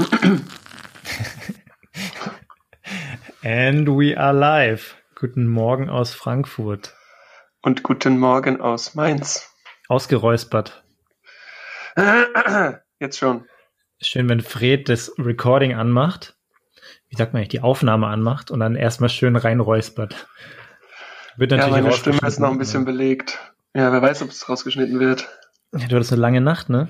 And 3.42 3.88
we 3.88 4.16
are 4.16 4.32
live. 4.32 4.96
Guten 5.14 5.46
Morgen 5.46 5.90
aus 5.90 6.14
Frankfurt. 6.14 6.94
Und 7.60 7.82
guten 7.82 8.18
Morgen 8.18 8.62
aus 8.62 8.94
Mainz. 8.94 9.52
Ausgeräuspert. 9.88 10.82
Jetzt 12.98 13.18
schon. 13.18 13.44
Schön, 14.00 14.30
wenn 14.30 14.40
Fred 14.40 14.88
das 14.88 15.12
Recording 15.18 15.74
anmacht. 15.74 16.34
Wie 17.10 17.16
sagt 17.16 17.34
man 17.34 17.40
eigentlich, 17.40 17.50
die 17.50 17.60
Aufnahme 17.60 18.06
anmacht 18.06 18.50
und 18.50 18.60
dann 18.60 18.76
erstmal 18.76 19.10
schön 19.10 19.36
reinräuspert. 19.36 20.28
Wird 21.36 21.50
natürlich 21.50 21.76
ja, 21.76 21.82
meine 21.82 21.92
Stimme 21.92 22.20
ist 22.26 22.40
noch 22.40 22.50
ein 22.50 22.58
bisschen 22.58 22.86
belegt. 22.86 23.38
Ja, 23.74 23.92
wer 23.92 24.00
weiß, 24.00 24.22
ob 24.22 24.30
es 24.30 24.48
rausgeschnitten 24.48 24.98
wird. 24.98 25.28
Ja, 25.72 25.88
du 25.88 25.96
hattest 25.96 26.12
eine 26.12 26.22
lange 26.22 26.40
Nacht, 26.40 26.70
ne? 26.70 26.88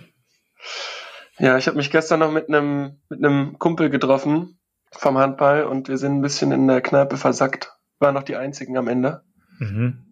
Ja, 1.40 1.56
ich 1.56 1.66
habe 1.66 1.78
mich 1.78 1.90
gestern 1.90 2.20
noch 2.20 2.30
mit 2.30 2.48
einem 2.48 3.00
mit 3.08 3.24
einem 3.24 3.58
Kumpel 3.58 3.88
getroffen 3.88 4.58
vom 4.92 5.16
Handball 5.16 5.64
und 5.64 5.88
wir 5.88 5.96
sind 5.96 6.16
ein 6.16 6.22
bisschen 6.22 6.52
in 6.52 6.68
der 6.68 6.82
Kneipe 6.82 7.16
versackt. 7.16 7.72
Waren 7.98 8.14
noch 8.14 8.24
die 8.24 8.36
einzigen 8.36 8.76
am 8.76 8.88
Ende. 8.88 9.22
Mhm. 9.58 10.04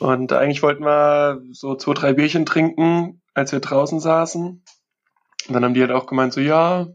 Und 0.00 0.32
eigentlich 0.32 0.64
wollten 0.64 0.84
wir 0.84 1.40
so 1.52 1.76
zwei, 1.76 1.94
drei 1.94 2.12
Bierchen 2.14 2.44
trinken, 2.44 3.22
als 3.34 3.52
wir 3.52 3.60
draußen 3.60 4.00
saßen. 4.00 4.64
Und 5.46 5.54
dann 5.54 5.64
haben 5.64 5.74
die 5.74 5.80
halt 5.80 5.92
auch 5.92 6.06
gemeint, 6.06 6.32
so 6.32 6.40
ja, 6.40 6.88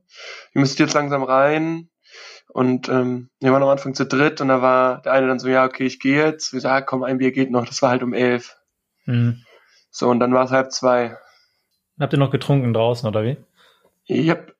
ihr 0.53 0.61
müsst 0.61 0.79
jetzt 0.79 0.93
langsam 0.93 1.23
rein. 1.23 1.89
Und 2.49 2.89
ähm, 2.89 3.29
wir 3.39 3.53
waren 3.53 3.63
am 3.63 3.70
Anfang 3.70 3.93
zu 3.93 4.05
dritt 4.05 4.41
und 4.41 4.49
da 4.49 4.61
war 4.61 5.01
der 5.03 5.13
eine 5.13 5.27
dann 5.27 5.39
so, 5.39 5.48
ja, 5.48 5.63
okay, 5.63 5.85
ich 5.85 5.99
gehe 5.99 6.25
jetzt. 6.25 6.51
Wir 6.51 6.59
sagen, 6.59 6.85
komm, 6.85 7.03
ein 7.03 7.20
Bier 7.20 7.31
geht 7.31 7.51
noch. 7.51 7.65
Das 7.65 7.81
war 7.81 7.91
halt 7.91 8.03
um 8.03 8.13
elf. 8.13 8.57
Mhm. 9.05 9.45
So, 9.89 10.09
und 10.09 10.20
dann 10.20 10.34
war 10.34 10.43
es 10.43 10.51
halb 10.51 10.73
zwei. 10.73 11.15
Habt 11.98 12.11
ihr 12.11 12.20
noch 12.20 12.31
getrunken 12.31 12.73
draußen, 12.73 13.07
oder 13.07 13.23
wie? 13.23 13.37
Yep. 14.09 14.55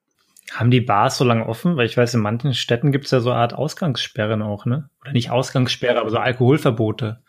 Haben 0.54 0.72
die 0.72 0.82
Bars 0.82 1.18
so 1.18 1.26
lange 1.26 1.46
offen? 1.46 1.78
Weil 1.78 1.86
ich 1.86 1.98
weiß, 1.98 2.14
in 2.14 2.22
manchen 2.22 2.54
Städten 2.54 2.92
gibt 2.92 3.06
es 3.06 3.12
ja 3.12 3.20
so 3.20 3.32
eine 3.32 3.40
Art 3.40 3.54
Ausgangssperren 3.54 4.42
auch, 4.42 4.66
ne? 4.66 4.90
Oder 5.02 5.12
nicht 5.12 5.32
Ausgangssperre, 5.32 6.00
aber 6.00 6.10
so 6.10 6.18
Alkoholverbote. 6.18 7.22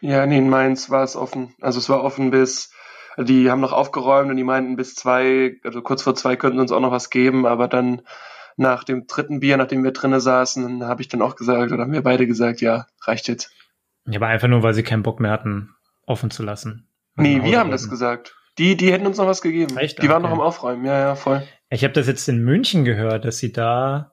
Ja, 0.00 0.26
nee, 0.26 0.38
in 0.38 0.48
Mainz 0.48 0.90
war 0.90 1.04
es 1.04 1.16
offen. 1.16 1.54
Also 1.60 1.78
es 1.78 1.88
war 1.88 2.02
offen 2.02 2.30
bis, 2.30 2.72
die 3.18 3.50
haben 3.50 3.60
noch 3.60 3.72
aufgeräumt 3.72 4.30
und 4.30 4.36
die 4.36 4.44
meinten 4.44 4.76
bis 4.76 4.94
zwei, 4.94 5.56
also 5.64 5.80
kurz 5.80 6.02
vor 6.02 6.14
zwei 6.14 6.36
könnten 6.36 6.60
uns 6.60 6.72
auch 6.72 6.80
noch 6.80 6.90
was 6.90 7.10
geben, 7.10 7.46
aber 7.46 7.68
dann 7.68 8.02
nach 8.56 8.84
dem 8.84 9.06
dritten 9.06 9.40
Bier, 9.40 9.56
nachdem 9.56 9.84
wir 9.84 9.92
drinnen 9.92 10.20
saßen, 10.20 10.84
habe 10.84 11.02
ich 11.02 11.08
dann 11.08 11.22
auch 11.22 11.36
gesagt, 11.36 11.72
oder 11.72 11.82
haben 11.82 11.92
wir 11.92 12.02
beide 12.02 12.26
gesagt, 12.26 12.60
ja, 12.60 12.86
reicht 13.02 13.28
jetzt. 13.28 13.50
Ja, 14.06 14.18
aber 14.18 14.28
einfach 14.28 14.48
nur, 14.48 14.62
weil 14.62 14.74
sie 14.74 14.82
keinen 14.82 15.02
Bock 15.02 15.20
mehr 15.20 15.30
hatten, 15.30 15.74
offen 16.06 16.30
zu 16.30 16.42
lassen. 16.42 16.88
Nee, 17.16 17.42
wir 17.42 17.58
haben 17.58 17.70
das 17.70 17.88
gesagt. 17.88 18.36
Die, 18.58 18.76
die 18.76 18.92
hätten 18.92 19.06
uns 19.06 19.18
noch 19.18 19.26
was 19.26 19.42
gegeben. 19.42 19.76
Echt? 19.76 20.02
Die 20.02 20.08
waren 20.08 20.22
noch 20.22 20.30
am 20.30 20.40
Aufräumen, 20.40 20.84
ja, 20.84 20.98
ja, 20.98 21.14
voll. 21.14 21.42
Ich 21.68 21.84
habe 21.84 21.92
das 21.92 22.06
jetzt 22.06 22.28
in 22.28 22.42
München 22.42 22.84
gehört, 22.84 23.24
dass 23.24 23.38
sie 23.38 23.52
da 23.52 24.12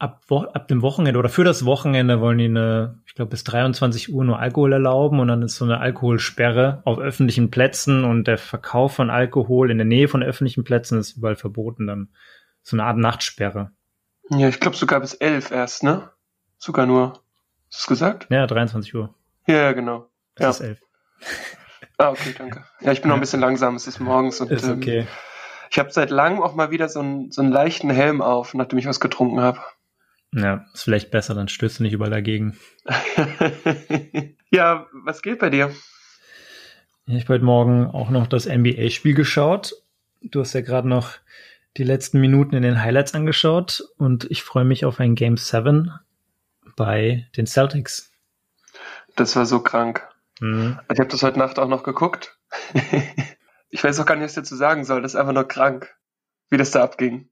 ab, 0.00 0.24
ab 0.30 0.66
dem 0.68 0.82
Wochenende 0.82 1.18
oder 1.18 1.28
für 1.28 1.44
das 1.44 1.64
Wochenende 1.64 2.20
wollen 2.20 2.38
die 2.38 2.46
eine, 2.46 3.00
ich 3.06 3.14
glaube, 3.14 3.30
bis 3.30 3.44
23 3.44 4.12
Uhr 4.12 4.24
nur 4.24 4.38
Alkohol 4.38 4.72
erlauben 4.72 5.20
und 5.20 5.28
dann 5.28 5.42
ist 5.42 5.56
so 5.56 5.64
eine 5.64 5.78
Alkoholsperre 5.78 6.80
auf 6.84 6.98
öffentlichen 6.98 7.50
Plätzen 7.50 8.04
und 8.04 8.26
der 8.26 8.38
Verkauf 8.38 8.94
von 8.94 9.10
Alkohol 9.10 9.70
in 9.70 9.78
der 9.78 9.86
Nähe 9.86 10.08
von 10.08 10.22
öffentlichen 10.22 10.64
Plätzen 10.64 10.98
ist 10.98 11.18
überall 11.18 11.36
verboten 11.36 11.86
dann. 11.86 12.08
So 12.62 12.76
eine 12.76 12.84
Art 12.84 12.98
Nachtsperre. 12.98 13.72
Ja, 14.30 14.48
ich 14.48 14.60
glaube 14.60 14.76
sogar 14.76 15.00
bis 15.00 15.14
11 15.14 15.50
erst, 15.50 15.82
ne? 15.82 16.10
Sogar 16.58 16.86
nur. 16.86 17.20
Hast 17.70 17.86
du 17.86 17.88
gesagt? 17.88 18.26
Ja, 18.30 18.46
23 18.46 18.94
Uhr. 18.94 19.14
Ja, 19.46 19.56
ja 19.56 19.72
genau. 19.72 20.08
Es 20.34 20.42
ja. 20.42 20.50
ist 20.50 20.60
11. 20.60 20.80
Ah, 22.00 22.12
okay, 22.12 22.34
danke. 22.36 22.64
Ja, 22.80 22.92
ich 22.92 23.02
bin 23.02 23.10
noch 23.10 23.16
ein 23.16 23.20
bisschen 23.20 23.40
langsam, 23.40 23.74
es 23.74 23.86
ist 23.86 24.00
morgens 24.00 24.40
und 24.40 24.50
ist 24.50 24.64
ähm, 24.64 24.78
okay. 24.78 24.98
Ähm, 25.00 25.06
ich 25.70 25.78
habe 25.78 25.90
seit 25.90 26.08
langem 26.08 26.42
auch 26.42 26.54
mal 26.54 26.70
wieder 26.70 26.88
so 26.88 27.00
einen, 27.00 27.30
so 27.30 27.42
einen 27.42 27.52
leichten 27.52 27.90
Helm 27.90 28.22
auf, 28.22 28.54
nachdem 28.54 28.78
ich 28.78 28.86
was 28.86 29.00
getrunken 29.00 29.42
habe. 29.42 29.60
Ja, 30.32 30.64
ist 30.72 30.84
vielleicht 30.84 31.10
besser, 31.10 31.34
dann 31.34 31.48
stößt 31.48 31.78
du 31.78 31.82
nicht 31.82 31.92
überall 31.92 32.10
dagegen. 32.10 32.56
ja, 34.50 34.86
was 35.04 35.20
geht 35.20 35.40
bei 35.40 35.50
dir? 35.50 35.74
Ich 37.04 37.24
habe 37.24 37.34
heute 37.34 37.44
Morgen 37.44 37.86
auch 37.88 38.08
noch 38.08 38.26
das 38.26 38.46
NBA-Spiel 38.46 39.14
geschaut. 39.14 39.74
Du 40.22 40.40
hast 40.40 40.54
ja 40.54 40.62
gerade 40.62 40.88
noch 40.88 41.18
die 41.76 41.84
letzten 41.84 42.18
Minuten 42.18 42.56
in 42.56 42.62
den 42.62 42.82
Highlights 42.82 43.14
angeschaut 43.14 43.84
und 43.98 44.24
ich 44.30 44.42
freue 44.42 44.64
mich 44.64 44.86
auf 44.86 45.00
ein 45.00 45.16
Game 45.16 45.36
7 45.36 45.92
bei 46.76 47.28
den 47.36 47.46
Celtics. 47.46 48.10
Das 49.16 49.36
war 49.36 49.44
so 49.44 49.60
krank. 49.60 50.09
Mhm. 50.40 50.78
Ich 50.92 50.98
habe 50.98 51.08
das 51.08 51.22
heute 51.22 51.38
Nacht 51.38 51.58
auch 51.58 51.68
noch 51.68 51.82
geguckt. 51.82 52.38
ich 53.70 53.84
weiß 53.84 54.00
auch 54.00 54.06
gar 54.06 54.16
nicht, 54.16 54.24
was 54.24 54.32
ich 54.32 54.36
dazu 54.36 54.56
sagen 54.56 54.84
soll. 54.84 55.02
Das 55.02 55.14
ist 55.14 55.20
einfach 55.20 55.32
nur 55.32 55.46
krank, 55.46 55.94
wie 56.50 56.56
das 56.56 56.72
da 56.72 56.82
abging. 56.82 57.30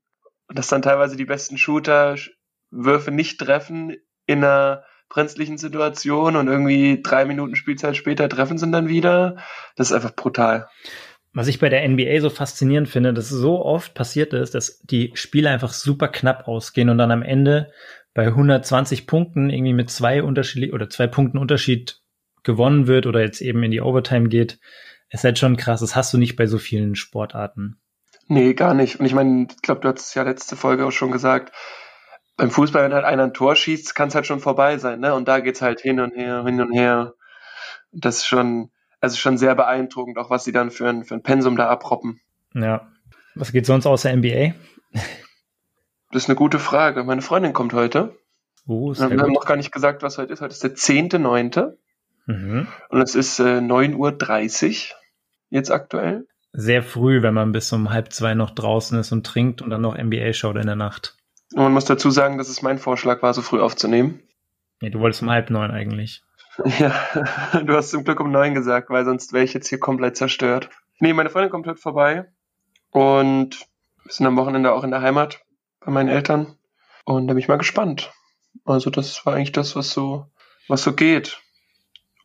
Und 0.48 0.58
dass 0.58 0.68
dann 0.68 0.82
teilweise 0.82 1.16
die 1.16 1.24
besten 1.24 1.58
Shooter 1.58 2.16
Würfe 2.70 3.10
nicht 3.10 3.40
treffen 3.40 3.96
in 4.26 4.44
einer 4.44 4.84
brenzlichen 5.08 5.56
Situation 5.56 6.36
und 6.36 6.48
irgendwie 6.48 7.00
drei 7.02 7.24
Minuten 7.24 7.56
Spielzeit 7.56 7.96
später 7.96 8.28
treffen 8.28 8.58
sie 8.58 8.70
dann 8.70 8.88
wieder. 8.88 9.36
Das 9.76 9.90
ist 9.90 9.94
einfach 9.94 10.14
brutal. 10.14 10.68
Was 11.32 11.48
ich 11.48 11.58
bei 11.58 11.68
der 11.68 11.86
NBA 11.88 12.20
so 12.20 12.30
faszinierend 12.30 12.88
finde, 12.88 13.14
dass 13.14 13.28
so 13.28 13.64
oft 13.64 13.94
passiert 13.94 14.32
ist, 14.32 14.54
dass 14.54 14.80
die 14.80 15.12
Spiele 15.14 15.50
einfach 15.50 15.72
super 15.72 16.08
knapp 16.08 16.48
ausgehen 16.48 16.88
und 16.88 16.98
dann 16.98 17.10
am 17.10 17.22
Ende 17.22 17.72
bei 18.14 18.26
120 18.26 19.06
Punkten 19.06 19.50
irgendwie 19.50 19.74
mit 19.74 19.90
zwei 19.90 20.22
Unterschied 20.22 20.72
oder 20.72 20.90
zwei 20.90 21.06
Punkten 21.06 21.38
Unterschied 21.38 21.97
gewonnen 22.48 22.86
wird 22.86 23.06
oder 23.06 23.20
jetzt 23.20 23.42
eben 23.42 23.62
in 23.62 23.70
die 23.70 23.82
Overtime 23.82 24.30
geht, 24.30 24.58
ist 25.10 25.22
halt 25.22 25.38
schon 25.38 25.58
krass. 25.58 25.80
Das 25.80 25.94
hast 25.94 26.14
du 26.14 26.18
nicht 26.18 26.34
bei 26.34 26.46
so 26.46 26.56
vielen 26.56 26.94
Sportarten. 26.94 27.78
Nee, 28.26 28.54
gar 28.54 28.72
nicht. 28.72 28.98
Und 28.98 29.04
ich 29.04 29.14
meine, 29.14 29.48
ich 29.50 29.60
glaube, 29.60 29.82
du 29.82 29.88
hast 29.88 30.00
es 30.00 30.14
ja 30.14 30.22
letzte 30.22 30.56
Folge 30.56 30.86
auch 30.86 30.90
schon 30.90 31.12
gesagt, 31.12 31.54
beim 32.38 32.50
Fußball, 32.50 32.84
wenn 32.84 32.94
halt 32.94 33.04
einer 33.04 33.24
ein 33.24 33.34
Tor 33.34 33.54
schießt, 33.54 33.94
kann 33.94 34.08
es 34.08 34.14
halt 34.14 34.26
schon 34.26 34.40
vorbei 34.40 34.78
sein, 34.78 35.00
ne? 35.00 35.14
Und 35.14 35.28
da 35.28 35.40
geht's 35.40 35.60
halt 35.60 35.80
hin 35.80 36.00
und 36.00 36.14
her, 36.16 36.42
hin 36.44 36.60
und 36.60 36.72
her. 36.72 37.14
Das 37.92 38.18
ist 38.18 38.26
schon, 38.26 38.70
also 39.00 39.16
schon 39.16 39.36
sehr 39.36 39.54
beeindruckend, 39.54 40.16
auch 40.16 40.30
was 40.30 40.44
sie 40.44 40.52
dann 40.52 40.70
für 40.70 40.88
ein, 40.88 41.04
für 41.04 41.14
ein 41.14 41.22
Pensum 41.22 41.56
da 41.56 41.68
abroppen. 41.68 42.20
Ja. 42.54 42.88
Was 43.34 43.52
geht 43.52 43.66
sonst 43.66 43.86
außer 43.86 44.14
NBA? 44.16 44.54
Das 46.10 46.22
ist 46.22 46.28
eine 46.28 46.36
gute 46.36 46.58
Frage. 46.58 47.04
Meine 47.04 47.20
Freundin 47.20 47.52
kommt 47.52 47.74
heute. 47.74 48.16
Oh, 48.66 48.94
Wir 48.94 49.04
haben 49.04 49.32
noch 49.32 49.44
gar 49.44 49.56
nicht 49.56 49.72
gesagt, 49.72 50.02
was 50.02 50.16
heute 50.16 50.32
ist. 50.32 50.40
Heute 50.40 50.52
ist 50.52 50.62
der 50.62 50.74
10.9. 50.74 51.76
Mhm. 52.28 52.68
Und 52.90 53.00
es 53.00 53.14
ist 53.14 53.40
äh, 53.40 53.58
9.30 53.58 54.92
Uhr 54.92 54.96
jetzt 55.48 55.70
aktuell. 55.70 56.26
Sehr 56.52 56.82
früh, 56.82 57.22
wenn 57.22 57.34
man 57.34 57.52
bis 57.52 57.72
um 57.72 57.90
halb 57.90 58.12
zwei 58.12 58.34
noch 58.34 58.50
draußen 58.50 58.98
ist 58.98 59.12
und 59.12 59.26
trinkt 59.26 59.62
und 59.62 59.70
dann 59.70 59.80
noch 59.80 59.96
NBA 59.96 60.34
schaut 60.34 60.56
in 60.56 60.66
der 60.66 60.76
Nacht. 60.76 61.16
Und 61.54 61.62
man 61.62 61.72
muss 61.72 61.86
dazu 61.86 62.10
sagen, 62.10 62.36
dass 62.36 62.50
es 62.50 62.60
mein 62.60 62.78
Vorschlag 62.78 63.22
war, 63.22 63.32
so 63.32 63.40
früh 63.40 63.60
aufzunehmen. 63.60 64.22
Nee, 64.80 64.90
du 64.90 65.00
wolltest 65.00 65.22
um 65.22 65.30
halb 65.30 65.50
neun 65.50 65.70
eigentlich. 65.70 66.22
Ja, 66.80 66.92
du 67.64 67.72
hast 67.74 67.90
zum 67.90 68.02
Glück 68.02 68.18
um 68.18 68.32
neun 68.32 68.52
gesagt, 68.52 68.90
weil 68.90 69.04
sonst 69.04 69.32
wäre 69.32 69.44
ich 69.44 69.54
jetzt 69.54 69.68
hier 69.68 69.78
komplett 69.78 70.16
zerstört. 70.16 70.70
Nee, 70.98 71.12
meine 71.12 71.30
Freundin 71.30 71.52
kommt 71.52 71.68
heute 71.68 71.80
vorbei 71.80 72.26
und 72.90 73.60
wir 74.02 74.12
sind 74.12 74.26
am 74.26 74.36
Wochenende 74.36 74.72
auch 74.72 74.82
in 74.82 74.90
der 74.90 75.00
Heimat 75.00 75.40
bei 75.78 75.92
meinen 75.92 76.08
Eltern 76.08 76.56
und 77.04 77.28
da 77.28 77.34
bin 77.34 77.40
ich 77.40 77.46
mal 77.46 77.58
gespannt. 77.58 78.12
Also 78.64 78.90
das 78.90 79.24
war 79.24 79.34
eigentlich 79.34 79.52
das, 79.52 79.76
was 79.76 79.90
so, 79.90 80.26
was 80.66 80.82
so 80.82 80.94
geht. 80.94 81.40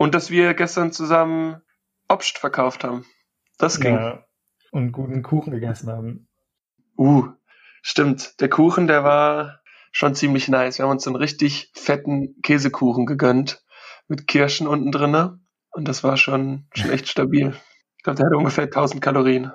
Und 0.04 0.14
dass 0.14 0.30
wir 0.30 0.54
gestern 0.54 0.92
zusammen 0.92 1.62
Obst 2.10 2.38
verkauft 2.38 2.84
haben. 2.84 3.06
Das 3.58 3.80
ging. 3.80 3.96
Ja, 3.96 4.26
und 4.72 4.92
guten 4.92 5.24
Kuchen 5.24 5.52
gegessen 5.52 5.90
haben. 5.90 6.28
Uh, 6.98 7.30
stimmt. 7.82 8.40
Der 8.42 8.50
Kuchen, 8.50 8.88
der 8.88 9.04
war 9.04 9.62
schon 9.94 10.14
ziemlich 10.16 10.50
nice. 10.50 10.78
Wir 10.78 10.86
haben 10.86 10.92
uns 10.92 11.08
einen 11.08 11.16
richtig 11.16 11.72
fetten 11.74 12.36
Käsekuchen 12.42 13.06
gegönnt 13.06 13.64
mit 14.08 14.28
Kirschen 14.28 14.68
unten 14.68 14.92
drinne 14.92 15.40
und 15.72 15.88
das 15.88 16.04
war 16.04 16.18
schon, 16.18 16.68
schon 16.74 16.92
echt 16.92 17.08
stabil. 17.08 17.54
Ich 17.98 18.04
glaube, 18.04 18.18
der 18.18 18.26
hatte 18.26 18.38
ungefähr 18.38 18.66
1000 18.66 19.02
Kalorien. 19.02 19.54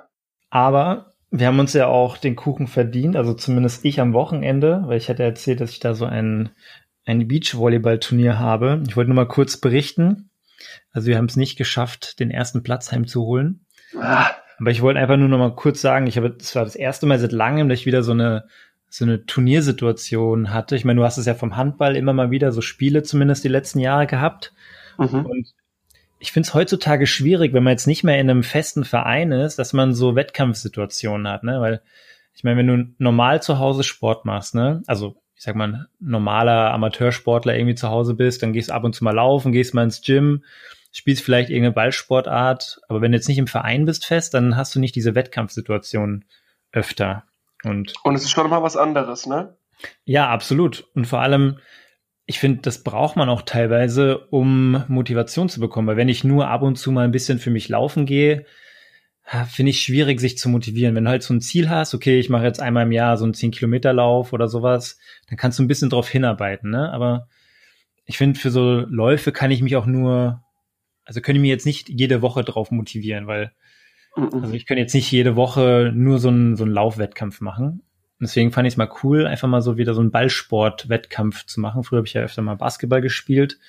Aber 0.49 1.13
wir 1.29 1.45
haben 1.45 1.59
uns 1.59 1.73
ja 1.73 1.87
auch 1.87 2.17
den 2.17 2.35
Kuchen 2.35 2.65
verdient, 2.65 3.15
also 3.15 3.33
zumindest 3.35 3.85
ich 3.85 4.01
am 4.01 4.13
Wochenende, 4.13 4.81
weil 4.85 4.97
ich 4.97 5.09
hatte 5.09 5.21
erzählt, 5.21 5.61
dass 5.61 5.71
ich 5.71 5.79
da 5.79 5.93
so 5.93 6.05
ein, 6.05 6.49
ein 7.05 7.27
Beachvolleyball-Turnier 7.27 8.39
habe. 8.39 8.81
Ich 8.87 8.97
wollte 8.97 9.09
nur 9.09 9.15
mal 9.15 9.27
kurz 9.27 9.57
berichten. 9.57 10.28
Also 10.91 11.07
wir 11.07 11.17
haben 11.17 11.25
es 11.25 11.35
nicht 11.35 11.57
geschafft, 11.57 12.19
den 12.19 12.31
ersten 12.31 12.63
Platz 12.63 12.91
heimzuholen. 12.91 13.65
Ah. 13.99 14.31
Aber 14.59 14.71
ich 14.71 14.81
wollte 14.81 14.99
einfach 14.99 15.17
nur 15.17 15.29
noch 15.29 15.37
mal 15.37 15.55
kurz 15.55 15.81
sagen, 15.81 16.07
ich 16.07 16.17
habe, 16.17 16.31
das 16.31 16.55
war 16.55 16.65
das 16.65 16.75
erste 16.75 17.05
Mal 17.05 17.19
seit 17.19 17.31
langem, 17.31 17.69
dass 17.69 17.79
ich 17.79 17.85
wieder 17.85 18.03
so 18.03 18.11
eine 18.11 18.47
so 18.89 19.05
eine 19.05 19.25
Turniersituation 19.25 20.51
hatte. 20.51 20.75
Ich 20.75 20.83
meine, 20.83 20.99
du 20.99 21.05
hast 21.05 21.17
es 21.17 21.27
ja 21.27 21.35
vom 21.35 21.55
Handball 21.55 21.95
immer 21.95 22.13
mal 22.13 22.31
wieder 22.31 22.51
so 22.51 22.61
Spiele 22.61 23.03
zumindest 23.03 23.43
die 23.43 23.49
letzten 23.49 23.79
Jahre 23.79 24.07
gehabt. 24.07 24.51
Mhm. 24.97 25.25
Und 25.25 25.53
ich 26.17 26.31
finde 26.31 26.47
es 26.47 26.53
heutzutage 26.53 27.07
schwierig, 27.07 27.53
wenn 27.53 27.63
man 27.63 27.71
jetzt 27.71 27.87
nicht 27.87 28.03
mehr 28.03 28.19
in 28.19 28.29
einem 28.29 28.43
festen 28.43 28.83
Verein 28.83 29.31
ist, 29.31 29.59
dass 29.59 29.73
man 29.73 29.93
so 29.93 30.15
Wettkampfsituationen 30.15 31.27
hat, 31.27 31.43
ne? 31.43 31.61
Weil 31.61 31.81
ich 32.33 32.43
meine, 32.43 32.57
wenn 32.57 32.67
du 32.67 32.93
normal 32.97 33.41
zu 33.41 33.59
Hause 33.59 33.83
Sport 33.83 34.25
machst, 34.25 34.55
ne? 34.55 34.81
Also 34.87 35.21
ich 35.39 35.45
sag 35.45 35.55
mal, 35.55 35.87
normaler 36.01 36.73
Amateursportler 36.73 37.55
irgendwie 37.55 37.75
zu 37.75 37.87
Hause 37.87 38.13
bist, 38.13 38.43
dann 38.43 38.51
gehst 38.51 38.69
du 38.69 38.73
ab 38.73 38.83
und 38.83 38.93
zu 38.93 39.05
mal 39.05 39.15
laufen, 39.15 39.53
gehst 39.53 39.73
mal 39.73 39.85
ins 39.85 40.01
Gym, 40.01 40.43
spielst 40.91 41.23
vielleicht 41.23 41.49
irgendeine 41.49 41.73
Ballsportart, 41.73 42.81
aber 42.89 42.99
wenn 42.99 43.13
du 43.13 43.17
jetzt 43.17 43.29
nicht 43.29 43.37
im 43.37 43.47
Verein 43.47 43.85
bist 43.85 44.05
fest, 44.05 44.33
dann 44.33 44.57
hast 44.57 44.75
du 44.75 44.81
nicht 44.81 44.95
diese 44.95 45.15
Wettkampfsituation 45.15 46.25
öfter. 46.73 47.23
Und, 47.63 47.93
und 48.03 48.15
es 48.15 48.23
ist 48.23 48.31
schon 48.31 48.49
mal 48.49 48.63
was 48.63 48.75
anderes, 48.75 49.27
ne? 49.27 49.55
Ja, 50.03 50.27
absolut. 50.27 50.89
Und 50.93 51.07
vor 51.07 51.21
allem, 51.21 51.59
ich 52.25 52.39
finde, 52.39 52.59
das 52.61 52.83
braucht 52.83 53.15
man 53.15 53.29
auch 53.29 53.43
teilweise, 53.43 54.27
um 54.31 54.83
Motivation 54.89 55.47
zu 55.47 55.61
bekommen. 55.61 55.87
Weil 55.87 55.95
wenn 55.95 56.09
ich 56.09 56.25
nur 56.25 56.49
ab 56.49 56.63
und 56.63 56.75
zu 56.75 56.91
mal 56.91 57.05
ein 57.05 57.11
bisschen 57.11 57.39
für 57.39 57.49
mich 57.49 57.69
laufen 57.69 58.05
gehe, 58.05 58.45
finde 59.47 59.69
ich 59.69 59.81
schwierig, 59.81 60.19
sich 60.19 60.37
zu 60.37 60.49
motivieren. 60.49 60.95
Wenn 60.95 61.03
du 61.03 61.11
halt 61.11 61.23
so 61.23 61.33
ein 61.33 61.41
Ziel 61.41 61.69
hast, 61.69 61.93
okay, 61.93 62.19
ich 62.19 62.29
mache 62.29 62.45
jetzt 62.45 62.61
einmal 62.61 62.85
im 62.85 62.91
Jahr 62.91 63.17
so 63.17 63.25
einen 63.25 63.33
10-Kilometer-Lauf 63.33 64.33
oder 64.33 64.47
sowas, 64.47 64.97
dann 65.27 65.37
kannst 65.37 65.59
du 65.59 65.63
ein 65.63 65.67
bisschen 65.67 65.89
drauf 65.89 66.09
hinarbeiten, 66.09 66.71
ne? 66.71 66.91
Aber 66.91 67.27
ich 68.05 68.17
finde, 68.17 68.39
für 68.39 68.49
so 68.49 68.85
Läufe 68.89 69.31
kann 69.31 69.51
ich 69.51 69.61
mich 69.61 69.75
auch 69.75 69.85
nur, 69.85 70.43
also 71.05 71.21
können 71.21 71.35
ich 71.35 71.41
mich 71.41 71.49
jetzt 71.49 71.67
nicht 71.67 71.89
jede 71.89 72.23
Woche 72.23 72.43
drauf 72.43 72.71
motivieren, 72.71 73.27
weil 73.27 73.51
mhm. 74.15 74.29
also 74.41 74.53
ich 74.53 74.65
kann 74.65 74.79
jetzt 74.79 74.95
nicht 74.95 75.11
jede 75.11 75.35
Woche 75.35 75.91
nur 75.93 76.17
so 76.17 76.29
einen, 76.29 76.55
so 76.55 76.63
einen 76.63 76.73
Laufwettkampf 76.73 77.39
machen. 77.39 77.83
Deswegen 78.19 78.51
fand 78.51 78.67
ich 78.67 78.73
es 78.73 78.77
mal 78.77 78.89
cool, 79.03 79.27
einfach 79.27 79.47
mal 79.47 79.61
so 79.61 79.77
wieder 79.77 79.93
so 79.93 80.01
einen 80.01 80.11
Ballsport-Wettkampf 80.11 81.45
zu 81.45 81.61
machen. 81.61 81.83
Früher 81.83 81.97
habe 81.97 82.07
ich 82.07 82.13
ja 82.13 82.23
öfter 82.23 82.41
mal 82.41 82.55
Basketball 82.55 83.01
gespielt 83.01 83.59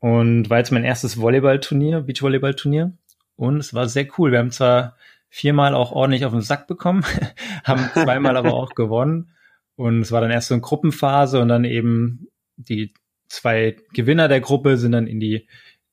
und 0.00 0.48
war 0.48 0.58
jetzt 0.58 0.72
mein 0.72 0.84
erstes 0.84 1.20
Volleyballturnier, 1.20 2.00
Beachvolleyballturnier. 2.00 2.92
Und 3.38 3.58
es 3.58 3.72
war 3.72 3.88
sehr 3.88 4.08
cool. 4.18 4.32
Wir 4.32 4.40
haben 4.40 4.50
zwar 4.50 4.96
viermal 5.28 5.72
auch 5.74 5.92
ordentlich 5.92 6.24
auf 6.24 6.32
den 6.32 6.40
Sack 6.40 6.66
bekommen, 6.66 7.04
haben 7.64 7.88
zweimal 7.94 8.36
aber 8.36 8.52
auch 8.52 8.74
gewonnen. 8.74 9.30
Und 9.76 10.00
es 10.00 10.10
war 10.10 10.20
dann 10.20 10.32
erst 10.32 10.48
so 10.48 10.54
eine 10.54 10.60
Gruppenphase 10.60 11.40
und 11.40 11.46
dann 11.46 11.64
eben 11.64 12.26
die 12.56 12.92
zwei 13.28 13.76
Gewinner 13.92 14.26
der 14.26 14.40
Gruppe 14.40 14.76
sind 14.76 14.90
dann 14.90 15.06
in 15.06 15.20
die 15.20 15.46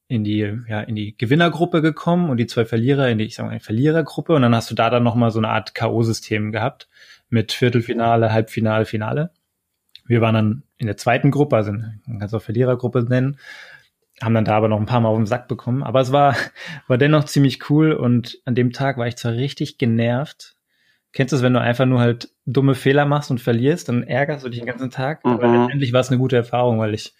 in 0.08 0.24
die 0.24 0.40
ja 0.68 0.82
in 0.82 0.96
die 0.96 1.16
Gewinnergruppe 1.16 1.84
gekommen 1.84 2.32
und 2.32 2.38
die 2.38 2.48
zwei 2.48 2.66
Verlierer 2.66 3.10
in 3.10 3.20
die 3.20 3.26
ich 3.26 3.36
sag 3.36 3.46
mal 3.46 3.60
Verlierergruppe 3.60 4.34
und 4.34 4.42
dann 4.42 4.56
hast 4.56 4.72
du 4.72 4.76
da 4.76 4.90
dann 4.90 5.04
noch 5.04 5.16
mal 5.16 5.30
so 5.30 5.40
eine 5.40 5.50
Art 5.50 5.76
KO-System 5.76 6.52
gehabt 6.52 6.88
mit 7.30 7.52
Viertelfinale, 7.52 8.34
Halbfinale, 8.34 8.86
Finale. 8.86 9.30
Wir 10.08 10.22
waren 10.22 10.34
dann 10.34 10.64
in 10.78 10.88
der 10.88 10.98
zweiten 10.98 11.30
Gruppe, 11.30 11.58
also 11.58 11.72
man 11.72 12.02
kann 12.06 12.24
es 12.24 12.34
auch 12.34 12.42
Verlierergruppe 12.42 13.04
nennen, 13.04 13.38
haben 14.22 14.34
dann 14.34 14.46
da 14.46 14.56
aber 14.56 14.68
noch 14.68 14.80
ein 14.80 14.86
paar 14.86 15.02
Mal 15.02 15.10
auf 15.10 15.18
den 15.18 15.26
Sack 15.26 15.48
bekommen. 15.48 15.84
Aber 15.84 16.00
es 16.00 16.12
war, 16.12 16.36
war 16.88 16.98
dennoch 16.98 17.26
ziemlich 17.26 17.70
cool 17.70 17.92
und 17.92 18.40
an 18.46 18.56
dem 18.56 18.72
Tag 18.72 18.98
war 18.98 19.08
ich 19.08 19.18
zwar 19.18 19.34
richtig 19.34 19.78
genervt. 19.78 20.56
Kennst 21.12 21.32
du 21.32 21.38
es, 21.38 21.44
wenn 21.44 21.54
du 21.54 21.62
einfach 21.62 21.86
nur 21.86 22.00
halt 22.00 22.30
dumme 22.46 22.76
Fehler 22.76 23.06
machst 23.06 23.32
und 23.32 23.40
verlierst, 23.40 23.88
dann 23.88 24.04
ärgerst 24.04 24.46
du 24.46 24.50
dich 24.50 24.60
den 24.60 24.68
ganzen 24.68 24.92
Tag. 24.92 25.24
Mhm. 25.24 25.32
Aber 25.32 25.48
letztendlich 25.48 25.94
war 25.94 26.02
es 26.02 26.10
eine 26.10 26.18
gute 26.18 26.36
Erfahrung, 26.36 26.80
weil 26.80 26.94
ich 26.94 27.14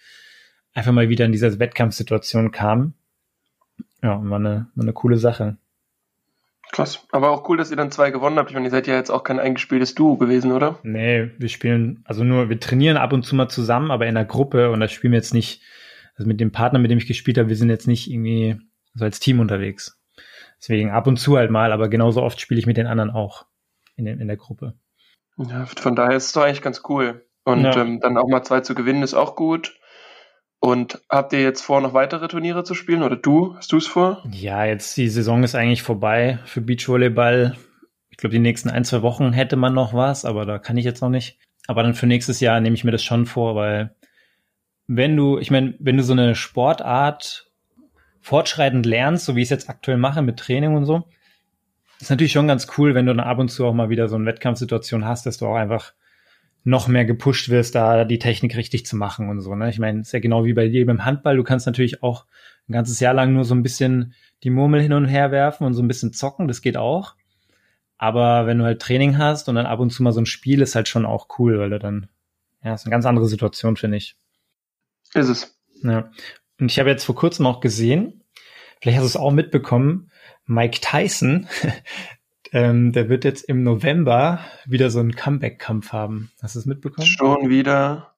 einfach 0.74 0.92
mal 0.92 1.08
wieder 1.08 1.24
in 1.24 1.32
dieser 1.32 1.58
Wettkampfsituation 1.58 2.50
kam. 2.50 2.94
Ja, 4.02 4.20
war 4.22 4.38
eine, 4.38 4.68
war 4.74 4.84
eine 4.84 4.92
coole 4.92 5.16
Sache. 5.16 5.56
Krass. 6.72 7.06
Aber 7.12 7.30
auch 7.30 7.48
cool, 7.48 7.56
dass 7.56 7.70
ihr 7.70 7.76
dann 7.76 7.90
zwei 7.90 8.10
gewonnen 8.10 8.38
habt. 8.38 8.50
Ich 8.50 8.54
meine, 8.54 8.66
ihr 8.66 8.70
seid 8.70 8.86
ja 8.86 8.96
jetzt 8.96 9.10
auch 9.10 9.24
kein 9.24 9.38
eingespieltes 9.38 9.94
Duo 9.94 10.16
gewesen, 10.16 10.52
oder? 10.52 10.78
Nee, 10.82 11.30
wir 11.38 11.48
spielen, 11.48 12.02
also 12.04 12.24
nur, 12.24 12.48
wir 12.48 12.60
trainieren 12.60 12.96
ab 12.96 13.12
und 13.12 13.22
zu 13.22 13.36
mal 13.36 13.48
zusammen, 13.48 13.90
aber 13.90 14.06
in 14.06 14.14
der 14.14 14.24
Gruppe 14.24 14.70
und 14.70 14.80
da 14.80 14.88
spielen 14.88 15.12
wir 15.12 15.18
jetzt 15.18 15.32
nicht, 15.32 15.62
also 16.16 16.28
mit 16.28 16.40
dem 16.40 16.52
Partner, 16.52 16.78
mit 16.78 16.90
dem 16.90 16.98
ich 16.98 17.06
gespielt 17.06 17.38
habe, 17.38 17.48
wir 17.48 17.56
sind 17.56 17.70
jetzt 17.70 17.86
nicht 17.86 18.10
irgendwie 18.10 18.58
so 18.94 19.04
als 19.04 19.20
Team 19.20 19.40
unterwegs. 19.40 20.00
Deswegen 20.58 20.90
ab 20.90 21.06
und 21.06 21.18
zu 21.18 21.36
halt 21.36 21.50
mal, 21.50 21.72
aber 21.72 21.88
genauso 21.88 22.22
oft 22.22 22.40
spiele 22.40 22.58
ich 22.58 22.66
mit 22.66 22.76
den 22.76 22.86
anderen 22.86 23.10
auch 23.10 23.46
in, 23.96 24.06
den, 24.06 24.20
in 24.20 24.28
der 24.28 24.36
Gruppe. 24.36 24.74
Ja, 25.36 25.66
von 25.66 25.94
daher 25.94 26.16
ist 26.16 26.26
es 26.26 26.32
doch 26.32 26.42
eigentlich 26.42 26.62
ganz 26.62 26.82
cool. 26.88 27.26
Und 27.44 27.62
ja. 27.62 27.76
ähm, 27.76 28.00
dann 28.00 28.16
auch 28.16 28.28
mal 28.28 28.42
zwei 28.42 28.60
zu 28.60 28.74
gewinnen 28.74 29.02
ist 29.02 29.14
auch 29.14 29.36
gut. 29.36 29.78
Und 30.58 31.02
habt 31.10 31.32
ihr 31.34 31.42
jetzt 31.42 31.60
vor, 31.60 31.80
noch 31.80 31.92
weitere 31.92 32.28
Turniere 32.28 32.64
zu 32.64 32.74
spielen 32.74 33.02
oder 33.02 33.16
du? 33.16 33.54
Hast 33.56 33.70
du 33.72 33.76
es 33.76 33.86
vor? 33.86 34.24
Ja, 34.32 34.64
jetzt 34.64 34.96
die 34.96 35.08
Saison 35.08 35.44
ist 35.44 35.54
eigentlich 35.54 35.82
vorbei 35.82 36.38
für 36.46 36.62
Beachvolleyball. 36.62 37.56
Ich 38.08 38.16
glaube, 38.16 38.32
die 38.32 38.40
nächsten 38.40 38.70
ein, 38.70 38.84
zwei 38.84 39.02
Wochen 39.02 39.32
hätte 39.32 39.56
man 39.56 39.74
noch 39.74 39.92
was, 39.92 40.24
aber 40.24 40.46
da 40.46 40.58
kann 40.58 40.78
ich 40.78 40.84
jetzt 40.84 41.02
noch 41.02 41.10
nicht. 41.10 41.38
Aber 41.68 41.82
dann 41.82 41.94
für 41.94 42.06
nächstes 42.06 42.40
Jahr 42.40 42.60
nehme 42.60 42.74
ich 42.74 42.84
mir 42.84 42.90
das 42.90 43.04
schon 43.04 43.26
vor, 43.26 43.54
weil 43.54 43.94
wenn 44.86 45.16
du, 45.16 45.38
ich 45.38 45.50
meine, 45.50 45.74
wenn 45.78 45.96
du 45.96 46.02
so 46.02 46.12
eine 46.12 46.34
Sportart 46.34 47.50
fortschreitend 48.20 48.86
lernst, 48.86 49.24
so 49.24 49.36
wie 49.36 49.40
ich 49.40 49.46
es 49.46 49.50
jetzt 49.50 49.68
aktuell 49.68 49.98
mache 49.98 50.22
mit 50.22 50.38
Training 50.38 50.74
und 50.74 50.84
so, 50.84 51.04
ist 52.00 52.10
natürlich 52.10 52.32
schon 52.32 52.48
ganz 52.48 52.66
cool, 52.76 52.94
wenn 52.94 53.06
du 53.06 53.14
dann 53.14 53.26
ab 53.26 53.38
und 53.38 53.48
zu 53.48 53.64
auch 53.64 53.74
mal 53.74 53.88
wieder 53.88 54.08
so 54.08 54.16
eine 54.16 54.26
Wettkampfsituation 54.26 55.04
hast, 55.04 55.26
dass 55.26 55.38
du 55.38 55.46
auch 55.46 55.56
einfach 55.56 55.94
noch 56.64 56.88
mehr 56.88 57.04
gepusht 57.04 57.48
wirst, 57.48 57.76
da 57.76 58.04
die 58.04 58.18
Technik 58.18 58.56
richtig 58.56 58.84
zu 58.86 58.96
machen 58.96 59.28
und 59.28 59.40
so. 59.40 59.54
Ne? 59.54 59.70
Ich 59.70 59.78
meine, 59.78 60.00
ist 60.00 60.12
ja 60.12 60.18
genau 60.18 60.44
wie 60.44 60.52
bei 60.52 60.68
dir 60.68 60.84
beim 60.84 61.04
Handball. 61.04 61.36
Du 61.36 61.44
kannst 61.44 61.66
natürlich 61.66 62.02
auch 62.02 62.26
ein 62.68 62.72
ganzes 62.72 62.98
Jahr 62.98 63.14
lang 63.14 63.32
nur 63.32 63.44
so 63.44 63.54
ein 63.54 63.62
bisschen 63.62 64.14
die 64.42 64.50
Murmel 64.50 64.82
hin 64.82 64.92
und 64.92 65.06
her 65.06 65.30
werfen 65.30 65.64
und 65.64 65.74
so 65.74 65.82
ein 65.82 65.88
bisschen 65.88 66.12
zocken. 66.12 66.48
Das 66.48 66.62
geht 66.62 66.76
auch. 66.76 67.14
Aber 67.98 68.46
wenn 68.46 68.58
du 68.58 68.64
halt 68.64 68.82
Training 68.82 69.16
hast 69.16 69.48
und 69.48 69.54
dann 69.54 69.66
ab 69.66 69.78
und 69.78 69.90
zu 69.90 70.02
mal 70.02 70.12
so 70.12 70.20
ein 70.20 70.26
Spiel, 70.26 70.60
ist 70.60 70.74
halt 70.74 70.88
schon 70.88 71.06
auch 71.06 71.28
cool, 71.38 71.58
weil 71.58 71.70
du 71.70 71.78
dann, 71.78 72.08
ja, 72.62 72.74
ist 72.74 72.84
eine 72.84 72.90
ganz 72.90 73.06
andere 73.06 73.26
Situation, 73.26 73.76
finde 73.76 73.98
ich. 73.98 74.16
Ist 75.14 75.28
es. 75.28 75.58
Ja. 75.82 76.10
Und 76.58 76.70
ich 76.70 76.78
habe 76.78 76.90
jetzt 76.90 77.04
vor 77.04 77.14
kurzem 77.14 77.46
auch 77.46 77.60
gesehen, 77.60 78.24
vielleicht 78.80 78.98
hast 78.98 79.04
du 79.04 79.18
es 79.18 79.22
auch 79.22 79.32
mitbekommen, 79.32 80.10
Mike 80.46 80.80
Tyson, 80.80 81.48
ähm, 82.52 82.92
der 82.92 83.08
wird 83.08 83.24
jetzt 83.24 83.42
im 83.42 83.62
November 83.62 84.40
wieder 84.64 84.90
so 84.90 85.00
einen 85.00 85.14
Comeback-Kampf 85.14 85.92
haben. 85.92 86.30
Hast 86.42 86.54
du 86.54 86.60
es 86.60 86.66
mitbekommen? 86.66 87.06
Schon 87.06 87.48
wieder. 87.48 88.14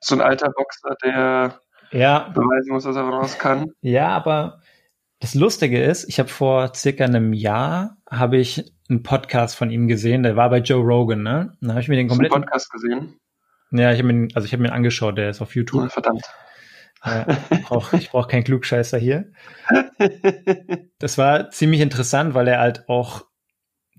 So 0.00 0.14
ein 0.14 0.20
alter 0.20 0.50
Boxer, 0.50 0.94
der 1.02 1.60
ja. 1.90 2.28
beweisen 2.28 2.72
muss, 2.72 2.84
dass 2.84 2.96
er 2.96 3.10
was 3.10 3.38
kann. 3.38 3.72
Ja, 3.80 4.08
aber 4.08 4.60
das 5.20 5.34
Lustige 5.34 5.82
ist, 5.82 6.08
ich 6.08 6.20
habe 6.20 6.28
vor 6.28 6.72
circa 6.74 7.04
einem 7.04 7.32
Jahr 7.32 7.96
habe 8.08 8.36
ich 8.36 8.72
einen 8.88 9.02
Podcast 9.02 9.56
von 9.56 9.70
ihm 9.70 9.88
gesehen, 9.88 10.22
der 10.22 10.36
war 10.36 10.48
bei 10.50 10.58
Joe 10.58 10.82
Rogan, 10.82 11.22
ne? 11.22 11.56
Dann 11.60 11.70
habe 11.70 11.80
ich 11.80 11.88
mir 11.88 11.96
den 11.96 12.08
kompletten 12.08 12.42
Podcast 12.42 12.70
gesehen. 12.70 13.18
Ja, 13.70 13.92
ich 13.92 13.98
habe 13.98 14.10
ihn, 14.10 14.28
also 14.34 14.46
ich 14.46 14.52
habe 14.52 14.62
mir 14.62 14.72
angeschaut, 14.72 15.18
der 15.18 15.30
ist 15.30 15.40
auf 15.40 15.54
YouTube. 15.54 15.84
Oh, 15.84 15.88
verdammt. 15.88 16.24
Ja, 17.04 17.26
ich 17.50 17.62
brauche 17.62 17.98
brauch 18.10 18.28
keinen 18.28 18.44
Klugscheißer 18.44 18.98
hier. 18.98 19.30
Das 21.00 21.16
war 21.16 21.50
ziemlich 21.50 21.80
interessant, 21.80 22.34
weil 22.34 22.48
er 22.48 22.58
halt 22.58 22.88
auch, 22.88 23.24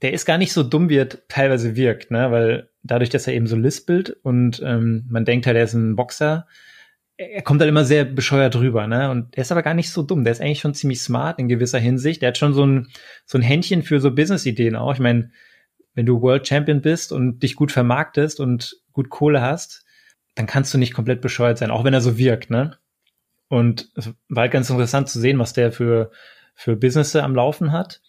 der 0.01 0.11
ist 0.11 0.25
gar 0.25 0.37
nicht 0.37 0.51
so 0.51 0.63
dumm, 0.63 0.89
wie 0.89 0.97
er 0.97 1.07
teilweise 1.29 1.77
wirkt, 1.77 2.11
ne? 2.11 2.29
Weil 2.29 2.71
dadurch, 2.83 3.09
dass 3.09 3.25
er 3.25 3.33
eben 3.33 3.47
so 3.47 3.55
lispelt 3.55 4.17
und 4.21 4.61
ähm, 4.65 5.05
man 5.09 5.23
denkt 5.23 5.47
halt, 5.47 5.55
er 5.55 5.63
ist 5.63 5.75
ein 5.75 5.95
Boxer, 5.95 6.45
er 7.19 7.41
kommt 7.41 7.61
halt 7.61 7.69
immer 7.69 7.85
sehr 7.85 8.05
bescheuert 8.05 8.55
rüber, 8.55 8.87
ne? 8.87 9.11
Und 9.11 9.37
er 9.37 9.41
ist 9.41 9.51
aber 9.51 9.63
gar 9.63 9.73
nicht 9.73 9.91
so 9.91 10.03
dumm. 10.03 10.23
Der 10.23 10.31
ist 10.31 10.41
eigentlich 10.41 10.59
schon 10.59 10.73
ziemlich 10.73 11.01
smart 11.01 11.39
in 11.39 11.49
gewisser 11.49 11.79
Hinsicht. 11.79 12.21
Der 12.21 12.29
hat 12.29 12.37
schon 12.37 12.53
so 12.53 12.65
ein, 12.65 12.87
so 13.25 13.37
ein 13.37 13.41
Händchen 13.41 13.83
für 13.83 13.99
so 13.99 14.11
Business-Ideen 14.13 14.75
auch. 14.75 14.93
Ich 14.93 14.99
meine, 14.99 15.31
wenn 15.93 16.05
du 16.05 16.21
World 16.21 16.47
Champion 16.47 16.81
bist 16.81 17.11
und 17.11 17.39
dich 17.39 17.55
gut 17.55 17.71
vermarktest 17.71 18.39
und 18.39 18.77
gut 18.93 19.09
Kohle 19.09 19.41
hast, 19.41 19.85
dann 20.35 20.45
kannst 20.45 20.73
du 20.73 20.77
nicht 20.77 20.93
komplett 20.93 21.21
bescheuert 21.21 21.57
sein, 21.57 21.71
auch 21.71 21.83
wenn 21.83 21.93
er 21.93 22.01
so 22.01 22.17
wirkt, 22.17 22.49
ne? 22.49 22.77
Und 23.47 23.89
es 23.95 24.13
war 24.29 24.41
halt 24.41 24.51
ganz 24.51 24.69
interessant 24.69 25.09
zu 25.09 25.19
sehen, 25.19 25.39
was 25.39 25.53
der 25.53 25.71
für, 25.71 26.11
für 26.53 26.75
Business 26.75 27.15
am 27.15 27.35
Laufen 27.35 27.71
hat. 27.71 28.01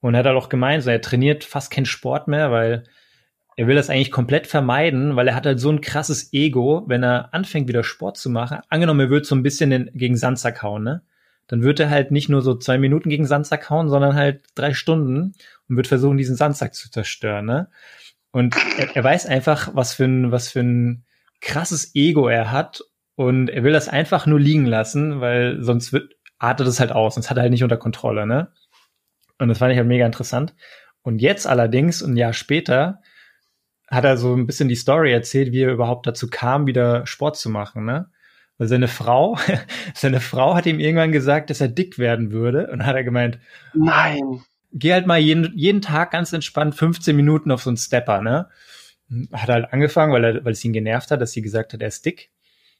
Und 0.00 0.14
er 0.14 0.20
hat 0.20 0.26
halt 0.26 0.36
auch 0.36 0.48
gemeint, 0.48 0.82
so, 0.82 0.90
er 0.90 1.02
trainiert 1.02 1.44
fast 1.44 1.70
keinen 1.70 1.84
Sport 1.84 2.26
mehr, 2.26 2.50
weil 2.50 2.84
er 3.56 3.66
will 3.66 3.74
das 3.74 3.90
eigentlich 3.90 4.12
komplett 4.12 4.46
vermeiden, 4.46 5.16
weil 5.16 5.28
er 5.28 5.34
hat 5.34 5.44
halt 5.44 5.60
so 5.60 5.70
ein 5.70 5.80
krasses 5.80 6.32
Ego, 6.32 6.84
wenn 6.86 7.02
er 7.02 7.34
anfängt, 7.34 7.68
wieder 7.68 7.82
Sport 7.82 8.16
zu 8.16 8.30
machen. 8.30 8.60
Angenommen, 8.68 9.00
er 9.00 9.10
würde 9.10 9.26
so 9.26 9.34
ein 9.34 9.42
bisschen 9.42 9.70
den, 9.70 9.90
gegen 9.94 10.16
Sandsack 10.16 10.62
hauen, 10.62 10.84
ne? 10.84 11.02
Dann 11.48 11.62
wird 11.62 11.80
er 11.80 11.90
halt 11.90 12.10
nicht 12.10 12.28
nur 12.28 12.42
so 12.42 12.54
zwei 12.54 12.78
Minuten 12.78 13.08
gegen 13.08 13.26
Sandsack 13.26 13.68
hauen, 13.70 13.88
sondern 13.88 14.14
halt 14.14 14.44
drei 14.54 14.74
Stunden 14.74 15.34
und 15.68 15.76
wird 15.76 15.86
versuchen, 15.86 16.18
diesen 16.18 16.36
Sandsack 16.36 16.74
zu 16.74 16.90
zerstören, 16.90 17.46
ne? 17.46 17.70
Und 18.30 18.54
er, 18.76 18.94
er 18.94 19.04
weiß 19.04 19.26
einfach, 19.26 19.70
was 19.74 19.94
für 19.94 20.04
ein, 20.04 20.30
was 20.30 20.48
für 20.48 20.60
ein 20.60 21.04
krasses 21.40 21.94
Ego 21.94 22.28
er 22.28 22.52
hat 22.52 22.82
und 23.16 23.48
er 23.48 23.64
will 23.64 23.72
das 23.72 23.88
einfach 23.88 24.26
nur 24.26 24.38
liegen 24.38 24.66
lassen, 24.66 25.20
weil 25.20 25.62
sonst 25.62 25.92
wird, 25.92 26.12
artet 26.38 26.66
es 26.66 26.78
halt 26.78 26.92
aus, 26.92 27.14
sonst 27.14 27.30
hat 27.30 27.38
er 27.38 27.42
halt 27.42 27.50
nicht 27.50 27.64
unter 27.64 27.78
Kontrolle, 27.78 28.26
ne? 28.26 28.52
Und 29.38 29.48
das 29.48 29.58
fand 29.58 29.72
ich 29.72 29.78
halt 29.78 29.88
mega 29.88 30.04
interessant. 30.04 30.54
Und 31.02 31.20
jetzt 31.20 31.46
allerdings, 31.46 32.02
ein 32.02 32.16
Jahr 32.16 32.32
später, 32.32 33.00
hat 33.88 34.04
er 34.04 34.18
so 34.18 34.34
ein 34.34 34.46
bisschen 34.46 34.68
die 34.68 34.76
Story 34.76 35.12
erzählt, 35.12 35.52
wie 35.52 35.62
er 35.62 35.72
überhaupt 35.72 36.06
dazu 36.06 36.28
kam, 36.28 36.66
wieder 36.66 37.06
Sport 37.06 37.36
zu 37.36 37.48
machen, 37.48 37.86
ne? 37.86 38.10
Weil 38.58 38.68
seine 38.68 38.88
Frau, 38.88 39.38
seine 39.94 40.20
Frau 40.20 40.54
hat 40.54 40.66
ihm 40.66 40.80
irgendwann 40.80 41.12
gesagt, 41.12 41.50
dass 41.50 41.60
er 41.60 41.68
dick 41.68 41.98
werden 41.98 42.32
würde 42.32 42.70
und 42.70 42.84
hat 42.84 42.96
er 42.96 43.04
gemeint, 43.04 43.38
nein, 43.72 44.40
geh 44.72 44.92
halt 44.92 45.06
mal 45.06 45.18
jeden, 45.18 45.56
jeden 45.56 45.80
Tag 45.80 46.10
ganz 46.10 46.32
entspannt 46.32 46.74
15 46.74 47.16
Minuten 47.16 47.50
auf 47.50 47.62
so 47.62 47.70
einen 47.70 47.76
Stepper, 47.76 48.20
ne? 48.20 48.48
Hat 49.32 49.48
halt 49.48 49.72
angefangen, 49.72 50.12
weil 50.12 50.24
er, 50.24 50.44
weil 50.44 50.52
es 50.52 50.64
ihn 50.64 50.72
genervt 50.72 51.10
hat, 51.10 51.20
dass 51.20 51.32
sie 51.32 51.40
gesagt 51.40 51.72
hat, 51.72 51.80
er 51.80 51.88
ist 51.88 52.04
dick 52.04 52.30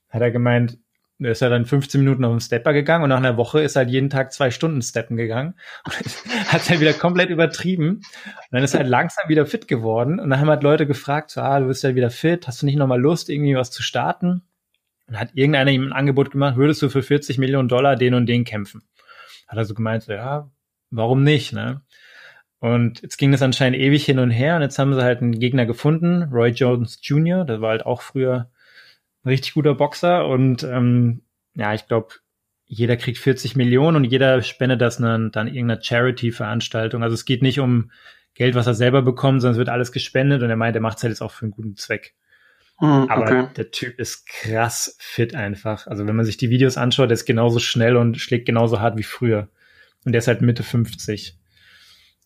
hat 0.09 0.23
er 0.23 0.31
gemeint, 0.31 0.79
er 1.21 1.33
ist 1.33 1.43
ja 1.43 1.49
dann 1.49 1.67
15 1.67 2.01
Minuten 2.01 2.25
auf 2.25 2.33
den 2.33 2.41
Stepper 2.41 2.73
gegangen 2.73 3.03
und 3.03 3.11
nach 3.11 3.17
einer 3.17 3.37
Woche 3.37 3.61
ist 3.61 3.77
er 3.77 3.81
halt 3.81 3.91
jeden 3.91 4.09
Tag 4.09 4.33
zwei 4.33 4.51
Stunden 4.51 4.83
steppen 4.83 5.17
gegangen. 5.17 5.55
hat 5.85 6.63
es 6.63 6.71
halt 6.71 6.81
wieder 6.81 6.93
komplett 6.93 7.29
übertrieben. 7.29 7.89
Und 7.89 8.05
dann 8.53 8.63
ist 8.63 8.75
er 8.75 8.81
halt 8.81 8.89
langsam 8.89 9.29
wieder 9.29 9.45
fit 9.45 9.67
geworden. 9.67 10.21
Und 10.21 10.31
dann 10.31 10.41
haben 10.41 10.49
halt 10.49 10.63
Leute 10.63 10.87
gefragt, 10.87 11.31
so, 11.31 11.41
ah, 11.41 11.59
du 11.59 11.67
bist 11.67 11.83
ja 11.83 11.95
wieder 11.95 12.11
fit, 12.11 12.47
hast 12.47 12.63
du 12.63 12.67
nicht 12.67 12.77
nochmal 12.77 13.01
Lust, 13.01 13.29
irgendwie 13.31 13.57
was 13.57 13.71
zu 13.71 13.83
starten? 13.83 14.43
Und 15.09 15.19
hat 15.19 15.31
irgendeiner 15.35 15.71
ihm 15.71 15.87
ein 15.87 15.93
Angebot 15.93 16.31
gemacht, 16.31 16.57
würdest 16.57 16.83
du 16.83 16.91
für 16.91 17.03
40 17.03 17.39
Millionen 17.39 17.69
Dollar 17.69 17.97
den 17.97 18.15
und 18.15 18.27
den 18.27 18.45
kämpfen? 18.45 18.83
Hat 19.47 19.57
er 19.57 19.65
so 19.65 19.75
gemeint, 19.75 20.03
so, 20.03 20.13
ja, 20.13 20.51
warum 20.91 21.23
nicht, 21.23 21.53
ne? 21.53 21.83
Und 22.61 23.03
jetzt 23.03 23.17
ging 23.17 23.33
das 23.33 23.43
anscheinend 23.43 23.79
ewig 23.79 24.05
hin 24.05 24.19
und 24.19 24.31
her 24.31 24.57
und 24.57 24.63
jetzt 24.63 24.79
haben 24.79 24.93
sie 24.93 25.03
halt 25.03 25.23
einen 25.23 25.39
Gegner 25.39 25.65
gefunden, 25.65 26.25
Roy 26.25 26.51
Jones 26.51 26.99
Jr., 27.03 27.45
der 27.45 27.61
war 27.61 27.71
halt 27.71 27.87
auch 27.87 28.03
früher 28.03 28.51
ein 29.23 29.31
richtig 29.31 29.55
guter 29.55 29.75
Boxer 29.75 30.27
und 30.27 30.65
ähm, 30.65 31.23
ja, 31.55 31.73
ich 31.75 31.87
glaube, 31.87 32.15
jeder 32.67 32.97
kriegt 32.97 33.19
40 33.19 33.57
Millionen 33.57 33.97
und 33.97 34.05
jeder 34.05 34.43
spendet 34.43 34.81
das 34.81 34.99
dann, 34.99 35.31
dann 35.31 35.49
irgendeiner 35.49 35.83
Charity-Veranstaltung. 35.83 37.03
Also 37.03 37.15
es 37.15 37.25
geht 37.25 37.43
nicht 37.43 37.61
um 37.61 37.91
Geld, 38.35 38.55
was 38.55 38.67
er 38.67 38.75
selber 38.75 39.03
bekommt, 39.03 39.41
sondern 39.41 39.55
es 39.55 39.59
wird 39.59 39.71
alles 39.71 39.91
gespendet 39.91 40.43
und 40.43 40.51
er 40.51 40.57
meint, 40.57 40.77
er 40.77 40.83
macht 40.83 40.99
es 40.99 41.03
halt 41.03 41.13
jetzt 41.13 41.23
auch 41.23 41.33
für 41.33 41.47
einen 41.47 41.53
guten 41.53 41.77
Zweck. 41.77 42.15
Mm, 42.81 43.07
Aber 43.09 43.23
okay. 43.23 43.49
der 43.57 43.71
Typ 43.71 43.99
ist 43.99 44.27
krass 44.27 44.97
fit 45.01 45.35
einfach. 45.35 45.87
Also 45.87 46.07
wenn 46.07 46.17
man 46.17 46.25
sich 46.25 46.37
die 46.37 46.51
Videos 46.51 46.77
anschaut, 46.77 47.11
der 47.11 47.15
ist 47.15 47.25
genauso 47.25 47.59
schnell 47.59 47.97
und 47.97 48.19
schlägt 48.19 48.47
genauso 48.47 48.81
hart 48.81 48.97
wie 48.97 49.03
früher. 49.03 49.49
Und 50.05 50.13
der 50.13 50.21
ist 50.21 50.29
halt 50.29 50.43
Mitte 50.43 50.63
50. 50.63 51.37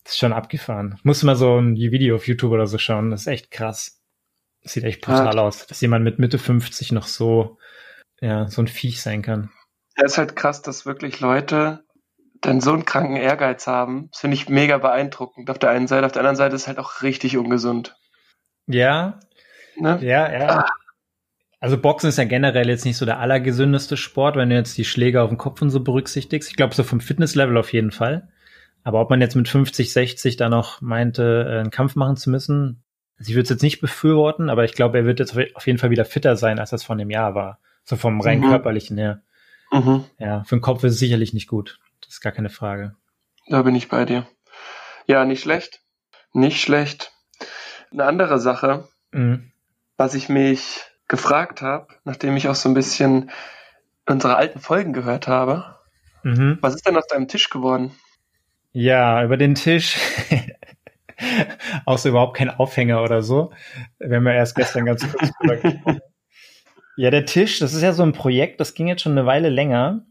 Das 0.03 0.13
ist 0.13 0.19
schon 0.19 0.33
abgefahren. 0.33 0.99
Muss 1.03 1.23
mal 1.23 1.35
so 1.35 1.57
ein 1.57 1.75
Video 1.75 2.15
auf 2.15 2.27
YouTube 2.27 2.51
oder 2.51 2.67
so 2.67 2.77
schauen. 2.77 3.09
Das 3.09 3.21
ist 3.21 3.27
echt 3.27 3.51
krass. 3.51 4.01
Das 4.61 4.73
sieht 4.73 4.83
echt 4.83 5.01
brutal 5.01 5.35
ja. 5.35 5.41
aus, 5.41 5.67
dass 5.67 5.81
jemand 5.81 6.05
mit 6.05 6.19
Mitte 6.19 6.37
50 6.37 6.91
noch 6.91 7.07
so, 7.07 7.57
ja, 8.21 8.47
so 8.47 8.61
ein 8.61 8.67
Viech 8.67 9.01
sein 9.01 9.21
kann. 9.21 9.49
Ja, 9.97 10.05
ist 10.05 10.17
halt 10.17 10.35
krass, 10.35 10.61
dass 10.61 10.85
wirklich 10.85 11.19
Leute 11.19 11.83
dann 12.41 12.61
so 12.61 12.73
einen 12.73 12.85
kranken 12.85 13.15
Ehrgeiz 13.15 13.67
haben. 13.67 14.09
Das 14.11 14.21
finde 14.21 14.35
ich 14.35 14.49
mega 14.49 14.77
beeindruckend 14.77 15.49
auf 15.49 15.59
der 15.59 15.69
einen 15.69 15.87
Seite. 15.87 16.05
Auf 16.05 16.11
der 16.11 16.21
anderen 16.21 16.35
Seite 16.35 16.55
ist 16.55 16.63
es 16.63 16.67
halt 16.67 16.79
auch 16.79 17.01
richtig 17.01 17.37
ungesund. 17.37 17.95
Ja. 18.67 19.19
Ne? 19.77 19.99
Ja, 20.01 20.31
ja. 20.31 20.65
Also 21.59 21.77
Boxen 21.77 22.09
ist 22.09 22.17
ja 22.17 22.25
generell 22.25 22.67
jetzt 22.67 22.83
nicht 22.83 22.97
so 22.97 23.05
der 23.05 23.19
allergesündeste 23.19 23.95
Sport, 23.95 24.35
wenn 24.35 24.49
du 24.49 24.55
jetzt 24.55 24.77
die 24.77 24.83
Schläge 24.83 25.21
auf 25.21 25.29
den 25.29 25.37
Kopf 25.37 25.61
und 25.61 25.69
so 25.69 25.79
berücksichtigst. 25.79 26.49
Ich 26.49 26.57
glaube, 26.57 26.75
so 26.75 26.83
vom 26.83 26.99
Fitnesslevel 26.99 27.57
auf 27.57 27.71
jeden 27.71 27.91
Fall. 27.91 28.27
Aber 28.83 28.99
ob 28.99 29.09
man 29.09 29.21
jetzt 29.21 29.35
mit 29.35 29.47
50, 29.47 29.93
60 29.93 30.35
da 30.35 30.49
noch 30.49 30.81
meinte, 30.81 31.47
äh, 31.49 31.59
einen 31.59 31.71
Kampf 31.71 31.95
machen 31.95 32.17
zu 32.17 32.29
müssen, 32.29 32.83
also 33.17 33.29
ich 33.29 33.35
würde 33.35 33.43
es 33.43 33.49
jetzt 33.49 33.63
nicht 33.63 33.79
befürworten, 33.79 34.49
aber 34.49 34.65
ich 34.65 34.73
glaube, 34.73 34.97
er 34.97 35.05
wird 35.05 35.19
jetzt 35.19 35.37
auf 35.55 35.65
jeden 35.65 35.79
Fall 35.79 35.89
wieder 35.89 36.03
fitter 36.03 36.35
sein, 36.35 36.59
als 36.59 36.71
das 36.71 36.83
vor 36.83 36.95
einem 36.95 37.09
Jahr 37.09 37.35
war. 37.35 37.59
So 37.85 37.95
vom 37.95 38.19
rein 38.19 38.41
mhm. 38.41 38.49
körperlichen 38.49 38.97
her. 38.97 39.21
Mhm. 39.71 40.03
Ja, 40.19 40.43
für 40.43 40.57
den 40.57 40.61
Kopf 40.61 40.83
ist 40.83 40.93
es 40.93 40.99
sicherlich 40.99 41.33
nicht 41.33 41.47
gut. 41.47 41.79
Das 42.01 42.15
ist 42.15 42.21
gar 42.21 42.33
keine 42.33 42.49
Frage. 42.49 42.95
Da 43.47 43.61
bin 43.61 43.75
ich 43.75 43.87
bei 43.87 44.03
dir. 44.03 44.27
Ja, 45.07 45.23
nicht 45.23 45.41
schlecht. 45.41 45.81
Nicht 46.33 46.61
schlecht. 46.61 47.13
Eine 47.91 48.03
andere 48.05 48.39
Sache, 48.39 48.89
mhm. 49.11 49.52
Was 50.03 50.15
ich 50.15 50.27
mich 50.27 50.81
gefragt 51.07 51.61
habe, 51.61 51.87
nachdem 52.03 52.35
ich 52.35 52.49
auch 52.49 52.55
so 52.55 52.67
ein 52.67 52.73
bisschen 52.73 53.31
unsere 54.05 54.35
alten 54.35 54.59
Folgen 54.59 54.91
gehört 54.91 55.29
habe. 55.29 55.77
Mhm. 56.23 56.57
Was 56.59 56.75
ist 56.75 56.85
denn 56.85 56.97
aus 56.97 57.07
deinem 57.07 57.29
Tisch 57.29 57.49
geworden? 57.49 57.91
Ja, 58.73 59.23
über 59.23 59.37
den 59.37 59.55
Tisch. 59.55 59.97
auch 61.85 61.97
so 61.97 62.09
überhaupt 62.09 62.35
kein 62.35 62.49
Aufhänger 62.49 63.01
oder 63.01 63.21
so. 63.21 63.53
Wir 63.97 64.17
haben 64.17 64.27
ja 64.27 64.33
erst 64.33 64.55
gestern 64.55 64.83
ganz 64.83 65.09
kurz 65.09 65.31
drüber 65.39 65.55
gesprochen. 65.55 66.01
Ja, 66.97 67.09
der 67.09 67.25
Tisch, 67.25 67.59
das 67.59 67.73
ist 67.73 67.81
ja 67.81 67.93
so 67.93 68.03
ein 68.03 68.11
Projekt, 68.11 68.59
das 68.59 68.73
ging 68.73 68.87
jetzt 68.87 69.03
schon 69.03 69.13
eine 69.13 69.25
Weile 69.25 69.47
länger. 69.47 70.05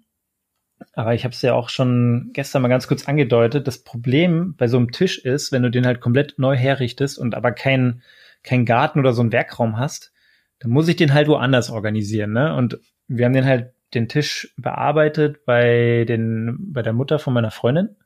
Aber 0.95 1.13
ich 1.13 1.25
habe 1.25 1.35
es 1.35 1.43
ja 1.43 1.53
auch 1.53 1.69
schon 1.69 2.31
gestern 2.33 2.63
mal 2.63 2.69
ganz 2.69 2.89
kurz 2.89 3.07
angedeutet. 3.07 3.67
Das 3.67 3.85
Problem 3.85 4.55
bei 4.57 4.69
so 4.69 4.79
einem 4.79 4.91
Tisch 4.91 5.19
ist, 5.19 5.53
wenn 5.53 5.63
du 5.63 5.71
den 5.71 5.85
halt 5.85 6.01
komplett 6.01 6.39
neu 6.39 6.57
herrichtest 6.57 7.19
und 7.19 7.35
aber 7.35 7.53
keinen 7.53 8.03
kein 8.43 8.65
Garten 8.65 8.99
oder 8.99 9.13
so 9.13 9.23
einen 9.23 9.33
Werkraum 9.33 9.79
hast, 9.79 10.13
dann 10.59 10.71
muss 10.71 10.89
ich 10.89 10.97
den 10.97 11.15
halt 11.15 11.29
woanders 11.29 11.71
organisieren. 11.71 12.33
Ne? 12.33 12.55
Und 12.55 12.79
wir 13.09 13.25
haben 13.25 13.33
den 13.33 13.47
halt 13.47 13.73
den 13.95 14.09
Tisch 14.09 14.55
bearbeitet 14.57 15.45
bei 15.45 16.05
den 16.07 16.57
bei 16.73 16.83
der 16.83 16.93
Mutter 16.93 17.19
von 17.19 17.35
meiner 17.35 17.51
Freundin, 17.51 17.97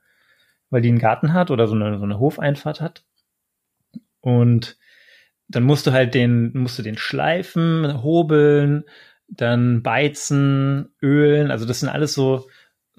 weil 0.69 0.81
die 0.81 0.89
einen 0.89 0.99
Garten 0.99 1.33
hat 1.33 1.51
oder 1.51 1.67
so 1.67 1.75
eine, 1.75 1.97
so 1.97 2.03
eine 2.03 2.19
Hofeinfahrt 2.19 2.81
hat. 2.81 3.05
Und 4.19 4.77
dann 5.47 5.63
musst 5.63 5.87
du 5.87 5.91
halt 5.91 6.13
den, 6.13 6.51
musst 6.53 6.77
du 6.77 6.83
den 6.83 6.97
schleifen, 6.97 8.03
hobeln, 8.03 8.83
dann 9.27 9.81
beizen, 9.81 10.93
ölen. 11.01 11.51
Also 11.51 11.65
das 11.65 11.79
sind 11.79 11.89
alles 11.89 12.13
so, 12.13 12.47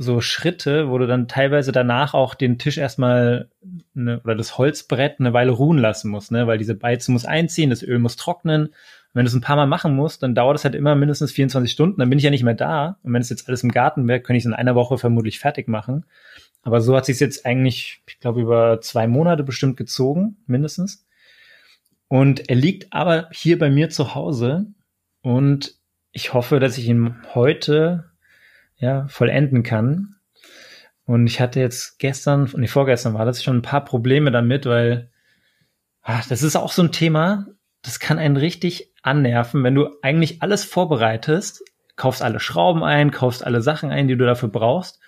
so 0.00 0.21
Schritte, 0.21 0.88
wo 0.88 0.97
du 0.99 1.09
dann 1.09 1.26
teilweise 1.26 1.73
danach 1.73 2.14
auch 2.14 2.37
den 2.37 2.57
Tisch 2.57 2.78
erstmal 2.78 3.50
ne, 3.95 4.21
oder 4.23 4.37
das 4.37 4.57
Holzbrett 4.57 5.19
eine 5.19 5.33
Weile 5.33 5.50
ruhen 5.50 5.78
lassen 5.78 6.09
musst, 6.09 6.31
ne? 6.31 6.47
Weil 6.47 6.57
diese 6.57 6.76
Beize 6.76 7.11
muss 7.11 7.25
einziehen, 7.25 7.69
das 7.69 7.83
Öl 7.83 7.99
muss 7.99 8.14
trocknen. 8.14 8.67
Und 8.67 8.75
wenn 9.14 9.25
du 9.25 9.28
es 9.28 9.35
ein 9.35 9.40
paar 9.40 9.57
Mal 9.57 9.67
machen 9.67 9.97
musst, 9.97 10.23
dann 10.23 10.37
dauert 10.37 10.57
es 10.57 10.64
halt 10.64 10.76
immer 10.76 10.95
mindestens 10.95 11.33
24 11.33 11.73
Stunden, 11.73 11.99
dann 11.99 12.09
bin 12.09 12.19
ich 12.19 12.25
ja 12.25 12.31
nicht 12.31 12.45
mehr 12.45 12.55
da. 12.55 12.99
Und 13.02 13.12
wenn 13.12 13.21
es 13.21 13.28
jetzt 13.28 13.49
alles 13.49 13.64
im 13.64 13.73
Garten 13.73 14.07
wäre, 14.07 14.21
könnte 14.21 14.38
ich 14.38 14.45
es 14.45 14.47
in 14.47 14.55
einer 14.55 14.76
Woche 14.76 14.99
vermutlich 14.99 15.40
fertig 15.40 15.67
machen. 15.67 16.05
Aber 16.62 16.81
so 16.81 16.97
hat 16.97 17.07
sich 17.07 17.19
jetzt 17.19 17.45
eigentlich, 17.45 18.02
ich 18.09 18.21
glaube, 18.21 18.40
über 18.40 18.81
zwei 18.81 19.09
Monate 19.09 19.43
bestimmt 19.43 19.76
gezogen, 19.76 20.37
mindestens. 20.47 21.07
Und 22.07 22.49
er 22.49 22.57
liegt 22.57 22.93
aber 22.93 23.28
hier 23.33 23.59
bei 23.59 23.69
mir 23.69 23.90
zu 23.90 24.14
Hause 24.14 24.67
und 25.23 25.75
ich 26.12 26.35
hoffe, 26.35 26.61
dass 26.61 26.78
ich 26.78 26.88
ihn 26.88 27.17
heute 27.35 28.08
ja 28.79 29.07
vollenden 29.09 29.63
kann. 29.63 30.17
Und 31.05 31.27
ich 31.27 31.41
hatte 31.41 31.61
jetzt 31.61 31.99
gestern, 31.99 32.51
nee, 32.57 32.67
vorgestern 32.67 33.15
war 33.15 33.25
das 33.25 33.43
schon 33.43 33.59
ein 33.59 33.63
paar 33.63 33.85
Probleme 33.85 34.31
damit, 34.31 34.67
weil 34.67 35.11
ach, 36.03 36.27
das 36.27 36.43
ist 36.43 36.57
auch 36.57 36.73
so 36.73 36.83
ein 36.83 36.93
Thema, 36.93 37.47
das 37.83 38.01
kann 38.01 38.19
einen 38.19 38.37
richtig 38.37 38.93
annerven, 39.03 39.65
wenn 39.65 39.75
du 39.75 39.89
eigentlich 40.03 40.43
alles 40.43 40.65
vorbereitest, 40.65 41.63
kaufst 41.97 42.23
alle 42.23 42.41
Schrauben 42.41 42.83
ein, 42.85 43.11
kaufst 43.11 43.45
alle 43.45 43.63
Sachen 43.63 43.91
ein, 43.91 44.09
die 44.09 44.17
du 44.17 44.25
dafür 44.25 44.49
brauchst. 44.49 45.01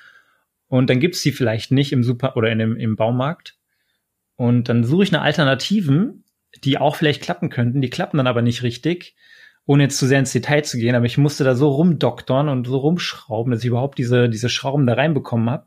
Und 0.68 0.88
dann 0.88 1.00
gibt's 1.00 1.22
die 1.22 1.32
vielleicht 1.32 1.72
nicht 1.72 1.92
im 1.92 2.04
Super 2.04 2.36
oder 2.36 2.50
in 2.50 2.58
dem, 2.58 2.76
im 2.76 2.96
Baumarkt. 2.96 3.58
Und 4.36 4.68
dann 4.68 4.84
suche 4.84 5.02
ich 5.02 5.12
eine 5.12 5.22
Alternativen 5.22 6.24
die 6.64 6.78
auch 6.78 6.96
vielleicht 6.96 7.22
klappen 7.22 7.48
könnten, 7.48 7.80
die 7.80 7.90
klappen 7.90 8.16
dann 8.16 8.26
aber 8.26 8.42
nicht 8.42 8.62
richtig, 8.62 9.14
ohne 9.66 9.84
jetzt 9.84 9.98
zu 9.98 10.06
sehr 10.06 10.18
ins 10.18 10.32
Detail 10.32 10.62
zu 10.62 10.78
gehen, 10.78 10.94
aber 10.94 11.06
ich 11.06 11.18
musste 11.18 11.44
da 11.44 11.54
so 11.54 11.68
rumdoktern 11.68 12.48
und 12.48 12.66
so 12.66 12.78
rumschrauben, 12.78 13.50
dass 13.50 13.60
ich 13.60 13.66
überhaupt 13.66 13.98
diese, 13.98 14.28
diese 14.28 14.48
Schrauben 14.48 14.86
da 14.86 14.94
reinbekommen 14.94 15.50
habe, 15.50 15.66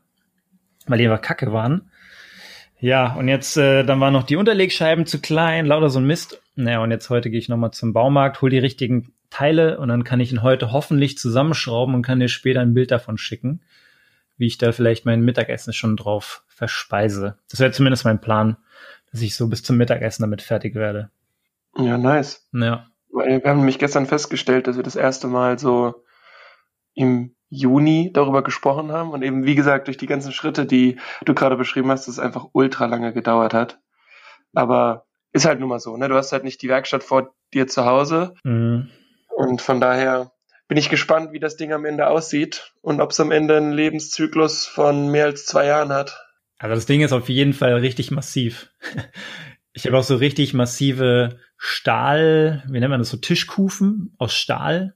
weil 0.86 0.98
die 0.98 1.04
einfach 1.04 1.22
kacke 1.22 1.52
waren. 1.52 1.90
Ja, 2.80 3.14
und 3.14 3.28
jetzt, 3.28 3.56
äh, 3.56 3.82
dann 3.84 4.00
waren 4.00 4.12
noch 4.12 4.24
die 4.24 4.36
Unterlegscheiben 4.36 5.06
zu 5.06 5.20
klein, 5.20 5.66
lauter 5.66 5.88
so 5.88 6.00
ein 6.00 6.06
Mist. 6.06 6.42
Naja, 6.54 6.80
und 6.80 6.90
jetzt 6.90 7.08
heute 7.08 7.30
gehe 7.30 7.38
ich 7.38 7.48
nochmal 7.48 7.70
zum 7.70 7.92
Baumarkt, 7.92 8.42
hol 8.42 8.50
die 8.50 8.58
richtigen 8.58 9.12
Teile 9.30 9.78
und 9.78 9.88
dann 9.88 10.04
kann 10.04 10.20
ich 10.20 10.32
ihn 10.32 10.42
heute 10.42 10.72
hoffentlich 10.72 11.16
zusammenschrauben 11.16 11.94
und 11.94 12.02
kann 12.02 12.20
dir 12.20 12.28
später 12.28 12.60
ein 12.60 12.74
Bild 12.74 12.90
davon 12.90 13.16
schicken, 13.16 13.62
wie 14.36 14.46
ich 14.46 14.58
da 14.58 14.72
vielleicht 14.72 15.06
mein 15.06 15.22
Mittagessen 15.22 15.72
schon 15.72 15.96
drauf 15.96 16.44
verspeise. 16.48 17.38
Das 17.50 17.60
wäre 17.60 17.72
zumindest 17.72 18.04
mein 18.04 18.20
Plan 18.20 18.58
dass 19.14 19.22
ich 19.22 19.36
so 19.36 19.46
bis 19.46 19.62
zum 19.62 19.76
Mittagessen 19.76 20.24
damit 20.24 20.42
fertig 20.42 20.74
werde. 20.74 21.08
Ja, 21.78 21.96
nice. 21.96 22.48
Ja. 22.52 22.88
Wir 23.14 23.42
haben 23.44 23.58
nämlich 23.58 23.78
gestern 23.78 24.06
festgestellt, 24.06 24.66
dass 24.66 24.76
wir 24.76 24.82
das 24.82 24.96
erste 24.96 25.28
Mal 25.28 25.58
so 25.58 26.04
im 26.94 27.34
Juni 27.48 28.10
darüber 28.12 28.42
gesprochen 28.42 28.90
haben 28.90 29.10
und 29.10 29.22
eben, 29.22 29.44
wie 29.44 29.54
gesagt, 29.54 29.86
durch 29.86 29.96
die 29.96 30.06
ganzen 30.06 30.32
Schritte, 30.32 30.66
die 30.66 30.98
du 31.24 31.34
gerade 31.34 31.56
beschrieben 31.56 31.90
hast, 31.90 32.08
dass 32.08 32.14
es 32.14 32.18
einfach 32.18 32.46
ultra 32.52 32.86
lange 32.86 33.12
gedauert 33.12 33.54
hat. 33.54 33.78
Aber 34.52 35.06
ist 35.32 35.46
halt 35.46 35.60
nun 35.60 35.68
mal 35.68 35.80
so, 35.80 35.96
ne? 35.96 36.08
Du 36.08 36.16
hast 36.16 36.32
halt 36.32 36.44
nicht 36.44 36.62
die 36.62 36.68
Werkstatt 36.68 37.04
vor 37.04 37.34
dir 37.52 37.66
zu 37.66 37.84
Hause. 37.84 38.34
Mhm. 38.44 38.90
Und 39.28 39.62
von 39.62 39.80
daher 39.80 40.32
bin 40.68 40.78
ich 40.78 40.88
gespannt, 40.88 41.32
wie 41.32 41.40
das 41.40 41.56
Ding 41.56 41.72
am 41.72 41.84
Ende 41.84 42.08
aussieht 42.08 42.72
und 42.80 43.00
ob 43.00 43.10
es 43.10 43.20
am 43.20 43.30
Ende 43.30 43.56
einen 43.56 43.72
Lebenszyklus 43.72 44.66
von 44.66 45.10
mehr 45.10 45.26
als 45.26 45.44
zwei 45.46 45.66
Jahren 45.66 45.92
hat. 45.92 46.24
Also 46.58 46.74
das 46.74 46.86
Ding 46.86 47.02
ist 47.02 47.12
auf 47.12 47.28
jeden 47.28 47.52
Fall 47.52 47.74
richtig 47.74 48.10
massiv. 48.10 48.70
Ich 49.76 49.86
habe 49.86 49.98
auch 49.98 50.04
so 50.04 50.14
richtig 50.14 50.54
massive 50.54 51.40
Stahl, 51.56 52.62
wie 52.68 52.80
nennt 52.80 52.90
man 52.90 53.00
das 53.00 53.10
so, 53.10 53.16
Tischkufen 53.16 54.14
aus 54.18 54.34
Stahl. 54.34 54.94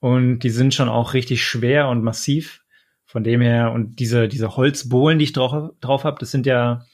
Und 0.00 0.40
die 0.40 0.50
sind 0.50 0.74
schon 0.74 0.88
auch 0.88 1.14
richtig 1.14 1.44
schwer 1.44 1.88
und 1.88 2.02
massiv. 2.02 2.60
Von 3.04 3.24
dem 3.24 3.40
her, 3.40 3.72
und 3.72 3.98
diese, 3.98 4.26
diese 4.26 4.56
Holzbohlen, 4.56 5.18
die 5.18 5.24
ich 5.24 5.32
drauf, 5.32 5.72
drauf 5.80 6.04
habe, 6.04 6.16
das 6.18 6.30
sind 6.30 6.46
ja, 6.46 6.86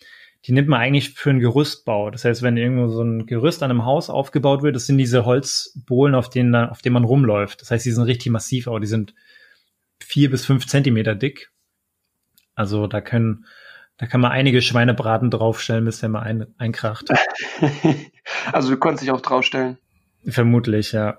die 0.44 0.52
nimmt 0.52 0.68
man 0.68 0.80
eigentlich 0.80 1.10
für 1.10 1.30
einen 1.30 1.38
Gerüstbau. 1.38 2.10
Das 2.10 2.24
heißt, 2.24 2.42
wenn 2.42 2.56
irgendwo 2.56 2.88
so 2.88 3.02
ein 3.02 3.26
Gerüst 3.26 3.62
an 3.62 3.70
einem 3.70 3.84
Haus 3.84 4.10
aufgebaut 4.10 4.62
wird, 4.62 4.74
das 4.74 4.86
sind 4.86 4.98
diese 4.98 5.24
Holzbohlen, 5.24 6.14
auf 6.14 6.28
denen, 6.28 6.54
auf 6.54 6.82
denen 6.82 6.94
man 6.94 7.04
rumläuft. 7.04 7.60
Das 7.60 7.70
heißt, 7.70 7.86
die 7.86 7.92
sind 7.92 8.04
richtig 8.04 8.32
massiv, 8.32 8.68
aber 8.68 8.80
die 8.80 8.86
sind 8.86 9.14
vier 10.00 10.30
bis 10.30 10.44
fünf 10.44 10.66
Zentimeter 10.66 11.14
dick. 11.14 11.52
Also 12.54 12.86
da 12.86 13.00
können 13.00 13.44
da 13.98 14.06
kann 14.06 14.20
man 14.20 14.30
einige 14.30 14.62
Schweinebraten 14.62 15.30
draufstellen, 15.30 15.84
bis 15.84 16.00
der 16.00 16.08
mal 16.08 16.22
ein, 16.22 16.46
einkracht. 16.56 17.08
also 18.52 18.70
du 18.70 18.76
konntest 18.76 19.02
dich 19.02 19.10
auch 19.10 19.20
draufstellen. 19.20 19.76
Vermutlich, 20.24 20.92
ja. 20.92 21.18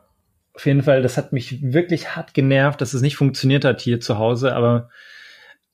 Auf 0.54 0.66
jeden 0.66 0.84
Fall, 0.84 1.02
das 1.02 1.18
hat 1.18 1.34
mich 1.34 1.62
wirklich 1.62 2.16
hart 2.16 2.34
genervt, 2.34 2.82
dass 2.82 2.94
es 2.94 3.02
nicht 3.02 3.18
funktioniert 3.18 3.66
hat 3.66 3.82
hier 3.82 4.00
zu 4.00 4.18
Hause, 4.18 4.56
aber 4.56 4.90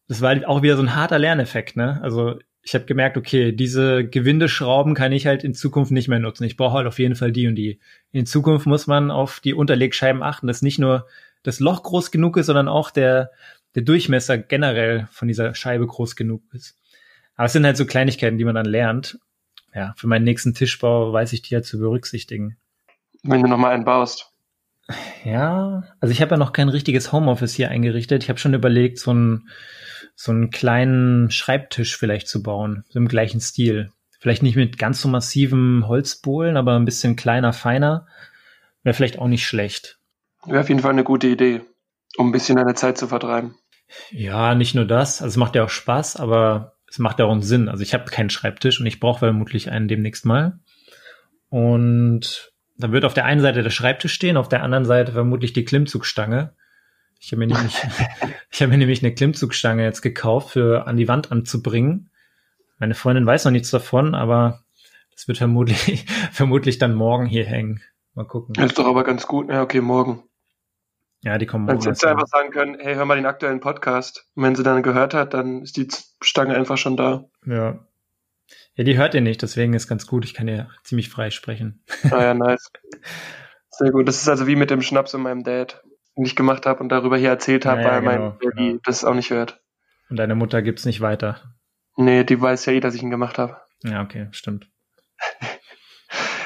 das 0.07 0.21
war 0.21 0.29
halt 0.29 0.45
auch 0.45 0.62
wieder 0.62 0.75
so 0.75 0.83
ein 0.83 0.95
harter 0.95 1.19
Lerneffekt, 1.19 1.75
ne? 1.75 2.00
Also 2.01 2.39
ich 2.62 2.74
habe 2.74 2.85
gemerkt, 2.85 3.15
okay, 3.15 3.51
diese 3.51 4.07
Gewindeschrauben 4.07 4.95
kann 4.95 5.12
ich 5.12 5.27
halt 5.27 5.43
in 5.43 5.53
Zukunft 5.53 5.91
nicht 5.91 6.07
mehr 6.07 6.19
nutzen. 6.19 6.45
Ich 6.45 6.57
brauche 6.57 6.77
halt 6.77 6.88
auf 6.88 6.97
jeden 6.97 7.15
Fall 7.15 7.31
die 7.31 7.47
und 7.47 7.55
die. 7.55 7.79
In 8.12 8.25
Zukunft 8.25 8.65
muss 8.65 8.88
man 8.88 9.12
auf 9.12 9.39
die 9.39 9.53
Unterlegscheiben 9.53 10.24
achten, 10.24 10.47
dass 10.47 10.63
nicht 10.63 10.79
nur 10.79 11.05
das 11.43 11.59
Loch 11.59 11.83
groß 11.83 12.09
genug 12.09 12.38
ist, 12.38 12.47
sondern 12.47 12.67
auch 12.67 12.89
der, 12.89 13.29
der 13.75 13.83
Durchmesser 13.83 14.39
generell 14.39 15.07
von 15.12 15.27
dieser 15.27 15.53
Scheibe 15.53 15.85
groß 15.85 16.15
genug 16.15 16.41
ist. 16.53 16.75
Aber 17.36 17.46
es 17.46 17.54
sind 17.54 17.65
halt 17.65 17.77
so 17.77 17.86
Kleinigkeiten, 17.86 18.38
die 18.38 18.46
man 18.46 18.56
dann 18.56 18.65
lernt. 18.65 19.20
Ja, 19.74 19.94
für 19.98 20.08
meinen 20.08 20.24
nächsten 20.24 20.54
Tischbau 20.54 21.12
weiß 21.12 21.34
ich 21.34 21.42
die 21.42 21.54
ja 21.54 21.62
zu 21.62 21.80
berücksichtigen. 21.80 22.58
Wenn 23.24 23.42
du 23.42 23.48
nochmal 23.50 23.74
einen 23.74 23.86
baust. 23.86 24.32
Ja, 25.24 25.84
also 26.00 26.12
ich 26.12 26.22
habe 26.22 26.32
ja 26.32 26.38
noch 26.38 26.54
kein 26.54 26.70
richtiges 26.70 27.12
Homeoffice 27.12 27.54
hier 27.54 27.70
eingerichtet. 27.70 28.24
Ich 28.24 28.30
habe 28.30 28.39
schon 28.39 28.54
überlegt, 28.54 29.00
so 29.00 29.12
einen 29.12 29.50
so 30.15 30.32
einen 30.32 30.50
kleinen 30.50 31.30
Schreibtisch 31.30 31.98
vielleicht 31.98 32.27
zu 32.27 32.42
bauen, 32.42 32.86
so 32.89 33.00
im 33.00 33.08
gleichen 33.08 33.42
Stil. 33.42 33.92
Vielleicht 34.20 34.44
nicht 34.44 34.56
mit 34.56 34.77
ganz 34.77 35.01
so 35.01 35.10
massiven 35.10 35.88
Holzbohlen, 35.88 36.56
aber 36.56 36.75
ein 36.77 36.86
bisschen 36.86 37.15
kleiner, 37.15 37.51
feiner. 37.51 38.08
Wäre 38.84 38.94
vielleicht 38.94 39.20
auch 39.20 39.27
nicht 39.27 39.46
schlecht. 39.46 40.00
Wäre 40.46 40.62
auf 40.62 40.70
jeden 40.70 40.82
Fall 40.82 40.92
eine 40.92 41.04
gute 41.04 41.27
Idee, 41.27 41.62
um 42.18 42.30
ein 42.30 42.32
bisschen 42.32 42.56
deine 42.56 42.75
Zeit 42.75 42.98
zu 42.98 43.08
vertreiben. 43.08 43.56
Ja, 44.10 44.56
nicht 44.56 44.74
nur 44.74 44.86
das. 44.86 45.22
Also 45.22 45.34
es 45.34 45.38
macht 45.38 45.56
ja 45.56 45.65
auch 45.65 45.70
Spaß, 45.70 46.15
aber 46.15 46.75
es 46.95 46.99
macht 46.99 47.19
einen 47.19 47.41
Sinn. 47.41 47.67
Also 47.67 47.83
ich 47.83 47.93
habe 47.93 48.05
keinen 48.05 48.29
Schreibtisch 48.29 48.79
und 48.79 48.85
ich 48.85 49.01
brauche 49.01 49.19
vermutlich 49.19 49.69
einen 49.69 49.89
demnächst 49.89 50.25
mal. 50.25 50.59
Und 51.49 52.53
da 52.77 52.93
wird 52.93 53.03
auf 53.03 53.13
der 53.13 53.25
einen 53.25 53.41
Seite 53.41 53.63
der 53.63 53.69
Schreibtisch 53.69 54.13
stehen, 54.13 54.37
auf 54.37 54.47
der 54.47 54.63
anderen 54.63 54.85
Seite 54.85 55.11
vermutlich 55.11 55.51
die 55.51 55.65
Klimmzugstange. 55.65 56.55
Ich 57.19 57.33
habe 57.33 57.39
mir 57.39 57.47
nämlich, 57.47 57.75
ich 58.49 58.61
habe 58.61 58.71
mir 58.71 58.77
nämlich 58.77 59.03
eine 59.03 59.13
Klimmzugstange 59.13 59.83
jetzt 59.83 60.01
gekauft, 60.03 60.51
für 60.51 60.87
an 60.87 60.95
die 60.95 61.09
Wand 61.09 61.33
anzubringen. 61.33 62.11
Meine 62.79 62.95
Freundin 62.95 63.25
weiß 63.25 63.43
noch 63.43 63.51
nichts 63.51 63.71
davon, 63.71 64.15
aber 64.15 64.63
das 65.13 65.27
wird 65.27 65.37
vermutlich, 65.37 66.05
vermutlich 66.31 66.77
dann 66.77 66.95
morgen 66.95 67.25
hier 67.25 67.43
hängen. 67.43 67.81
Mal 68.13 68.25
gucken. 68.25 68.53
Das 68.53 68.67
ist 68.67 68.79
doch 68.79 68.87
aber 68.87 69.03
ganz 69.03 69.27
gut. 69.27 69.49
Ja, 69.49 69.61
okay, 69.61 69.81
morgen. 69.81 70.23
Ja, 71.25 71.39
die 71.39 71.48
kommen. 71.48 71.65
Dann 71.65 71.82
hättest 71.82 72.03
du 72.03 72.08
einfach 72.08 72.27
sagen 72.27 72.51
können, 72.51 72.77
hey, 72.79 72.94
hör 72.94 73.05
mal 73.05 73.15
den 73.15 73.25
aktuellen 73.25 73.60
Podcast. 73.60 74.29
Und 74.36 74.44
wenn 74.44 74.55
sie 74.55 74.62
dann 74.62 74.84
gehört 74.84 75.15
hat, 75.15 75.34
dann 75.34 75.63
ist 75.63 75.75
die 75.75 75.88
Stange 76.22 76.55
einfach 76.55 76.77
schon 76.77 76.96
da. 76.96 77.25
Ja. 77.48 77.79
Ja, 78.75 78.84
die 78.84 78.96
hört 78.96 79.15
ihr 79.15 79.22
nicht, 79.22 79.41
deswegen 79.41 79.74
ist 79.74 79.88
ganz 79.88 80.05
gut. 80.05 80.24
Ich 80.24 80.36
kann 80.36 80.48
ja 80.48 80.67
ziemlich 80.84 81.10
frei 81.10 81.32
sprechen. 81.32 81.84
Ah 82.12 82.22
ja, 82.22 82.34
nice. 82.36 82.72
Sehr 83.72 83.89
gut. 83.89 84.08
Das 84.08 84.22
ist 84.22 84.29
also 84.29 84.46
wie 84.46 84.55
mit 84.55 84.70
dem 84.70 84.84
Schnaps 84.84 85.15
und 85.15 85.24
meinem 85.24 85.44
Dad, 85.44 85.82
den 86.15 86.25
ich 86.25 86.36
gemacht 86.36 86.67
habe 86.67 86.82
und 86.82 86.89
darüber 86.89 87.17
hier 87.17 87.29
erzählt 87.29 87.65
habe, 87.65 87.82
ja, 87.82 87.88
weil 87.88 88.01
genau, 88.01 88.12
mein 88.12 88.38
Daddy 88.39 88.67
genau. 88.67 88.82
das 88.84 89.03
auch 89.03 89.15
nicht 89.15 89.32
hört. 89.32 89.63
Und 90.12 90.17
deine 90.17 90.36
Mutter 90.36 90.62
gibt's 90.62 90.86
nicht 90.86 91.01
weiter. 91.01 91.55
Nee, 91.98 92.24
die 92.24 92.39
weiß 92.39 92.67
ja 92.67 92.74
eh, 92.74 92.79
dass 92.82 92.94
ich 92.94 93.01
ihn 93.01 93.10
gemacht 93.10 93.39
habe. 93.39 93.58
Ja, 93.84 94.03
okay, 94.03 94.27
stimmt. 94.29 94.70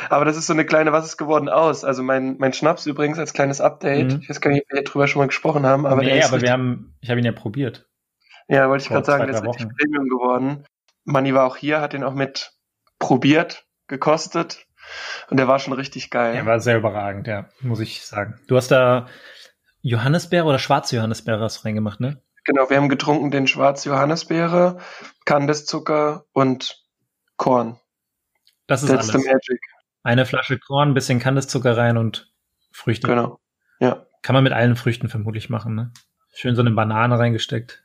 Aber 0.10 0.26
das 0.26 0.38
ist 0.38 0.48
so 0.48 0.54
eine 0.54 0.66
kleine, 0.66 0.92
was 0.92 1.06
ist 1.06 1.18
geworden 1.18 1.50
aus? 1.50 1.84
Also 1.84 2.04
mein, 2.04 2.38
mein 2.40 2.54
Schnaps 2.54 2.86
übrigens 2.86 3.20
als 3.20 3.34
kleines 3.34 3.62
Update. 3.62 4.14
Mhm. 4.14 4.20
Ich 4.22 4.30
weiß 4.30 4.42
gar 4.42 4.52
nicht, 4.52 4.66
ob 4.66 4.76
wir 4.76 4.84
drüber 4.84 5.08
schon 5.08 5.20
mal 5.20 5.28
gesprochen 5.28 5.66
haben, 5.66 5.86
aber 5.86 6.02
nee, 6.02 6.22
aber 6.24 6.42
wir 6.42 6.52
haben, 6.52 6.96
ich 7.02 7.10
habe 7.10 7.20
ihn 7.20 7.26
ja 7.26 7.32
probiert. 7.32 7.88
Ja, 8.48 8.68
wollte 8.70 8.84
ich 8.84 8.90
gerade 8.90 9.06
sagen, 9.06 9.28
der 9.28 9.36
ist 9.36 9.44
richtig 9.44 9.68
Premium 9.78 10.10
geworden. 10.10 10.66
Manni 11.06 11.34
war 11.34 11.46
auch 11.46 11.56
hier, 11.56 11.82
hat 11.82 11.94
ihn 11.94 12.04
auch 12.04 12.14
mit 12.14 12.54
probiert, 12.98 13.66
gekostet 13.88 14.66
und 15.30 15.38
der 15.38 15.48
war 15.48 15.60
schon 15.60 15.74
richtig 15.74 16.10
geil. 16.10 16.36
Er 16.36 16.46
war 16.46 16.60
sehr 16.60 16.78
überragend, 16.78 17.28
ja, 17.28 17.50
muss 17.62 17.80
ich 17.80 18.06
sagen. 18.06 18.40
Du 18.48 18.56
hast 18.56 18.72
da 18.72 19.08
Johannisbeere 19.82 20.46
oder 20.46 20.60
schwarze 20.60 20.96
Johannisbeere 20.96 21.42
hast 21.42 21.64
reingemacht, 21.64 22.00
ne? 22.00 22.22
Genau, 22.46 22.70
wir 22.70 22.78
haben 22.78 22.90
getrunken 22.90 23.32
den 23.32 23.48
schwarze 23.48 23.90
Johannisbeere, 23.90 24.80
Kandiszucker 25.26 26.26
und 26.34 26.84
Korn. 27.38 27.80
Das 28.68 28.84
ist 28.84 28.90
That's 28.90 29.10
alles. 29.10 29.24
The 29.24 29.28
magic. 29.30 29.60
Eine 30.10 30.26
Flasche 30.26 30.58
Korn, 30.58 30.96
bisschen 30.96 31.20
Kandiszucker 31.20 31.78
rein 31.78 31.96
und 31.96 32.34
Früchte. 32.72 33.06
Genau. 33.06 33.40
Ja. 33.80 34.08
Kann 34.24 34.34
man 34.34 34.44
mit 34.44 34.54
allen 34.54 34.76
Früchten 34.76 35.08
vermutlich 35.08 35.52
machen, 35.52 35.76
ne? 35.76 35.92
Schön 36.34 36.56
so 36.56 36.62
eine 36.62 36.72
Banane 36.72 37.20
reingesteckt. 37.20 37.84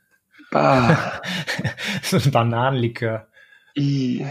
Bah. 0.49 1.21
so 2.01 2.17
ein 2.17 2.31
Bananenlikör. 2.31 3.27
I. 3.77 4.25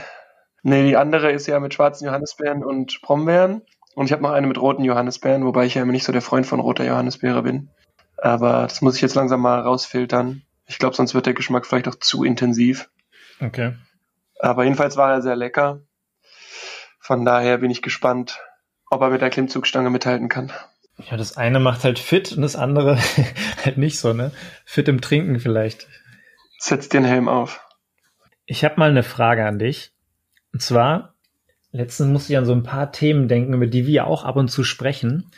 Nee, 0.64 0.88
die 0.88 0.96
andere 0.96 1.30
ist 1.30 1.46
ja 1.46 1.60
mit 1.60 1.72
schwarzen 1.72 2.06
Johannisbeeren 2.06 2.64
und 2.64 3.00
Brombeeren. 3.00 3.62
Und 3.94 4.06
ich 4.06 4.12
habe 4.12 4.24
noch 4.24 4.32
eine 4.32 4.48
mit 4.48 4.58
roten 4.58 4.82
Johannisbeeren, 4.82 5.44
wobei 5.44 5.66
ich 5.66 5.76
ja 5.76 5.82
immer 5.82 5.92
nicht 5.92 6.02
so 6.02 6.10
der 6.10 6.20
Freund 6.20 6.46
von 6.46 6.58
roter 6.58 6.84
Johannisbeere 6.84 7.44
bin. 7.44 7.70
Aber 8.16 8.62
das 8.62 8.82
muss 8.82 8.96
ich 8.96 9.02
jetzt 9.02 9.14
langsam 9.14 9.40
mal 9.40 9.60
rausfiltern. 9.60 10.42
Ich 10.66 10.80
glaube, 10.80 10.96
sonst 10.96 11.14
wird 11.14 11.26
der 11.26 11.34
Geschmack 11.34 11.64
vielleicht 11.64 11.86
auch 11.86 11.94
zu 11.94 12.24
intensiv. 12.24 12.90
Okay. 13.40 13.74
Aber 14.40 14.64
jedenfalls 14.64 14.96
war 14.96 15.12
er 15.12 15.22
sehr 15.22 15.36
lecker. 15.36 15.82
Von 17.04 17.26
daher 17.26 17.58
bin 17.58 17.70
ich 17.70 17.82
gespannt, 17.82 18.40
ob 18.88 19.02
er 19.02 19.10
mit 19.10 19.20
der 19.20 19.28
Klimmzugstange 19.28 19.90
mithalten 19.90 20.30
kann. 20.30 20.50
Ja, 21.10 21.18
das 21.18 21.36
eine 21.36 21.60
macht 21.60 21.84
halt 21.84 21.98
fit 21.98 22.32
und 22.32 22.40
das 22.40 22.56
andere 22.56 22.98
halt 23.64 23.76
nicht 23.76 23.98
so, 23.98 24.14
ne? 24.14 24.30
Fit 24.64 24.88
im 24.88 25.02
Trinken 25.02 25.38
vielleicht. 25.38 25.86
Setz 26.58 26.88
den 26.88 27.04
Helm 27.04 27.28
auf. 27.28 27.60
Ich 28.46 28.64
habe 28.64 28.76
mal 28.78 28.88
eine 28.88 29.02
Frage 29.02 29.44
an 29.44 29.58
dich. 29.58 29.92
Und 30.54 30.62
zwar, 30.62 31.12
letztens 31.72 32.08
musste 32.08 32.32
ich 32.32 32.38
an 32.38 32.46
so 32.46 32.54
ein 32.54 32.62
paar 32.62 32.90
Themen 32.90 33.28
denken, 33.28 33.52
über 33.52 33.66
die 33.66 33.86
wir 33.86 34.06
auch 34.06 34.24
ab 34.24 34.36
und 34.36 34.48
zu 34.48 34.64
sprechen. 34.64 35.30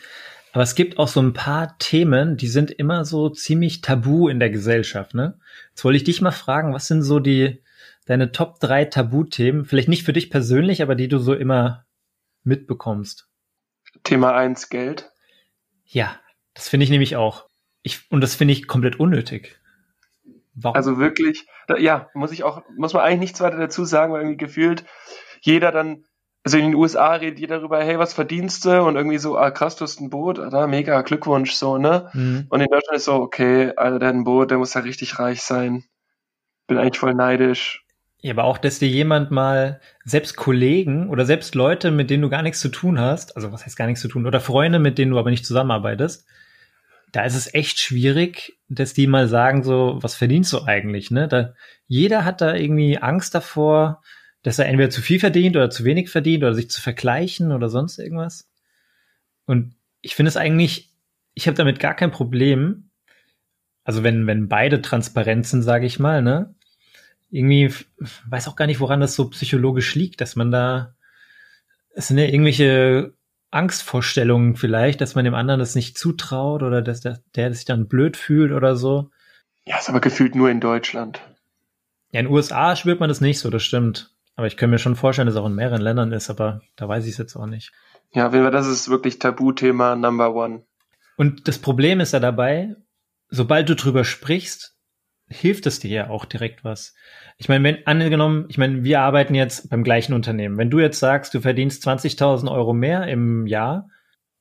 Aber 0.53 0.63
es 0.63 0.77
gibt 0.77 1.01
auch 1.01 1.09
so 1.09 1.21
ein 1.21 1.33
paar 1.33 1.77
Themen, 1.79 2.37
die 2.37 2.47
sind 2.47 2.71
immer 2.71 3.05
so 3.05 3.29
ziemlich 3.29 3.81
tabu 3.81 4.29
in 4.29 4.39
der 4.39 4.51
Gesellschaft, 4.51 5.15
ne? 5.15 5.41
Jetzt 5.71 5.85
wollte 5.85 5.97
ich 5.97 6.05
dich 6.05 6.21
mal 6.21 6.31
fragen, 6.31 6.73
was 6.73 6.87
sind 6.87 7.03
so 7.03 7.19
die, 7.19 7.61
deine 8.07 8.33
Top 8.33 8.59
3 8.61 8.87
Tabuthemen? 8.87 9.67
Vielleicht 9.67 9.89
nicht 9.89 10.05
für 10.05 10.15
dich 10.15 10.31
persönlich, 10.31 10.83
aber 10.83 10.95
die 10.95 11.09
du 11.09 11.19
so 11.19 11.35
immer 11.35 11.85
mitbekommst. 12.43 13.29
Thema 14.03 14.35
1, 14.35 14.69
Geld. 14.71 15.11
Ja, 15.85 16.19
das 16.55 16.69
finde 16.69 16.85
ich 16.85 16.91
nämlich 16.91 17.17
auch. 17.17 17.47
Ich, 17.83 18.11
und 18.11 18.21
das 18.21 18.35
finde 18.35 18.53
ich 18.53 18.67
komplett 18.67 18.99
unnötig. 18.99 19.61
Warum? 20.55 20.77
Also 20.77 20.99
wirklich, 20.99 21.47
ja, 21.79 22.09
muss 22.15 22.33
ich 22.33 22.43
auch, 22.43 22.63
muss 22.77 22.95
man 22.95 23.03
eigentlich 23.03 23.21
nichts 23.21 23.41
weiter 23.41 23.59
dazu 23.59 23.85
sagen, 23.85 24.13
weil 24.13 24.23
irgendwie 24.23 24.39
gefühlt 24.39 24.85
jeder 25.43 25.71
dann, 25.71 26.05
also 26.45 26.57
in 26.57 26.65
den 26.65 26.75
USA 26.75 27.15
redet 27.15 27.39
jeder 27.39 27.59
darüber, 27.59 27.83
hey, 27.83 27.99
was 27.99 28.15
verdienst 28.15 28.65
du? 28.65 28.83
Und 28.83 28.97
irgendwie 28.97 29.19
so, 29.19 29.37
ah 29.37 29.51
krass, 29.51 29.77
du 29.77 29.83
hast 29.83 30.01
ein 30.01 30.11
Boot, 30.11 30.39
oder? 30.39 30.67
Mega, 30.67 31.03
Glückwunsch, 31.03 31.53
so, 31.53 31.77
ne? 31.77 32.11
Mhm. 32.15 32.47
Und 32.49 32.61
in 32.61 32.69
Deutschland 32.69 32.97
ist 32.97 33.05
so, 33.05 33.15
okay, 33.15 33.73
Alter, 33.77 33.99
der 33.99 34.09
hat 34.09 34.15
ein 34.15 34.25
Boot, 34.25 34.51
der 34.51 34.59
muss 34.59 34.75
ja 34.75 34.81
richtig 34.81 35.19
reich 35.19 35.43
sein. 35.43 35.85
Bin 36.67 36.79
eigentlich 36.79 36.99
voll 36.99 37.15
neidisch. 37.15 37.85
Ja, 38.23 38.33
aber 38.33 38.45
auch, 38.45 38.59
dass 38.59 38.79
dir 38.79 38.89
jemand 38.89 39.31
mal, 39.31 39.81
selbst 40.05 40.37
Kollegen 40.37 41.11
oder 41.11 41.27
selbst 41.27 41.55
Leute, 41.55 41.91
mit 41.91 42.11
denen 42.11 42.23
du 42.23 42.31
gar 42.31 42.43
nichts 42.43 42.61
zu 42.61 42.69
tun 42.71 42.99
hast, 42.99 43.37
also 43.37 43.53
was 43.53 43.65
heißt 43.65 43.77
gar 43.77 43.87
nichts 43.87 44.01
zu 44.01 44.09
tun, 44.09 44.27
oder 44.27 44.41
Freunde, 44.41 44.79
mit 44.79 44.99
denen 44.99 45.13
du 45.13 45.19
aber 45.19 45.31
nicht 45.31 45.45
zusammenarbeitest, 45.45 46.27
da 47.13 47.25
ist 47.25 47.37
es 47.37 47.53
echt 47.55 47.79
schwierig, 47.79 48.59
dass 48.69 48.95
die 48.95 49.07
mal 49.07 49.29
sagen 49.29 49.63
so, 49.63 49.99
was 50.01 50.15
verdienst 50.15 50.53
du 50.53 50.63
eigentlich, 50.65 51.11
ne? 51.11 51.29
Da, 51.29 51.55
jeder 51.87 52.25
hat 52.25 52.41
da 52.41 52.55
irgendwie 52.55 52.99
Angst 52.99 53.35
davor, 53.35 54.03
dass 54.43 54.59
er 54.59 54.67
entweder 54.67 54.91
zu 54.91 55.03
viel 55.03 55.21
verdient 55.21 55.57
oder 55.57 55.71
zu 55.71 55.85
wenig 55.85 56.11
verdient 56.11 56.43
oder 56.45 56.55
sich 56.55 56.71
zu 56.71 56.81
vergleichen 56.81 57.53
oder 57.53 57.69
sonst 57.69 57.99
irgendwas. 57.99 58.49
Und 59.47 59.75
ich 60.03 60.15
finde 60.15 60.29
es 60.29 60.37
eigentlich, 60.37 60.91
ich 61.35 61.47
habe 61.47 61.57
damit 61.57 61.81
gar 61.81 61.95
kein 61.95 62.11
Problem. 62.11 62.91
Also 63.85 64.03
wenn, 64.03 64.27
wenn 64.27 64.49
beide 64.49 64.83
transparent 64.83 65.47
sind, 65.47 65.63
sage 65.63 65.87
ich 65.87 65.99
mal, 65.99 66.23
ne? 66.23 66.55
Irgendwie 67.31 67.73
weiß 68.29 68.49
auch 68.49 68.57
gar 68.57 68.67
nicht, 68.67 68.81
woran 68.81 69.01
das 69.01 69.15
so 69.15 69.29
psychologisch 69.31 69.95
liegt, 69.95 70.21
dass 70.21 70.37
man 70.37 70.51
da, 70.51 70.95
es 71.95 72.09
sind 72.09 72.19
ja 72.19 72.25
irgendwelche 72.25 73.15
Angstvorstellungen 73.51 74.57
vielleicht, 74.57 75.01
dass 75.01 75.15
man 75.15 75.25
dem 75.25 75.35
anderen 75.35 75.61
das 75.61 75.75
nicht 75.75 75.99
zutraut 75.99 76.63
oder 76.63 76.83
dass 76.83 77.01
der, 77.01 77.21
der 77.35 77.53
sich 77.53 77.65
dann 77.65 77.89
blöd 77.89 78.17
fühlt 78.17 78.53
oder 78.53 78.77
so. 78.77 79.11
Ja, 79.67 79.79
ist 79.79 79.89
aber 79.89 80.01
gefühlt 80.01 80.35
nur 80.35 80.51
in 80.51 80.61
Deutschland. 80.61 81.21
Ja, 82.13 82.21
in 82.21 82.27
den 82.27 82.33
USA 82.33 82.77
spürt 82.77 83.01
man 83.01 83.09
das 83.09 83.21
nicht 83.21 83.39
so, 83.39 83.51
das 83.51 83.63
stimmt. 83.63 84.13
Aber 84.37 84.47
ich 84.47 84.57
kann 84.57 84.71
mir 84.71 84.79
schon 84.79 84.97
vorstellen, 84.97 85.27
dass 85.27 85.35
es 85.35 85.41
auch 85.41 85.47
in 85.47 85.55
mehreren 85.55 85.81
Ländern 85.81 86.13
ist, 86.13 86.29
aber 86.29 86.61
da 86.77 86.89
weiß 86.89 87.05
ich 87.07 87.13
es 87.13 87.19
jetzt 87.19 87.37
auch 87.37 87.47
nicht. 87.47 87.73
Ja, 88.13 88.33
wenn 88.33 88.43
wir, 88.43 88.51
das 88.51 88.67
ist 88.67 88.89
wirklich 88.89 89.19
Tabuthema 89.19 89.97
Number 89.97 90.35
One. 90.35 90.63
Und 91.17 91.49
das 91.49 91.59
Problem 91.59 92.01
ist 92.01 92.13
ja 92.13 92.21
dabei, 92.21 92.77
sobald 93.31 93.69
du 93.69 93.75
drüber 93.75 94.05
sprichst, 94.05 94.76
hilft 95.29 95.67
es 95.67 95.81
dir 95.81 95.91
ja 95.91 96.11
auch 96.11 96.25
direkt 96.25 96.65
was. 96.65 96.95
Ich 97.37 97.49
meine, 97.49 97.65
wenn 97.65 97.87
angenommen, 97.87 98.47
ich 98.49 98.59
meine, 98.59 98.85
wir 98.85 99.01
arbeiten 99.01 99.35
jetzt 99.35 99.69
beim 99.69 99.83
gleichen 99.83 100.13
Unternehmen. 100.13 100.57
Wenn 100.57 100.71
du 100.71 100.79
jetzt 100.79 101.01
sagst, 101.01 101.35
du 101.35 101.41
verdienst 101.41 101.87
20.000 101.87 102.51
Euro 102.51 102.73
mehr 102.73 103.07
im 103.09 103.47
Jahr, 103.47 103.89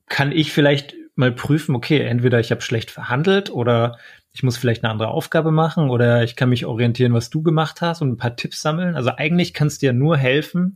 kann 0.08 0.32
ich 0.32 0.52
vielleicht 0.52 0.96
mal 1.16 1.32
prüfen, 1.32 1.76
okay, 1.76 2.02
entweder 2.02 2.40
ich 2.40 2.52
habe 2.52 2.62
schlecht 2.62 2.92
verhandelt 2.92 3.50
oder 3.50 3.98
ich 4.34 4.44
muss 4.44 4.58
vielleicht 4.58 4.84
eine 4.84 4.92
andere 4.92 5.08
Aufgabe 5.10 5.52
machen 5.52 5.90
oder 5.90 6.24
ich 6.24 6.36
kann 6.36 6.50
mich 6.50 6.66
orientieren, 6.66 7.14
was 7.14 7.30
du 7.30 7.42
gemacht 7.42 7.82
hast 7.82 8.02
und 8.02 8.12
ein 8.12 8.18
paar 8.18 8.36
Tipps 8.36 8.62
sammeln. 8.62 8.96
Also 8.96 9.12
eigentlich 9.16 9.54
kannst 9.54 9.82
dir 9.82 9.94
nur 9.94 10.18
helfen, 10.18 10.76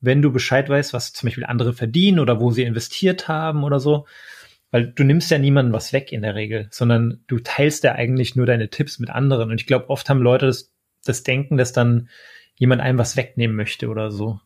wenn 0.00 0.20
du 0.20 0.32
Bescheid 0.32 0.68
weißt, 0.68 0.92
was 0.92 1.12
zum 1.12 1.28
Beispiel 1.28 1.44
andere 1.44 1.72
verdienen 1.72 2.18
oder 2.18 2.40
wo 2.40 2.50
sie 2.50 2.64
investiert 2.64 3.28
haben 3.28 3.62
oder 3.62 3.78
so. 3.80 4.06
Weil 4.70 4.92
du 4.92 5.02
nimmst 5.04 5.30
ja 5.30 5.38
niemandem 5.38 5.72
was 5.72 5.92
weg 5.92 6.12
in 6.12 6.22
der 6.22 6.34
Regel, 6.34 6.68
sondern 6.70 7.24
du 7.26 7.38
teilst 7.38 7.84
ja 7.84 7.92
eigentlich 7.92 8.36
nur 8.36 8.46
deine 8.46 8.68
Tipps 8.68 8.98
mit 8.98 9.10
anderen. 9.10 9.50
Und 9.50 9.60
ich 9.60 9.66
glaube, 9.66 9.88
oft 9.88 10.10
haben 10.10 10.20
Leute 10.20 10.46
das 10.46 10.72
das 11.04 11.22
Denken, 11.22 11.56
dass 11.56 11.72
dann 11.72 12.08
jemand 12.56 12.82
einem 12.82 12.98
was 12.98 13.16
wegnehmen 13.16 13.56
möchte 13.56 13.88
oder 13.88 14.10
so? 14.10 14.40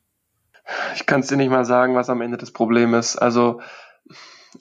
Ich 0.94 1.06
kann 1.06 1.20
es 1.20 1.26
dir 1.26 1.36
nicht 1.36 1.50
mal 1.50 1.64
sagen, 1.64 1.94
was 1.94 2.08
am 2.08 2.20
Ende 2.20 2.36
das 2.36 2.52
Problem 2.52 2.94
ist. 2.94 3.16
Also 3.16 3.60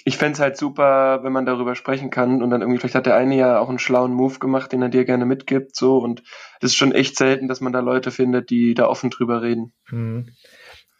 ich 0.05 0.17
fände 0.17 0.33
es 0.33 0.39
halt 0.39 0.57
super, 0.57 1.23
wenn 1.23 1.33
man 1.33 1.45
darüber 1.45 1.75
sprechen 1.75 2.09
kann 2.09 2.41
und 2.41 2.49
dann 2.49 2.61
irgendwie, 2.61 2.79
vielleicht 2.79 2.95
hat 2.95 3.05
der 3.05 3.17
eine 3.17 3.35
ja 3.35 3.59
auch 3.59 3.69
einen 3.69 3.79
schlauen 3.79 4.13
Move 4.13 4.39
gemacht, 4.39 4.71
den 4.71 4.81
er 4.81 4.89
dir 4.89 5.03
gerne 5.03 5.25
mitgibt, 5.25 5.75
so 5.75 5.97
und 5.97 6.23
das 6.61 6.71
ist 6.71 6.77
schon 6.77 6.93
echt 6.93 7.17
selten, 7.17 7.49
dass 7.49 7.59
man 7.59 7.73
da 7.73 7.81
Leute 7.81 8.09
findet, 8.09 8.49
die 8.49 8.73
da 8.73 8.87
offen 8.87 9.09
drüber 9.09 9.41
reden. 9.41 9.73
Hm. 9.89 10.29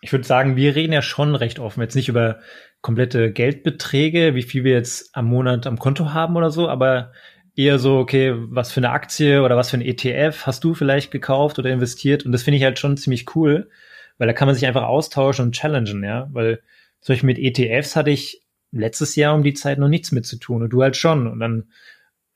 Ich 0.01 0.11
würde 0.11 0.25
sagen, 0.25 0.57
wir 0.57 0.75
reden 0.75 0.91
ja 0.91 1.01
schon 1.01 1.35
recht 1.35 1.59
offen, 1.59 1.81
jetzt 1.81 1.95
nicht 1.95 2.09
über 2.09 2.41
komplette 2.81 3.31
Geldbeträge, 3.31 4.35
wie 4.35 4.43
viel 4.43 4.63
wir 4.63 4.73
jetzt 4.73 5.15
am 5.15 5.25
Monat 5.25 5.67
am 5.67 5.79
Konto 5.79 6.13
haben 6.13 6.35
oder 6.35 6.49
so, 6.49 6.67
aber 6.67 7.11
eher 7.55 7.79
so, 7.79 7.97
okay, 7.97 8.33
was 8.35 8.71
für 8.71 8.79
eine 8.79 8.91
Aktie 8.91 9.43
oder 9.43 9.57
was 9.57 9.69
für 9.69 9.77
ein 9.77 9.81
ETF 9.81 10.45
hast 10.45 10.63
du 10.63 10.73
vielleicht 10.73 11.11
gekauft 11.11 11.59
oder 11.59 11.69
investiert? 11.69 12.25
Und 12.25 12.31
das 12.31 12.43
finde 12.43 12.57
ich 12.57 12.63
halt 12.63 12.79
schon 12.79 12.97
ziemlich 12.97 13.35
cool, 13.35 13.69
weil 14.17 14.27
da 14.27 14.33
kann 14.33 14.47
man 14.47 14.55
sich 14.55 14.65
einfach 14.65 14.83
austauschen 14.83 15.45
und 15.45 15.55
challengen, 15.55 16.03
ja, 16.03 16.29
weil 16.31 16.61
zum 17.01 17.13
Beispiel 17.13 17.27
mit 17.27 17.39
ETFs 17.39 17.95
hatte 17.95 18.11
ich 18.11 18.41
letztes 18.71 19.15
Jahr 19.15 19.35
um 19.35 19.43
die 19.43 19.53
Zeit 19.53 19.79
noch 19.79 19.89
nichts 19.89 20.11
mit 20.11 20.25
zu 20.25 20.37
tun 20.37 20.63
und 20.63 20.69
du 20.69 20.81
halt 20.81 20.95
schon. 20.95 21.27
Und 21.27 21.39
dann 21.39 21.71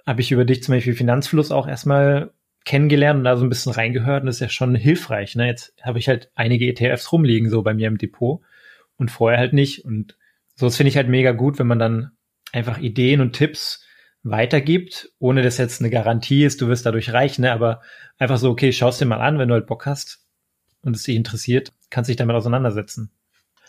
habe 0.05 0.21
ich 0.21 0.31
über 0.31 0.45
dich 0.45 0.63
zum 0.63 0.75
Beispiel 0.75 0.93
Finanzfluss 0.93 1.51
auch 1.51 1.67
erstmal 1.67 2.31
kennengelernt 2.65 3.19
und 3.19 3.23
da 3.23 3.38
so 3.38 3.45
ein 3.45 3.49
bisschen 3.49 3.71
reingehört 3.71 4.21
und 4.21 4.27
das 4.27 4.38
ist 4.38 4.41
ja 4.41 4.49
schon 4.49 4.75
hilfreich. 4.75 5.36
Ne? 5.36 5.47
Jetzt 5.47 5.73
habe 5.81 5.99
ich 5.99 6.08
halt 6.08 6.29
einige 6.36 6.65
ETFs 6.67 7.12
rumliegen 7.12 7.49
so 7.49 7.62
bei 7.62 7.73
mir 7.73 7.88
im 7.88 7.97
Depot 7.97 8.41
und 8.97 9.12
vorher 9.12 9.39
halt 9.39 9.53
nicht. 9.53 9.86
Und 9.86 10.17
so 10.55 10.65
das 10.65 10.77
finde 10.77 10.89
ich 10.89 10.97
halt 10.97 11.09
mega 11.09 11.31
gut, 11.31 11.59
wenn 11.59 11.67
man 11.67 11.79
dann 11.79 12.11
einfach 12.51 12.77
Ideen 12.77 13.21
und 13.21 13.33
Tipps 13.33 13.85
weitergibt, 14.23 15.11
ohne 15.19 15.43
dass 15.43 15.57
jetzt 15.57 15.81
eine 15.81 15.89
Garantie 15.89 16.43
ist, 16.43 16.61
du 16.61 16.67
wirst 16.67 16.85
dadurch 16.85 17.13
reich, 17.13 17.37
ne? 17.37 17.51
Aber 17.51 17.81
einfach 18.17 18.37
so, 18.37 18.49
okay, 18.49 18.71
schaust 18.71 18.99
dir 18.99 19.05
mal 19.05 19.21
an, 19.21 19.37
wenn 19.37 19.49
du 19.49 19.53
halt 19.53 19.67
Bock 19.67 19.85
hast 19.85 20.25
und 20.81 20.95
es 20.95 21.03
dich 21.03 21.15
interessiert, 21.15 21.73
kannst 21.89 22.09
dich 22.09 22.17
damit 22.17 22.35
auseinandersetzen. 22.35 23.11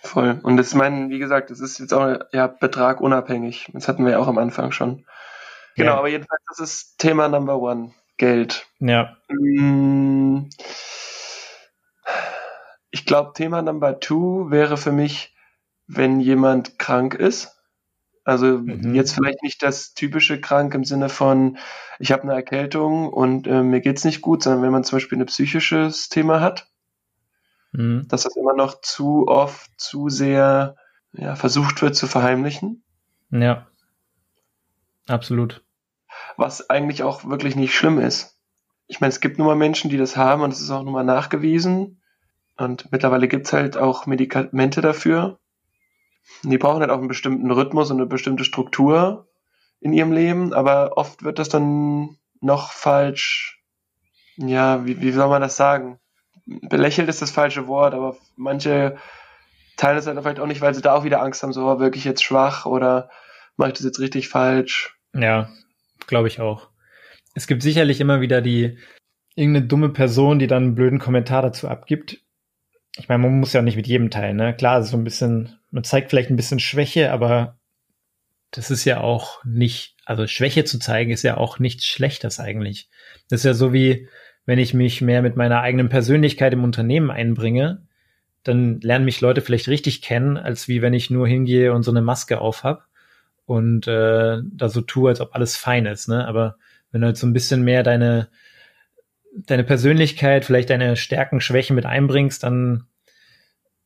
Voll. 0.02 0.40
Und 0.42 0.56
das 0.56 0.74
meinen, 0.74 1.10
wie 1.10 1.18
gesagt, 1.18 1.50
das 1.50 1.60
ist 1.60 1.78
jetzt 1.78 1.92
auch 1.92 2.20
ja 2.32 2.46
Betrag 2.46 3.00
unabhängig. 3.00 3.70
Das 3.72 3.88
hatten 3.88 4.04
wir 4.04 4.12
ja 4.12 4.18
auch 4.18 4.28
am 4.28 4.38
Anfang 4.38 4.72
schon. 4.72 5.04
Genau, 5.74 5.92
ja. 5.92 5.98
aber 5.98 6.08
jedenfalls, 6.08 6.42
das 6.48 6.60
ist 6.60 6.98
Thema 6.98 7.28
Number 7.28 7.60
One. 7.60 7.92
Geld. 8.16 8.66
Ja. 8.78 9.16
Mm. 9.28 10.48
Ich 12.90 13.04
glaube, 13.04 13.32
Thema 13.34 13.60
Number 13.60 14.00
Two 14.00 14.50
wäre 14.50 14.78
für 14.78 14.92
mich, 14.92 15.35
wenn 15.86 16.20
jemand 16.20 16.78
krank 16.78 17.14
ist. 17.14 17.56
Also 18.24 18.58
mhm. 18.58 18.94
jetzt 18.94 19.14
vielleicht 19.14 19.42
nicht 19.42 19.62
das 19.62 19.94
typische 19.94 20.40
krank 20.40 20.74
im 20.74 20.84
Sinne 20.84 21.08
von, 21.08 21.58
ich 22.00 22.10
habe 22.10 22.24
eine 22.24 22.34
Erkältung 22.34 23.08
und 23.08 23.46
äh, 23.46 23.62
mir 23.62 23.80
geht's 23.80 24.04
nicht 24.04 24.20
gut, 24.20 24.42
sondern 24.42 24.62
wenn 24.62 24.72
man 24.72 24.82
zum 24.82 24.96
Beispiel 24.96 25.18
ein 25.18 25.26
psychisches 25.26 26.08
Thema 26.08 26.40
hat, 26.40 26.68
mhm. 27.70 28.06
dass 28.08 28.24
das 28.24 28.36
immer 28.36 28.54
noch 28.54 28.80
zu 28.80 29.28
oft, 29.28 29.70
zu 29.76 30.08
sehr 30.08 30.76
ja, 31.12 31.36
versucht 31.36 31.82
wird 31.82 31.94
zu 31.94 32.08
verheimlichen. 32.08 32.82
Ja, 33.30 33.68
absolut. 35.06 35.64
Was 36.36 36.68
eigentlich 36.68 37.04
auch 37.04 37.24
wirklich 37.24 37.54
nicht 37.54 37.74
schlimm 37.76 38.00
ist. 38.00 38.38
Ich 38.88 39.00
meine, 39.00 39.10
es 39.10 39.20
gibt 39.20 39.38
nun 39.38 39.46
mal 39.46 39.56
Menschen, 39.56 39.90
die 39.90 39.96
das 39.96 40.16
haben 40.16 40.42
und 40.42 40.52
es 40.52 40.60
ist 40.60 40.70
auch 40.70 40.82
nun 40.82 40.92
mal 40.92 41.04
nachgewiesen. 41.04 42.02
Und 42.56 42.90
mittlerweile 42.90 43.28
gibt's 43.28 43.52
halt 43.52 43.76
auch 43.76 44.06
Medikamente 44.06 44.80
dafür. 44.80 45.38
Die 46.42 46.58
brauchen 46.58 46.80
halt 46.80 46.90
auch 46.90 46.98
einen 46.98 47.08
bestimmten 47.08 47.50
Rhythmus 47.50 47.90
und 47.90 47.98
eine 47.98 48.06
bestimmte 48.06 48.44
Struktur 48.44 49.28
in 49.80 49.92
ihrem 49.92 50.12
Leben, 50.12 50.52
aber 50.52 50.96
oft 50.96 51.22
wird 51.22 51.38
das 51.38 51.48
dann 51.48 52.16
noch 52.40 52.72
falsch, 52.72 53.62
ja, 54.36 54.84
wie, 54.86 55.00
wie 55.00 55.12
soll 55.12 55.28
man 55.28 55.42
das 55.42 55.56
sagen? 55.56 55.98
Belächelt 56.46 57.08
ist 57.08 57.22
das 57.22 57.30
falsche 57.30 57.66
Wort, 57.66 57.94
aber 57.94 58.16
manche 58.36 58.96
teilen 59.76 59.98
es 59.98 60.06
halt 60.06 60.18
vielleicht 60.20 60.40
auch 60.40 60.46
nicht, 60.46 60.60
weil 60.60 60.74
sie 60.74 60.82
da 60.82 60.94
auch 60.94 61.04
wieder 61.04 61.22
Angst 61.22 61.42
haben, 61.42 61.52
so 61.52 61.80
wirklich 61.80 62.04
jetzt 62.04 62.22
schwach 62.22 62.66
oder 62.66 63.10
mache 63.56 63.70
ich 63.70 63.74
das 63.74 63.84
jetzt 63.84 64.00
richtig 64.00 64.28
falsch. 64.28 64.96
Ja, 65.14 65.48
glaube 66.06 66.28
ich 66.28 66.40
auch. 66.40 66.68
Es 67.34 67.46
gibt 67.46 67.62
sicherlich 67.62 68.00
immer 68.00 68.20
wieder 68.20 68.40
die 68.40 68.78
irgendeine 69.34 69.66
dumme 69.66 69.90
Person, 69.90 70.38
die 70.38 70.46
dann 70.46 70.62
einen 70.62 70.74
blöden 70.74 70.98
Kommentar 70.98 71.42
dazu 71.42 71.68
abgibt. 71.68 72.22
Ich 72.96 73.08
meine, 73.08 73.22
man 73.22 73.38
muss 73.38 73.52
ja 73.52 73.60
nicht 73.60 73.76
mit 73.76 73.86
jedem 73.86 74.10
teilen, 74.10 74.36
ne? 74.36 74.56
Klar, 74.56 74.82
so 74.82 74.96
ein 74.96 75.04
bisschen 75.04 75.58
man 75.76 75.84
zeigt 75.84 76.08
vielleicht 76.08 76.30
ein 76.30 76.36
bisschen 76.36 76.58
Schwäche, 76.58 77.12
aber 77.12 77.58
das 78.50 78.70
ist 78.70 78.86
ja 78.86 79.02
auch 79.02 79.44
nicht, 79.44 79.94
also 80.06 80.26
Schwäche 80.26 80.64
zu 80.64 80.78
zeigen 80.78 81.10
ist 81.10 81.22
ja 81.22 81.36
auch 81.36 81.58
nichts 81.58 81.84
Schlechtes 81.84 82.40
eigentlich. 82.40 82.88
Das 83.28 83.40
ist 83.40 83.44
ja 83.44 83.52
so 83.52 83.74
wie, 83.74 84.08
wenn 84.46 84.58
ich 84.58 84.72
mich 84.72 85.02
mehr 85.02 85.20
mit 85.20 85.36
meiner 85.36 85.60
eigenen 85.60 85.90
Persönlichkeit 85.90 86.54
im 86.54 86.64
Unternehmen 86.64 87.10
einbringe, 87.10 87.86
dann 88.42 88.80
lernen 88.80 89.04
mich 89.04 89.20
Leute 89.20 89.42
vielleicht 89.42 89.68
richtig 89.68 90.00
kennen, 90.00 90.38
als 90.38 90.66
wie 90.66 90.80
wenn 90.80 90.94
ich 90.94 91.10
nur 91.10 91.28
hingehe 91.28 91.74
und 91.74 91.82
so 91.82 91.90
eine 91.90 92.00
Maske 92.00 92.40
aufhab 92.40 92.86
und 93.44 93.86
äh, 93.86 94.38
da 94.42 94.68
so 94.70 94.80
tue, 94.80 95.10
als 95.10 95.20
ob 95.20 95.34
alles 95.34 95.58
fein 95.58 95.84
ist. 95.84 96.08
Ne? 96.08 96.26
Aber 96.26 96.56
wenn 96.90 97.02
du 97.02 97.08
halt 97.08 97.18
so 97.18 97.26
ein 97.26 97.34
bisschen 97.34 97.62
mehr 97.64 97.82
deine, 97.82 98.28
deine 99.34 99.64
Persönlichkeit, 99.64 100.46
vielleicht 100.46 100.70
deine 100.70 100.96
Stärken, 100.96 101.42
Schwächen 101.42 101.76
mit 101.76 101.84
einbringst, 101.84 102.44
dann 102.44 102.86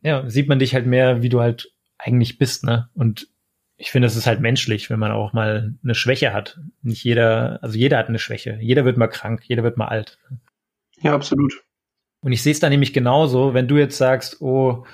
ja, 0.02 0.28
sieht 0.28 0.48
man 0.48 0.60
dich 0.60 0.74
halt 0.74 0.86
mehr, 0.86 1.22
wie 1.22 1.28
du 1.28 1.40
halt 1.40 1.72
eigentlich 2.02 2.38
bist, 2.38 2.64
ne? 2.64 2.88
Und 2.94 3.28
ich 3.76 3.90
finde, 3.90 4.06
es 4.06 4.16
ist 4.16 4.26
halt 4.26 4.40
menschlich, 4.40 4.90
wenn 4.90 4.98
man 4.98 5.10
auch 5.10 5.32
mal 5.32 5.74
eine 5.82 5.94
Schwäche 5.94 6.34
hat. 6.34 6.60
Nicht 6.82 7.02
jeder, 7.02 7.58
also 7.62 7.78
jeder 7.78 7.96
hat 7.96 8.08
eine 8.08 8.18
Schwäche. 8.18 8.58
Jeder 8.60 8.84
wird 8.84 8.98
mal 8.98 9.08
krank, 9.08 9.42
jeder 9.44 9.62
wird 9.62 9.78
mal 9.78 9.88
alt. 9.88 10.18
Ja, 10.98 11.14
absolut. 11.14 11.64
Und 12.20 12.32
ich 12.32 12.42
sehe 12.42 12.52
es 12.52 12.60
da 12.60 12.68
nämlich 12.68 12.92
genauso, 12.92 13.54
wenn 13.54 13.68
du 13.68 13.78
jetzt 13.78 13.96
sagst, 13.96 14.42
oh, 14.42 14.84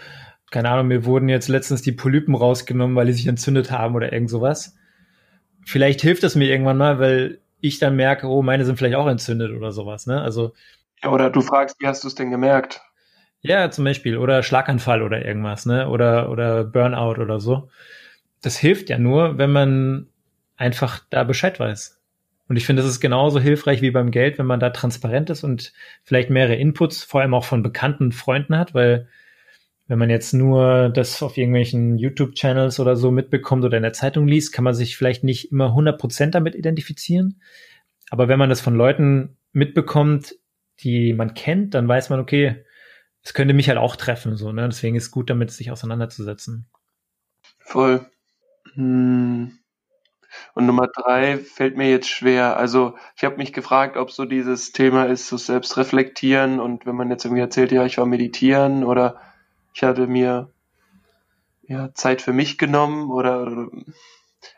keine 0.52 0.70
Ahnung, 0.70 0.86
mir 0.86 1.04
wurden 1.04 1.28
jetzt 1.28 1.48
letztens 1.48 1.82
die 1.82 1.92
Polypen 1.92 2.36
rausgenommen, 2.36 2.94
weil 2.94 3.06
die 3.06 3.12
sich 3.12 3.26
entzündet 3.26 3.72
haben 3.72 3.96
oder 3.96 4.12
irgend 4.12 4.30
sowas. 4.30 4.76
Vielleicht 5.64 6.00
hilft 6.00 6.22
es 6.22 6.36
mir 6.36 6.48
irgendwann 6.48 6.76
mal, 6.76 7.00
weil 7.00 7.40
ich 7.60 7.80
dann 7.80 7.96
merke, 7.96 8.28
oh, 8.28 8.42
meine 8.42 8.64
sind 8.64 8.76
vielleicht 8.76 8.94
auch 8.94 9.08
entzündet 9.08 9.50
oder 9.50 9.72
sowas, 9.72 10.06
ne? 10.06 10.22
Also. 10.22 10.54
Ja, 11.02 11.10
oder 11.10 11.30
du 11.30 11.40
fragst, 11.40 11.76
wie 11.80 11.88
hast 11.88 12.04
du 12.04 12.08
es 12.08 12.14
denn 12.14 12.30
gemerkt? 12.30 12.80
Ja, 13.46 13.70
zum 13.70 13.84
Beispiel. 13.84 14.16
Oder 14.16 14.42
Schlaganfall 14.42 15.02
oder 15.02 15.24
irgendwas, 15.24 15.66
ne? 15.66 15.88
Oder, 15.88 16.30
oder 16.30 16.64
Burnout 16.64 17.20
oder 17.20 17.38
so. 17.38 17.70
Das 18.42 18.58
hilft 18.58 18.90
ja 18.90 18.98
nur, 18.98 19.38
wenn 19.38 19.52
man 19.52 20.08
einfach 20.56 21.00
da 21.10 21.22
Bescheid 21.22 21.60
weiß. 21.60 22.00
Und 22.48 22.56
ich 22.56 22.66
finde, 22.66 22.82
das 22.82 22.90
ist 22.90 23.00
genauso 23.00 23.38
hilfreich 23.38 23.82
wie 23.82 23.92
beim 23.92 24.10
Geld, 24.10 24.38
wenn 24.38 24.46
man 24.46 24.58
da 24.58 24.70
transparent 24.70 25.30
ist 25.30 25.44
und 25.44 25.72
vielleicht 26.02 26.28
mehrere 26.30 26.56
Inputs, 26.56 27.04
vor 27.04 27.20
allem 27.20 27.34
auch 27.34 27.44
von 27.44 27.62
bekannten 27.62 28.10
Freunden 28.10 28.56
hat, 28.58 28.74
weil 28.74 29.08
wenn 29.86 29.98
man 29.98 30.10
jetzt 30.10 30.32
nur 30.32 30.88
das 30.88 31.22
auf 31.22 31.36
irgendwelchen 31.36 31.98
YouTube-Channels 31.98 32.80
oder 32.80 32.96
so 32.96 33.12
mitbekommt 33.12 33.64
oder 33.64 33.76
in 33.76 33.84
der 33.84 33.92
Zeitung 33.92 34.26
liest, 34.26 34.52
kann 34.52 34.64
man 34.64 34.74
sich 34.74 34.96
vielleicht 34.96 35.22
nicht 35.22 35.52
immer 35.52 35.70
100% 35.70 36.30
damit 36.30 36.56
identifizieren. 36.56 37.40
Aber 38.10 38.26
wenn 38.26 38.38
man 38.38 38.48
das 38.48 38.60
von 38.60 38.74
Leuten 38.74 39.36
mitbekommt, 39.52 40.34
die 40.80 41.12
man 41.12 41.34
kennt, 41.34 41.74
dann 41.74 41.86
weiß 41.86 42.10
man, 42.10 42.18
okay, 42.18 42.64
es 43.26 43.34
könnte 43.34 43.54
mich 43.54 43.68
halt 43.68 43.78
auch 43.78 43.96
treffen, 43.96 44.36
so, 44.36 44.52
ne? 44.52 44.68
Deswegen 44.68 44.94
ist 44.94 45.06
es 45.06 45.10
gut, 45.10 45.30
damit 45.30 45.50
sich 45.50 45.72
auseinanderzusetzen. 45.72 46.68
Voll. 47.58 48.06
Hm. 48.74 49.58
Und 50.54 50.66
Nummer 50.66 50.86
drei 50.86 51.38
fällt 51.38 51.76
mir 51.76 51.90
jetzt 51.90 52.08
schwer. 52.08 52.56
Also 52.56 52.94
ich 53.16 53.24
habe 53.24 53.38
mich 53.38 53.52
gefragt, 53.52 53.96
ob 53.96 54.12
so 54.12 54.26
dieses 54.26 54.70
Thema 54.70 55.06
ist, 55.06 55.26
so 55.26 55.38
selbst 55.38 55.76
reflektieren 55.76 56.60
und 56.60 56.86
wenn 56.86 56.94
man 56.94 57.10
jetzt 57.10 57.24
irgendwie 57.24 57.40
erzählt, 57.40 57.72
ja, 57.72 57.84
ich 57.84 57.98
war 57.98 58.06
meditieren 58.06 58.84
oder 58.84 59.20
ich 59.74 59.82
hatte 59.82 60.06
mir 60.06 60.52
ja 61.66 61.92
Zeit 61.94 62.22
für 62.22 62.32
mich 62.32 62.58
genommen 62.58 63.10
oder, 63.10 63.68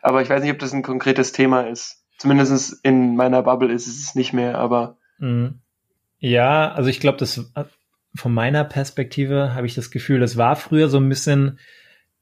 aber 0.02 0.20
ich 0.20 0.28
weiß 0.28 0.42
nicht, 0.42 0.52
ob 0.52 0.58
das 0.58 0.74
ein 0.74 0.82
konkretes 0.82 1.32
Thema 1.32 1.62
ist. 1.62 2.04
Zumindest 2.18 2.84
in 2.84 3.16
meiner 3.16 3.42
Bubble 3.44 3.72
ist 3.72 3.86
es 3.86 4.14
nicht 4.14 4.34
mehr, 4.34 4.58
aber. 4.58 4.98
Mhm. 5.18 5.60
Ja, 6.18 6.72
also 6.72 6.90
ich 6.90 7.00
glaube, 7.00 7.16
das 7.16 7.50
von 8.18 8.34
meiner 8.34 8.64
Perspektive 8.64 9.54
habe 9.54 9.66
ich 9.66 9.74
das 9.74 9.90
Gefühl, 9.90 10.22
es 10.22 10.36
war 10.36 10.56
früher 10.56 10.88
so 10.88 10.98
ein 10.98 11.08
bisschen 11.08 11.58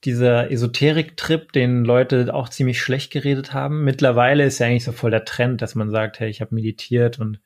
dieser 0.05 0.51
Esoterik-Trip, 0.51 1.51
den 1.53 1.85
Leute 1.85 2.35
auch 2.35 2.51
ziemlich 2.51 2.81
schlecht 2.81 3.11
geredet 3.11 3.55
haben. 3.55 3.83
Mittlerweile 3.83 4.45
ist 4.45 4.59
ja 4.59 4.67
eigentlich 4.67 4.85
so 4.85 4.93
voll 4.93 5.11
der 5.11 5.25
Trend, 5.25 5.63
dass 5.63 5.75
man 5.75 5.91
sagt, 5.91 6.21
hey, 6.21 6.29
ich 6.29 6.43
habe 6.43 6.55
meditiert 6.55 7.19
und 7.19 7.41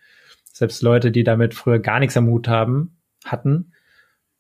selbst 0.52 0.82
Leute, 0.82 1.12
die 1.12 1.22
damit 1.22 1.54
früher 1.54 1.78
gar 1.78 2.00
nichts 2.00 2.16
am 2.16 2.26
Hut 2.26 2.48
haben, 2.48 2.98
hatten, 3.24 3.72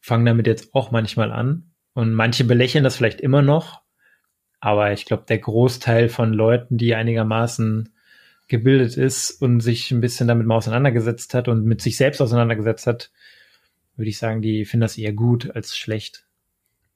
fangen 0.00 0.26
damit 0.26 0.48
jetzt 0.48 0.74
auch 0.74 0.90
manchmal 0.90 1.30
an. 1.30 1.70
Und 1.94 2.12
manche 2.12 2.42
belächeln 2.44 2.82
das 2.82 2.96
vielleicht 2.96 3.20
immer 3.20 3.42
noch. 3.42 3.80
Aber 4.58 4.92
ich 4.92 5.04
glaube, 5.06 5.24
der 5.28 5.38
Großteil 5.38 6.08
von 6.08 6.32
Leuten, 6.32 6.76
die 6.76 6.96
einigermaßen 6.96 7.94
gebildet 8.48 8.96
ist 8.96 9.40
und 9.40 9.60
sich 9.60 9.92
ein 9.92 10.00
bisschen 10.00 10.26
damit 10.26 10.46
mal 10.46 10.56
auseinandergesetzt 10.56 11.32
hat 11.32 11.46
und 11.46 11.64
mit 11.64 11.80
sich 11.80 11.96
selbst 11.96 12.20
auseinandergesetzt 12.20 12.88
hat, 12.88 13.12
würde 14.00 14.10
ich 14.10 14.18
sagen, 14.18 14.42
die 14.42 14.64
finden 14.64 14.82
das 14.82 14.98
eher 14.98 15.12
gut 15.12 15.54
als 15.54 15.76
schlecht. 15.76 16.26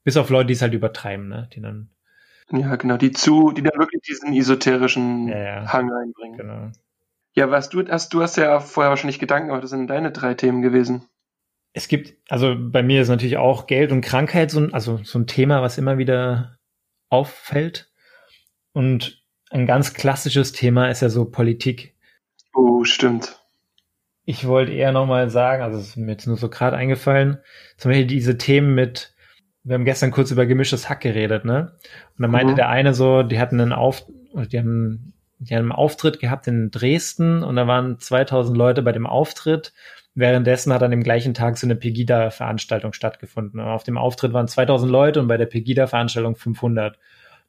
Bis 0.02 0.16
auf 0.16 0.30
Leute, 0.30 0.48
die 0.48 0.54
es 0.54 0.62
halt 0.62 0.74
übertreiben, 0.74 1.28
ne? 1.28 1.48
Die 1.54 1.60
dann. 1.60 1.90
Ja, 2.50 2.76
genau, 2.76 2.96
die 2.96 3.12
zu, 3.12 3.52
die 3.52 3.62
dann 3.62 3.78
wirklich 3.78 4.02
diesen 4.02 4.34
esoterischen 4.34 5.28
ja, 5.28 5.38
ja. 5.38 5.72
Hang 5.72 5.90
einbringen. 5.92 6.36
Genau. 6.36 6.72
Ja, 7.34 7.50
was 7.50 7.68
du 7.68 7.86
hast, 7.88 8.12
du 8.12 8.22
hast 8.22 8.36
ja 8.36 8.60
vorher 8.60 8.90
wahrscheinlich 8.90 9.18
Gedanken 9.18 9.48
gemacht, 9.48 9.64
das 9.64 9.70
sind 9.70 9.88
deine 9.88 10.12
drei 10.12 10.34
Themen 10.34 10.62
gewesen. 10.62 11.08
Es 11.72 11.88
gibt, 11.88 12.14
also 12.28 12.54
bei 12.56 12.82
mir 12.82 13.02
ist 13.02 13.08
natürlich 13.08 13.36
auch 13.36 13.66
Geld 13.66 13.90
und 13.90 14.02
Krankheit 14.02 14.50
so 14.50 14.60
ein, 14.60 14.72
also 14.72 15.00
so 15.02 15.18
ein 15.18 15.26
Thema, 15.26 15.60
was 15.60 15.78
immer 15.78 15.98
wieder 15.98 16.58
auffällt. 17.08 17.90
Und 18.72 19.24
ein 19.50 19.66
ganz 19.66 19.94
klassisches 19.94 20.52
Thema 20.52 20.88
ist 20.90 21.02
ja 21.02 21.08
so 21.08 21.24
Politik. 21.24 21.94
Oh, 22.54 22.84
stimmt. 22.84 23.43
Ich 24.26 24.46
wollte 24.46 24.72
eher 24.72 24.92
nochmal 24.92 25.28
sagen, 25.28 25.62
also 25.62 25.78
es 25.78 25.88
ist 25.88 25.96
mir 25.96 26.12
jetzt 26.12 26.26
nur 26.26 26.36
so 26.36 26.48
gerade 26.48 26.76
eingefallen, 26.76 27.38
zum 27.76 27.90
Beispiel 27.90 28.06
diese 28.06 28.38
Themen 28.38 28.74
mit, 28.74 29.14
wir 29.64 29.74
haben 29.74 29.84
gestern 29.84 30.10
kurz 30.10 30.30
über 30.30 30.46
gemischtes 30.46 30.88
Hack 30.88 31.00
geredet, 31.00 31.44
ne? 31.44 31.72
Und 32.16 32.22
dann 32.22 32.30
meinte 32.30 32.52
mhm. 32.52 32.56
der 32.56 32.68
eine 32.68 32.94
so, 32.94 33.22
die 33.22 33.38
hatten 33.38 33.60
einen 33.60 33.72
Auf, 33.72 34.06
die 34.34 34.58
haben, 34.58 35.12
die 35.38 35.54
haben 35.54 35.64
einen 35.64 35.72
Auftritt 35.72 36.20
gehabt 36.20 36.46
in 36.46 36.70
Dresden 36.70 37.42
und 37.42 37.56
da 37.56 37.66
waren 37.66 37.98
2000 37.98 38.56
Leute 38.56 38.82
bei 38.82 38.92
dem 38.92 39.06
Auftritt. 39.06 39.72
Währenddessen 40.14 40.72
hat 40.72 40.82
an 40.82 40.92
dem 40.92 41.02
gleichen 41.02 41.34
Tag 41.34 41.58
so 41.58 41.66
eine 41.66 41.74
Pegida-Veranstaltung 41.74 42.92
stattgefunden. 42.92 43.58
Und 43.58 43.66
auf 43.66 43.82
dem 43.82 43.98
Auftritt 43.98 44.32
waren 44.32 44.46
2000 44.46 44.90
Leute 44.90 45.20
und 45.20 45.26
bei 45.26 45.36
der 45.36 45.46
Pegida-Veranstaltung 45.46 46.36
500. 46.36 46.98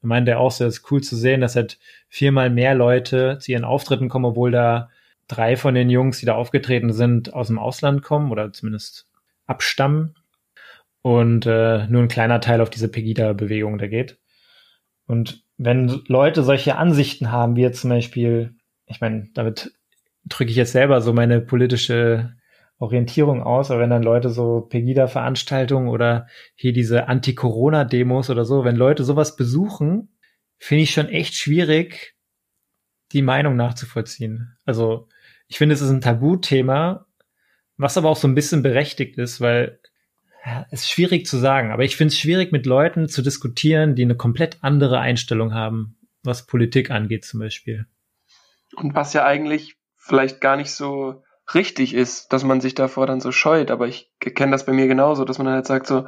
Und 0.02 0.10
meinte 0.10 0.32
er 0.32 0.40
auch 0.40 0.52
so, 0.52 0.66
es 0.66 0.80
ist 0.80 0.92
cool 0.92 1.02
zu 1.02 1.16
sehen, 1.16 1.42
dass 1.42 1.56
halt 1.56 1.78
viermal 2.10 2.50
mehr 2.50 2.74
Leute 2.74 3.38
zu 3.40 3.52
ihren 3.52 3.66
Auftritten 3.66 4.10
kommen, 4.10 4.26
obwohl 4.26 4.52
da 4.52 4.90
drei 5.28 5.56
von 5.58 5.74
den 5.74 5.90
Jungs, 5.90 6.20
die 6.20 6.26
da 6.26 6.36
aufgetreten 6.36 6.94
sind, 6.94 7.34
aus 7.34 7.48
dem 7.48 7.60
Ausland 7.60 8.04
kommen 8.04 8.32
oder 8.32 8.52
zumindest 8.54 9.08
abstammen 9.46 10.16
und 11.02 11.46
äh, 11.46 11.88
nur 11.88 12.02
ein 12.02 12.08
kleiner 12.08 12.42
Teil 12.42 12.62
auf 12.62 12.70
diese 12.70 12.90
Pegida-Bewegung 12.90 13.78
da 13.78 13.88
geht. 13.88 14.18
Und 15.08 15.44
wenn 15.58 16.02
Leute 16.08 16.44
solche 16.44 16.78
Ansichten 16.78 17.32
haben, 17.32 17.56
wie 17.56 17.62
jetzt 17.62 17.82
zum 17.82 17.92
Beispiel, 17.92 18.56
ich 18.88 19.02
meine, 19.02 19.30
damit 19.34 19.72
drücke 20.26 20.50
ich 20.50 20.58
jetzt 20.58 20.72
selber 20.72 21.02
so 21.02 21.14
meine 21.14 21.42
politische 21.42 22.36
Orientierung 22.78 23.42
aus, 23.42 23.72
aber 23.72 23.82
wenn 23.82 23.90
dann 23.90 24.04
Leute 24.04 24.30
so 24.30 24.62
Pegida-Veranstaltungen 24.62 25.88
oder 25.88 26.28
hier 26.56 26.74
diese 26.74 27.08
Anti-Corona-Demos 27.08 28.30
oder 28.30 28.44
so, 28.44 28.66
wenn 28.66 28.76
Leute 28.76 29.04
sowas 29.04 29.36
besuchen, 29.36 30.10
finde 30.58 30.84
ich 30.84 30.92
schon 30.92 31.08
echt 31.08 31.36
schwierig, 31.36 32.16
die 33.12 33.22
Meinung 33.22 33.56
nachzuvollziehen. 33.56 34.58
Also 34.66 35.08
ich 35.48 35.58
finde, 35.58 35.76
es 35.76 35.82
ist 35.82 35.90
ein 35.90 36.02
Tabuthema, 36.02 37.06
was 37.78 37.98
aber 37.98 38.10
auch 38.10 38.18
so 38.18 38.28
ein 38.28 38.36
bisschen 38.36 38.64
berechtigt 38.64 39.18
ist, 39.18 39.42
weil 39.42 39.80
ja, 40.46 40.66
es 40.70 40.82
ist 40.82 40.92
schwierig 40.92 41.26
zu 41.26 41.38
sagen, 41.38 41.72
aber 41.72 41.84
ich 41.84 41.98
finde 41.98 42.14
es 42.14 42.20
schwierig, 42.20 42.52
mit 42.52 42.66
Leuten 42.66 43.10
zu 43.10 43.22
diskutieren, 43.22 43.96
die 43.96 44.04
eine 44.04 44.16
komplett 44.16 44.60
andere 44.62 45.00
Einstellung 45.00 45.54
haben, 45.54 45.98
was 46.24 46.46
Politik 46.46 46.92
angeht 46.92 47.26
zum 47.26 47.40
Beispiel. 47.40 47.88
Und 48.76 48.94
was 48.96 49.14
ja 49.14 49.26
eigentlich 49.26 49.78
vielleicht 49.96 50.42
gar 50.42 50.56
nicht 50.56 50.72
so 50.72 51.24
richtig 51.54 51.94
ist, 51.94 52.32
dass 52.34 52.44
man 52.44 52.62
sich 52.62 52.76
davor 52.76 53.08
dann 53.08 53.22
so 53.22 53.32
scheut, 53.32 53.72
aber 53.72 53.88
ich 53.88 54.12
kenne 54.20 54.52
das 54.52 54.66
bei 54.66 54.74
mir 54.74 54.88
genauso, 54.88 55.26
dass 55.26 55.38
man 55.38 55.48
halt 55.48 55.66
sagt 55.66 55.88
so, 55.88 56.08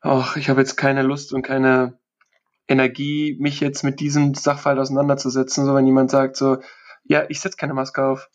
ach, 0.00 0.36
ich 0.36 0.48
habe 0.48 0.60
jetzt 0.60 0.76
keine 0.76 1.02
Lust 1.02 1.32
und 1.32 1.42
keine 1.42 1.98
Energie, 2.68 3.36
mich 3.40 3.60
jetzt 3.60 3.82
mit 3.82 4.00
diesem 4.00 4.34
Sachverhalt 4.34 4.78
auseinanderzusetzen, 4.78 5.66
so 5.66 5.74
wenn 5.74 5.86
jemand 5.86 6.10
sagt 6.10 6.36
so, 6.36 6.58
ja, 7.04 7.24
ich 7.28 7.40
setze 7.40 7.56
keine 7.56 7.74
Maske 7.74 8.04
auf. 8.04 8.28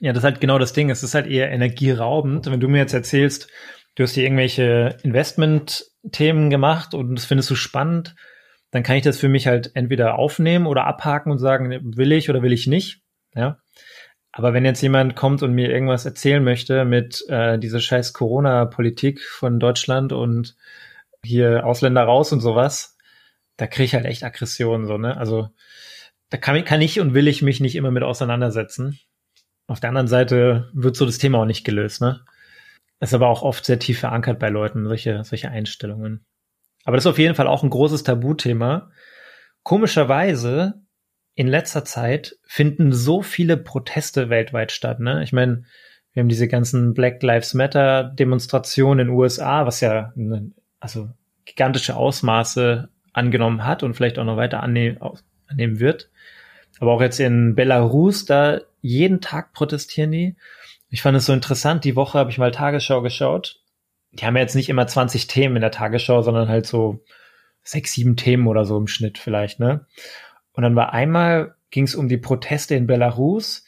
Ja, 0.00 0.12
das 0.12 0.22
ist 0.22 0.24
halt 0.24 0.40
genau 0.40 0.58
das 0.58 0.72
Ding. 0.72 0.90
Es 0.90 1.02
ist 1.02 1.14
halt 1.14 1.26
eher 1.26 1.50
energieraubend. 1.50 2.46
Wenn 2.46 2.60
du 2.60 2.68
mir 2.68 2.78
jetzt 2.78 2.92
erzählst, 2.92 3.48
du 3.94 4.02
hast 4.02 4.12
hier 4.12 4.24
irgendwelche 4.24 4.96
Investment-Themen 5.02 6.50
gemacht 6.50 6.94
und 6.94 7.14
das 7.14 7.24
findest 7.24 7.50
du 7.50 7.54
spannend, 7.54 8.14
dann 8.70 8.82
kann 8.82 8.96
ich 8.96 9.02
das 9.02 9.18
für 9.18 9.28
mich 9.28 9.46
halt 9.46 9.70
entweder 9.74 10.18
aufnehmen 10.18 10.66
oder 10.66 10.84
abhaken 10.84 11.32
und 11.32 11.38
sagen, 11.38 11.96
will 11.96 12.12
ich 12.12 12.28
oder 12.28 12.42
will 12.42 12.52
ich 12.52 12.66
nicht. 12.66 13.00
Ja. 13.34 13.58
Aber 14.32 14.52
wenn 14.52 14.66
jetzt 14.66 14.82
jemand 14.82 15.16
kommt 15.16 15.42
und 15.42 15.54
mir 15.54 15.70
irgendwas 15.70 16.04
erzählen 16.04 16.44
möchte 16.44 16.84
mit 16.84 17.24
äh, 17.28 17.58
dieser 17.58 17.80
scheiß 17.80 18.12
Corona-Politik 18.12 19.22
von 19.22 19.58
Deutschland 19.58 20.12
und 20.12 20.56
hier 21.24 21.64
Ausländer 21.64 22.02
raus 22.02 22.32
und 22.32 22.40
sowas, 22.40 22.98
da 23.56 23.66
kriege 23.66 23.84
ich 23.84 23.94
halt 23.94 24.04
echt 24.04 24.24
Aggression, 24.24 24.86
so, 24.86 24.98
ne? 24.98 25.16
Also 25.16 25.48
da 26.28 26.36
kann, 26.36 26.62
kann 26.64 26.82
ich 26.82 27.00
und 27.00 27.14
will 27.14 27.28
ich 27.28 27.40
mich 27.40 27.60
nicht 27.60 27.76
immer 27.76 27.90
mit 27.90 28.02
auseinandersetzen. 28.02 28.98
Auf 29.66 29.80
der 29.80 29.88
anderen 29.88 30.08
Seite 30.08 30.70
wird 30.72 30.96
so 30.96 31.06
das 31.06 31.18
Thema 31.18 31.38
auch 31.38 31.46
nicht 31.46 31.64
gelöst, 31.64 32.00
ne? 32.00 32.20
Ist 33.00 33.14
aber 33.14 33.28
auch 33.28 33.42
oft 33.42 33.64
sehr 33.64 33.78
tief 33.78 33.98
verankert 33.98 34.38
bei 34.38 34.48
Leuten, 34.48 34.86
solche, 34.86 35.22
solche 35.24 35.50
Einstellungen. 35.50 36.24
Aber 36.84 36.96
das 36.96 37.04
ist 37.04 37.10
auf 37.10 37.18
jeden 37.18 37.34
Fall 37.34 37.46
auch 37.46 37.62
ein 37.62 37.70
großes 37.70 38.04
Tabuthema. 38.04 38.90
Komischerweise, 39.62 40.80
in 41.34 41.48
letzter 41.48 41.84
Zeit 41.84 42.36
finden 42.46 42.92
so 42.92 43.22
viele 43.22 43.56
Proteste 43.56 44.30
weltweit 44.30 44.72
statt, 44.72 45.00
ne? 45.00 45.22
Ich 45.22 45.32
meine, 45.32 45.64
wir 46.12 46.22
haben 46.22 46.28
diese 46.30 46.48
ganzen 46.48 46.94
Black 46.94 47.22
Lives 47.22 47.52
Matter 47.52 48.04
Demonstrationen 48.04 49.00
in 49.00 49.08
den 49.08 49.16
USA, 49.16 49.66
was 49.66 49.82
ja, 49.82 50.12
ne, 50.14 50.52
also 50.80 51.10
gigantische 51.44 51.94
Ausmaße 51.94 52.88
angenommen 53.12 53.66
hat 53.66 53.82
und 53.82 53.92
vielleicht 53.94 54.18
auch 54.18 54.24
noch 54.24 54.38
weiter 54.38 54.62
annehmen, 54.62 54.98
annehmen 55.46 55.78
wird. 55.78 56.08
Aber 56.80 56.92
auch 56.92 57.02
jetzt 57.02 57.20
in 57.20 57.54
Belarus, 57.54 58.24
da 58.24 58.60
jeden 58.86 59.20
Tag 59.20 59.52
protestieren 59.52 60.12
die. 60.12 60.36
Ich 60.88 61.02
fand 61.02 61.16
es 61.16 61.26
so 61.26 61.32
interessant, 61.32 61.84
die 61.84 61.96
Woche 61.96 62.18
habe 62.18 62.30
ich 62.30 62.38
mal 62.38 62.50
Tagesschau 62.52 63.02
geschaut. 63.02 63.60
Die 64.12 64.24
haben 64.24 64.36
ja 64.36 64.42
jetzt 64.42 64.54
nicht 64.54 64.68
immer 64.68 64.86
20 64.86 65.26
Themen 65.26 65.56
in 65.56 65.62
der 65.62 65.70
Tagesschau, 65.70 66.22
sondern 66.22 66.48
halt 66.48 66.66
so 66.66 67.04
sechs, 67.62 67.92
sieben 67.92 68.16
Themen 68.16 68.46
oder 68.46 68.64
so 68.64 68.76
im 68.78 68.86
Schnitt 68.86 69.18
vielleicht, 69.18 69.60
ne? 69.60 69.86
Und 70.52 70.62
dann 70.62 70.76
war 70.76 70.92
einmal, 70.92 71.56
ging 71.70 71.84
es 71.84 71.94
um 71.94 72.08
die 72.08 72.16
Proteste 72.16 72.74
in 72.74 72.86
Belarus, 72.86 73.64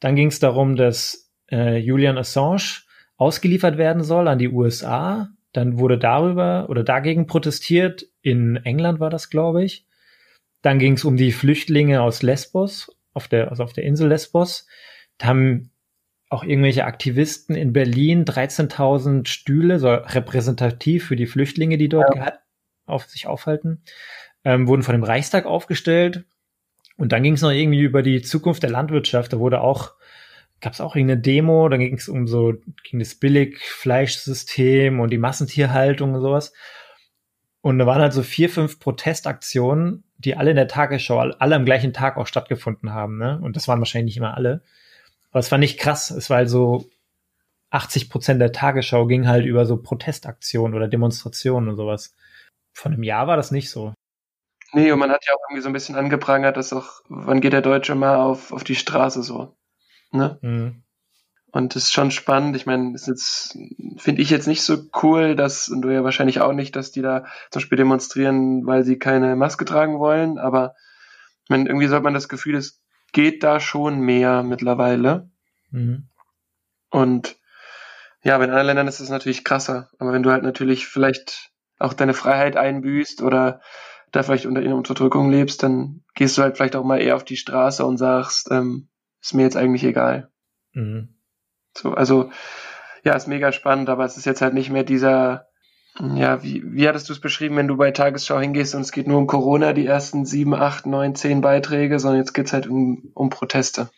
dann 0.00 0.16
ging 0.16 0.28
es 0.28 0.40
darum, 0.40 0.74
dass 0.74 1.30
äh, 1.52 1.76
Julian 1.76 2.18
Assange 2.18 2.82
ausgeliefert 3.16 3.78
werden 3.78 4.02
soll 4.02 4.26
an 4.26 4.38
die 4.38 4.48
USA. 4.48 5.28
Dann 5.52 5.78
wurde 5.78 5.98
darüber 5.98 6.66
oder 6.68 6.82
dagegen 6.82 7.28
protestiert. 7.28 8.06
In 8.20 8.56
England 8.56 8.98
war 8.98 9.10
das, 9.10 9.30
glaube 9.30 9.62
ich. 9.62 9.86
Dann 10.62 10.80
ging 10.80 10.94
es 10.94 11.04
um 11.04 11.16
die 11.16 11.30
Flüchtlinge 11.30 12.02
aus 12.02 12.22
Lesbos, 12.22 12.90
auf 13.12 13.28
der, 13.28 13.50
also 13.50 13.62
auf 13.62 13.72
der 13.72 13.84
Insel 13.84 14.08
Lesbos. 14.08 14.66
Da 15.18 15.26
haben 15.26 15.70
auch 16.32 16.44
irgendwelche 16.44 16.86
Aktivisten 16.86 17.54
in 17.54 17.74
Berlin 17.74 18.24
13.000 18.24 19.28
Stühle, 19.28 19.78
so 19.78 19.92
repräsentativ 19.92 21.06
für 21.06 21.16
die 21.16 21.26
Flüchtlinge, 21.26 21.76
die 21.76 21.90
dort 21.90 22.16
ja. 22.16 22.32
auf 22.86 23.04
sich 23.04 23.26
aufhalten, 23.26 23.82
ähm, 24.44 24.66
wurden 24.66 24.82
von 24.82 24.94
dem 24.94 25.04
Reichstag 25.04 25.44
aufgestellt. 25.44 26.24
Und 26.96 27.12
dann 27.12 27.22
ging 27.22 27.34
es 27.34 27.42
noch 27.42 27.50
irgendwie 27.50 27.82
über 27.82 28.02
die 28.02 28.22
Zukunft 28.22 28.62
der 28.62 28.70
Landwirtschaft. 28.70 29.32
Da 29.32 29.38
wurde 29.38 29.60
auch, 29.60 29.92
gab 30.60 30.72
es 30.72 30.80
auch 30.80 30.96
irgendeine 30.96 31.20
Demo, 31.20 31.68
da 31.68 31.76
ging 31.76 31.96
es 31.96 32.08
um 32.08 32.26
so, 32.26 32.54
ging 32.84 32.98
das 32.98 33.14
Billigfleischsystem 33.14 35.00
und 35.00 35.10
die 35.10 35.18
Massentierhaltung 35.18 36.14
und 36.14 36.22
sowas. 36.22 36.54
Und 37.62 37.78
da 37.78 37.86
waren 37.86 38.02
halt 38.02 38.12
so 38.12 38.22
vier, 38.22 38.50
fünf 38.50 38.80
Protestaktionen, 38.80 40.04
die 40.18 40.36
alle 40.36 40.50
in 40.50 40.56
der 40.56 40.68
Tagesschau, 40.68 41.18
alle 41.18 41.54
am 41.54 41.64
gleichen 41.64 41.92
Tag 41.92 42.16
auch 42.16 42.26
stattgefunden 42.26 42.92
haben. 42.92 43.18
Ne? 43.18 43.40
Und 43.40 43.56
das 43.56 43.68
waren 43.68 43.78
wahrscheinlich 43.78 44.10
nicht 44.10 44.16
immer 44.18 44.36
alle. 44.36 44.62
Aber 45.30 45.40
es 45.40 45.50
war 45.50 45.58
nicht 45.58 45.78
krass. 45.78 46.10
Es 46.10 46.28
war 46.28 46.38
halt 46.38 46.50
so 46.50 46.90
80 47.70 48.10
Prozent 48.10 48.40
der 48.40 48.52
Tagesschau 48.52 49.06
ging 49.06 49.26
halt 49.26 49.46
über 49.46 49.64
so 49.64 49.76
Protestaktionen 49.78 50.76
oder 50.76 50.88
Demonstrationen 50.88 51.70
und 51.70 51.76
sowas. 51.76 52.14
Von 52.72 52.92
einem 52.92 53.02
Jahr 53.02 53.28
war 53.28 53.36
das 53.36 53.50
nicht 53.50 53.70
so. 53.70 53.94
Nee, 54.72 54.90
und 54.90 54.98
man 54.98 55.10
hat 55.10 55.24
ja 55.26 55.34
auch 55.34 55.40
irgendwie 55.48 55.62
so 55.62 55.68
ein 55.68 55.72
bisschen 55.74 55.96
angeprangert, 55.96 56.56
dass 56.56 56.72
auch, 56.72 57.02
wann 57.08 57.40
geht 57.40 57.52
der 57.52 57.62
Deutsche 57.62 57.94
mal 57.94 58.16
auf, 58.16 58.52
auf 58.52 58.64
die 58.64 58.74
Straße 58.74 59.22
so. 59.22 59.54
Ne? 60.10 60.38
Mhm. 60.42 60.81
Und 61.52 61.76
das 61.76 61.84
ist 61.84 61.92
schon 61.92 62.10
spannend. 62.10 62.56
Ich 62.56 62.66
meine, 62.66 62.92
das 62.92 63.08
ist 63.08 63.56
finde 63.98 64.22
ich 64.22 64.30
jetzt 64.30 64.46
nicht 64.46 64.62
so 64.62 64.78
cool, 65.02 65.36
dass, 65.36 65.68
und 65.68 65.82
du 65.82 65.90
ja 65.90 66.02
wahrscheinlich 66.02 66.40
auch 66.40 66.52
nicht, 66.52 66.74
dass 66.74 66.90
die 66.90 67.02
da 67.02 67.24
zum 67.50 67.60
Beispiel 67.60 67.78
demonstrieren, 67.78 68.66
weil 68.66 68.84
sie 68.84 68.98
keine 68.98 69.36
Maske 69.36 69.64
tragen 69.64 69.98
wollen, 69.98 70.38
aber 70.38 70.74
ich 71.44 71.50
meine, 71.50 71.68
irgendwie 71.68 71.86
sollte 71.86 72.04
man 72.04 72.14
das 72.14 72.28
Gefühl, 72.28 72.56
es 72.56 72.80
geht 73.12 73.42
da 73.42 73.60
schon 73.60 74.00
mehr 74.00 74.42
mittlerweile. 74.42 75.30
Mhm. 75.70 76.08
Und 76.90 77.36
ja, 78.22 78.38
bei 78.38 78.44
anderen 78.44 78.66
Ländern 78.66 78.88
ist 78.88 79.00
es 79.00 79.10
natürlich 79.10 79.44
krasser. 79.44 79.90
Aber 79.98 80.12
wenn 80.12 80.22
du 80.22 80.30
halt 80.30 80.44
natürlich 80.44 80.86
vielleicht 80.86 81.50
auch 81.78 81.92
deine 81.92 82.14
Freiheit 82.14 82.56
einbüßt 82.56 83.22
oder 83.22 83.60
da 84.12 84.22
vielleicht 84.22 84.46
unter 84.46 84.62
ihrer 84.62 84.76
Unterdrückung 84.76 85.30
lebst, 85.30 85.62
dann 85.62 86.04
gehst 86.14 86.38
du 86.38 86.42
halt 86.42 86.56
vielleicht 86.56 86.76
auch 86.76 86.84
mal 86.84 87.00
eher 87.00 87.16
auf 87.16 87.24
die 87.24 87.36
Straße 87.36 87.84
und 87.84 87.96
sagst, 87.96 88.50
ähm, 88.50 88.88
ist 89.20 89.34
mir 89.34 89.42
jetzt 89.42 89.56
eigentlich 89.56 89.84
egal. 89.84 90.30
Mhm. 90.72 91.16
So, 91.76 91.92
also 91.94 92.30
ja, 93.04 93.14
ist 93.14 93.28
mega 93.28 93.52
spannend, 93.52 93.88
aber 93.88 94.04
es 94.04 94.16
ist 94.16 94.26
jetzt 94.26 94.42
halt 94.42 94.54
nicht 94.54 94.70
mehr 94.70 94.84
dieser, 94.84 95.48
ja, 95.98 96.42
wie, 96.42 96.62
wie 96.64 96.88
hattest 96.88 97.08
du 97.08 97.12
es 97.12 97.20
beschrieben, 97.20 97.56
wenn 97.56 97.68
du 97.68 97.76
bei 97.76 97.90
Tagesschau 97.90 98.38
hingehst 98.38 98.74
und 98.74 98.80
es 98.80 98.92
geht 98.92 99.06
nur 99.06 99.18
um 99.18 99.26
Corona, 99.26 99.72
die 99.72 99.86
ersten 99.86 100.24
sieben, 100.24 100.54
acht, 100.54 100.86
neun, 100.86 101.14
zehn 101.14 101.40
Beiträge, 101.40 101.98
sondern 101.98 102.20
jetzt 102.20 102.32
geht's 102.32 102.52
halt 102.52 102.66
um, 102.66 103.10
um 103.14 103.28
Proteste. 103.28 103.90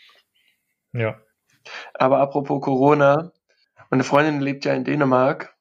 Ja. 0.93 1.17
Aber 1.95 2.19
apropos 2.19 2.61
Corona, 2.63 3.33
meine 3.91 4.05
Freundin 4.05 4.41
lebt 4.41 4.65
ja 4.65 4.75
in 4.75 4.85
Dänemark 4.85 5.55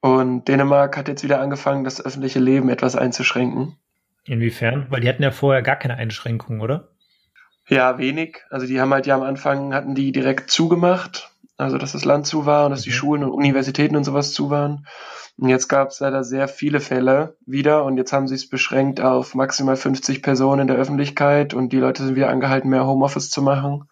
und 0.00 0.48
Dänemark 0.48 0.96
hat 0.96 1.08
jetzt 1.08 1.24
wieder 1.24 1.40
angefangen, 1.40 1.84
das 1.84 2.04
öffentliche 2.04 2.40
Leben 2.40 2.70
etwas 2.70 2.96
einzuschränken. 2.96 3.76
Inwiefern? 4.24 4.86
Weil 4.90 5.00
die 5.00 5.08
hatten 5.08 5.22
ja 5.22 5.30
vorher 5.30 5.62
gar 5.62 5.76
keine 5.76 5.96
Einschränkungen, 5.96 6.62
oder? 6.62 6.88
Ja, 7.68 7.98
wenig. 7.98 8.38
Also 8.50 8.66
die 8.66 8.80
haben 8.80 8.92
halt 8.92 9.06
ja 9.06 9.14
am 9.14 9.22
Anfang 9.22 9.74
hatten 9.74 9.94
die 9.94 10.12
direkt 10.12 10.50
zugemacht 10.50 11.29
Also, 11.60 11.76
dass 11.76 11.92
das 11.92 12.06
Land 12.06 12.26
zu 12.26 12.46
war 12.46 12.64
und 12.64 12.70
dass 12.70 12.82
die 12.82 12.90
mhm. 12.90 12.94
Schulen 12.94 13.24
und 13.24 13.32
Universitäten 13.32 13.94
und 13.94 14.04
sowas 14.04 14.32
zu 14.32 14.48
waren. 14.48 14.86
Und 15.36 15.50
jetzt 15.50 15.68
gab 15.68 15.88
es 15.88 16.00
leider 16.00 16.24
sehr 16.24 16.48
viele 16.48 16.80
Fälle 16.80 17.36
wieder 17.44 17.84
und 17.84 17.98
jetzt 17.98 18.12
haben 18.14 18.28
sie 18.28 18.34
es 18.34 18.48
beschränkt 18.48 19.00
auf 19.00 19.34
maximal 19.34 19.76
50 19.76 20.22
Personen 20.22 20.62
in 20.62 20.66
der 20.68 20.76
Öffentlichkeit 20.76 21.52
und 21.52 21.72
die 21.72 21.78
Leute 21.78 22.02
sind 22.02 22.16
wieder 22.16 22.30
angehalten, 22.30 22.70
mehr 22.70 22.86
Homeoffice 22.86 23.28
zu 23.28 23.42
machen. 23.42 23.84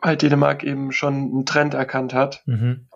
Weil 0.00 0.16
Dänemark 0.16 0.62
eben 0.62 0.92
schon 0.92 1.14
einen 1.14 1.46
Trend 1.46 1.74
erkannt 1.74 2.14
hat. 2.14 2.42
Mhm. 2.46 2.86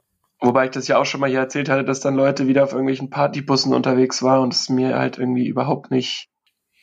Wobei 0.40 0.66
ich 0.66 0.70
das 0.70 0.86
ja 0.86 0.96
auch 0.96 1.04
schon 1.04 1.20
mal 1.20 1.28
hier 1.28 1.40
erzählt 1.40 1.68
hatte, 1.68 1.84
dass 1.84 2.00
dann 2.00 2.14
Leute 2.14 2.46
wieder 2.46 2.62
auf 2.62 2.72
irgendwelchen 2.72 3.10
Partybussen 3.10 3.74
unterwegs 3.74 4.22
waren 4.22 4.42
und 4.42 4.54
es 4.54 4.68
mir 4.68 4.96
halt 4.96 5.18
irgendwie 5.18 5.48
überhaupt 5.48 5.90
nicht, 5.90 6.30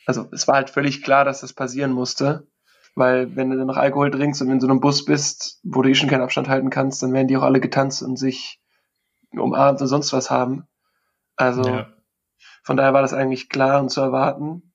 also 0.06 0.28
es 0.34 0.48
war 0.48 0.56
halt 0.56 0.70
völlig 0.70 1.04
klar, 1.04 1.24
dass 1.24 1.40
das 1.40 1.54
passieren 1.54 1.94
musste. 1.94 2.48
Weil 2.98 3.36
wenn 3.36 3.52
du 3.52 3.58
dann 3.58 3.68
noch 3.68 3.78
Alkohol 3.78 4.10
trinkst 4.10 4.42
und 4.42 4.50
in 4.50 4.60
so 4.60 4.68
einem 4.68 4.80
Bus 4.80 5.06
bist, 5.06 5.60
wo 5.62 5.84
du 5.84 5.90
eh 5.90 5.94
schon 5.94 6.10
keinen 6.10 6.24
Abstand 6.24 6.50
halten 6.50 6.72
kannst, 6.72 7.04
dann 7.04 7.14
werden 7.14 7.28
die 7.28 7.38
auch 7.38 7.44
alle 7.44 7.60
getanzt 7.60 8.02
und 8.02 8.18
sich 8.18 8.60
umarmt 9.32 9.80
und 9.82 9.88
sonst 9.88 10.14
was 10.14 10.32
haben. 10.32 10.64
Also 11.36 11.64
ja. 11.64 11.94
von 12.64 12.76
daher 12.76 12.94
war 12.94 13.04
das 13.04 13.14
eigentlich 13.14 13.50
klar 13.50 13.82
und 13.82 13.90
zu 13.90 14.02
erwarten. 14.02 14.74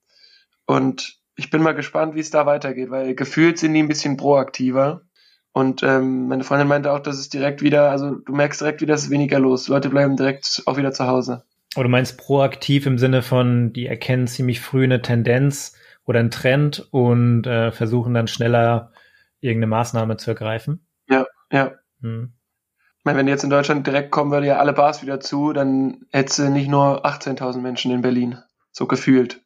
Und 0.66 1.18
ich 1.34 1.50
bin 1.50 1.62
mal 1.62 1.74
gespannt, 1.74 2.14
wie 2.14 2.20
es 2.20 2.30
da 2.30 2.46
weitergeht, 2.46 2.90
weil 2.90 3.16
gefühlt 3.16 3.58
sind 3.58 3.74
die 3.74 3.82
ein 3.82 3.88
bisschen 3.88 4.16
proaktiver. 4.16 5.02
Und 5.50 5.82
ähm, 5.82 6.28
meine 6.28 6.44
Freundin 6.44 6.68
meinte 6.68 6.92
auch, 6.92 7.00
dass 7.00 7.18
es 7.18 7.28
direkt 7.28 7.60
wieder, 7.60 7.90
also 7.90 8.14
du 8.14 8.32
merkst 8.32 8.60
direkt 8.60 8.82
wieder, 8.82 8.94
es 8.94 9.02
ist 9.02 9.10
weniger 9.10 9.40
los. 9.40 9.66
Leute 9.66 9.90
bleiben 9.90 10.16
direkt 10.16 10.62
auch 10.66 10.76
wieder 10.76 10.92
zu 10.92 11.08
Hause. 11.08 11.42
Oder 11.74 11.84
du 11.84 11.90
meinst 11.90 12.18
proaktiv 12.18 12.86
im 12.86 12.98
Sinne 12.98 13.22
von, 13.22 13.72
die 13.72 13.86
erkennen 13.86 14.28
ziemlich 14.28 14.60
früh 14.60 14.84
eine 14.84 15.02
Tendenz 15.02 15.74
oder 16.04 16.20
einen 16.20 16.30
Trend 16.30 16.88
und 16.90 17.46
äh, 17.46 17.72
versuchen 17.72 18.14
dann 18.14 18.28
schneller 18.28 18.92
irgendeine 19.40 19.70
Maßnahme 19.70 20.16
zu 20.16 20.30
ergreifen. 20.30 20.86
Ja, 21.08 21.26
ja. 21.50 21.72
Hm. 22.00 22.32
Ich 22.98 23.04
meine, 23.04 23.18
wenn 23.18 23.28
jetzt 23.28 23.42
in 23.42 23.50
Deutschland 23.50 23.86
direkt 23.86 24.12
kommen 24.12 24.30
würde, 24.30 24.46
ja 24.46 24.58
alle 24.58 24.72
Bars 24.72 25.02
wieder 25.02 25.18
zu, 25.18 25.52
dann 25.52 26.02
hättest 26.12 26.38
du 26.38 26.48
nicht 26.50 26.68
nur 26.68 27.04
18.000 27.04 27.58
Menschen 27.58 27.90
in 27.90 28.00
Berlin. 28.00 28.38
So 28.70 28.86
gefühlt. 28.86 29.42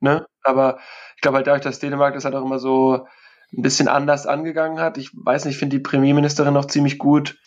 Ne? 0.00 0.26
Aber 0.42 0.78
ich 1.16 1.22
glaube 1.22 1.38
halt 1.38 1.46
dadurch, 1.46 1.62
dass 1.62 1.78
Dänemark 1.78 2.14
das 2.14 2.24
halt 2.24 2.34
auch 2.34 2.44
immer 2.44 2.58
so 2.58 3.06
ein 3.52 3.62
bisschen 3.62 3.88
anders 3.88 4.26
angegangen 4.26 4.80
hat. 4.80 4.98
Ich 4.98 5.10
weiß 5.14 5.44
nicht, 5.44 5.54
ich 5.54 5.58
finde 5.58 5.76
die 5.76 5.82
Premierministerin 5.82 6.54
noch 6.54 6.66
ziemlich 6.66 6.98
gut, 6.98 7.38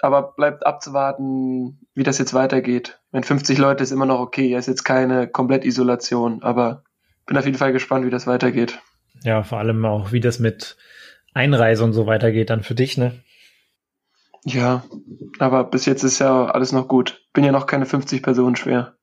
aber 0.00 0.34
bleibt 0.34 0.66
abzuwarten, 0.66 1.80
wie 1.94 2.04
das 2.04 2.18
jetzt 2.18 2.34
weitergeht. 2.34 3.00
Wenn 3.10 3.24
50 3.24 3.58
Leute 3.58 3.82
ist 3.82 3.90
immer 3.90 4.06
noch 4.06 4.20
okay, 4.20 4.54
ist 4.54 4.68
jetzt 4.68 4.84
keine 4.84 5.26
Komplettisolation, 5.26 6.42
aber 6.42 6.84
bin 7.28 7.36
auf 7.36 7.44
jeden 7.44 7.58
Fall 7.58 7.72
gespannt, 7.72 8.04
wie 8.04 8.10
das 8.10 8.26
weitergeht. 8.26 8.80
Ja, 9.22 9.44
vor 9.44 9.58
allem 9.58 9.84
auch, 9.84 10.10
wie 10.10 10.20
das 10.20 10.40
mit 10.40 10.76
Einreise 11.34 11.84
und 11.84 11.92
so 11.92 12.06
weitergeht 12.06 12.50
dann 12.50 12.62
für 12.62 12.74
dich, 12.74 12.98
ne? 12.98 13.22
Ja, 14.44 14.84
aber 15.38 15.64
bis 15.64 15.84
jetzt 15.86 16.02
ist 16.02 16.18
ja 16.18 16.46
alles 16.46 16.72
noch 16.72 16.88
gut. 16.88 17.22
Bin 17.32 17.44
ja 17.44 17.52
noch 17.52 17.66
keine 17.66 17.86
50 17.86 18.22
Personen 18.22 18.56
schwer. 18.56 18.96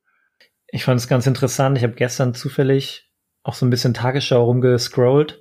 Ich 0.68 0.84
fand 0.84 1.00
es 1.00 1.08
ganz 1.08 1.28
interessant. 1.28 1.78
Ich 1.78 1.84
habe 1.84 1.94
gestern 1.94 2.34
zufällig 2.34 3.12
auch 3.44 3.54
so 3.54 3.66
ein 3.66 3.70
bisschen 3.70 3.94
Tagesschau 3.94 4.44
rumgescrollt. 4.44 5.40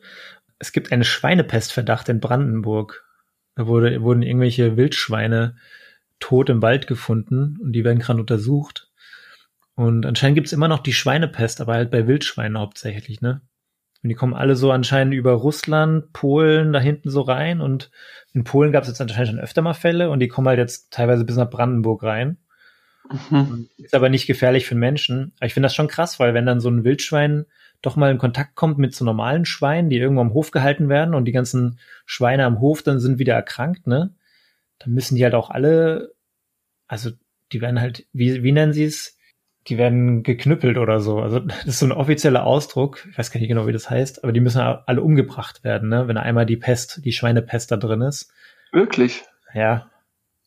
Es 0.58 0.72
gibt 0.72 0.92
einen 0.92 1.04
Schweinepestverdacht 1.04 2.08
in 2.10 2.20
Brandenburg. 2.20 3.04
Da 3.54 3.66
wurde, 3.66 4.02
wurden 4.02 4.22
irgendwelche 4.22 4.76
Wildschweine 4.76 5.56
tot 6.20 6.50
im 6.50 6.60
Wald 6.60 6.86
gefunden 6.86 7.58
und 7.62 7.72
die 7.72 7.84
werden 7.84 8.00
gerade 8.00 8.20
untersucht. 8.20 8.83
Und 9.76 10.06
anscheinend 10.06 10.36
gibt's 10.36 10.52
immer 10.52 10.68
noch 10.68 10.80
die 10.80 10.92
Schweinepest, 10.92 11.60
aber 11.60 11.74
halt 11.74 11.90
bei 11.90 12.06
Wildschweinen 12.06 12.58
hauptsächlich, 12.58 13.20
ne? 13.20 13.40
Und 14.02 14.10
die 14.10 14.14
kommen 14.14 14.34
alle 14.34 14.54
so 14.54 14.70
anscheinend 14.70 15.14
über 15.14 15.32
Russland, 15.32 16.12
Polen 16.12 16.74
da 16.74 16.78
hinten 16.78 17.08
so 17.08 17.22
rein. 17.22 17.62
Und 17.62 17.90
in 18.34 18.44
Polen 18.44 18.70
gab's 18.70 18.86
jetzt 18.86 19.00
anscheinend 19.00 19.30
schon 19.30 19.40
öfter 19.40 19.62
mal 19.62 19.72
Fälle 19.72 20.10
und 20.10 20.20
die 20.20 20.28
kommen 20.28 20.46
halt 20.46 20.58
jetzt 20.58 20.92
teilweise 20.92 21.24
bis 21.24 21.36
nach 21.36 21.48
Brandenburg 21.48 22.02
rein. 22.02 22.36
Mhm. 23.30 23.68
Ist 23.78 23.94
aber 23.94 24.10
nicht 24.10 24.26
gefährlich 24.26 24.66
für 24.66 24.74
Menschen. 24.74 25.32
Aber 25.38 25.46
ich 25.46 25.54
finde 25.54 25.66
das 25.66 25.74
schon 25.74 25.88
krass, 25.88 26.20
weil 26.20 26.34
wenn 26.34 26.44
dann 26.44 26.60
so 26.60 26.68
ein 26.68 26.84
Wildschwein 26.84 27.46
doch 27.80 27.96
mal 27.96 28.10
in 28.10 28.18
Kontakt 28.18 28.54
kommt 28.54 28.78
mit 28.78 28.94
so 28.94 29.04
normalen 29.04 29.44
Schweinen, 29.44 29.90
die 29.90 29.98
irgendwo 29.98 30.22
am 30.22 30.34
Hof 30.34 30.50
gehalten 30.50 30.88
werden 30.88 31.14
und 31.14 31.24
die 31.24 31.32
ganzen 31.32 31.78
Schweine 32.06 32.44
am 32.44 32.60
Hof 32.60 32.82
dann 32.82 33.00
sind 33.00 33.18
wieder 33.18 33.34
erkrankt, 33.34 33.86
ne? 33.86 34.14
Dann 34.78 34.92
müssen 34.92 35.16
die 35.16 35.24
halt 35.24 35.34
auch 35.34 35.50
alle, 35.50 36.14
also 36.86 37.10
die 37.52 37.60
werden 37.60 37.80
halt, 37.80 38.06
wie, 38.12 38.42
wie 38.42 38.52
nennen 38.52 38.72
sie 38.72 38.84
es? 38.84 39.16
Die 39.68 39.78
werden 39.78 40.22
geknüppelt 40.22 40.76
oder 40.76 41.00
so. 41.00 41.20
Also 41.20 41.40
das 41.40 41.64
ist 41.66 41.78
so 41.78 41.86
ein 41.86 41.92
offizieller 41.92 42.44
Ausdruck. 42.44 43.06
Ich 43.10 43.18
weiß 43.18 43.30
gar 43.30 43.40
nicht 43.40 43.48
genau, 43.48 43.66
wie 43.66 43.72
das 43.72 43.88
heißt, 43.88 44.22
aber 44.22 44.32
die 44.32 44.40
müssen 44.40 44.60
alle 44.60 45.02
umgebracht 45.02 45.64
werden, 45.64 45.88
ne? 45.88 46.06
Wenn 46.06 46.18
einmal 46.18 46.46
die 46.46 46.56
Pest, 46.56 47.04
die 47.04 47.12
Schweinepest 47.12 47.70
da 47.70 47.76
drin 47.76 48.02
ist. 48.02 48.30
Wirklich? 48.72 49.24
Ja. 49.54 49.90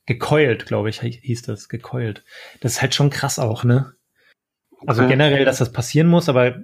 Gekeult, 0.05 0.65
glaube 0.67 0.89
ich, 0.89 1.01
hieß 1.01 1.41
das. 1.41 1.67
Gekeult. 1.67 2.23
Das 2.61 2.73
ist 2.73 2.81
halt 2.81 2.95
schon 2.95 3.09
krass 3.09 3.39
auch, 3.39 3.63
ne? 3.63 3.93
Also 4.85 5.01
okay. 5.01 5.11
generell, 5.11 5.45
dass 5.45 5.57
das 5.57 5.71
passieren 5.71 6.07
muss, 6.07 6.29
aber 6.29 6.55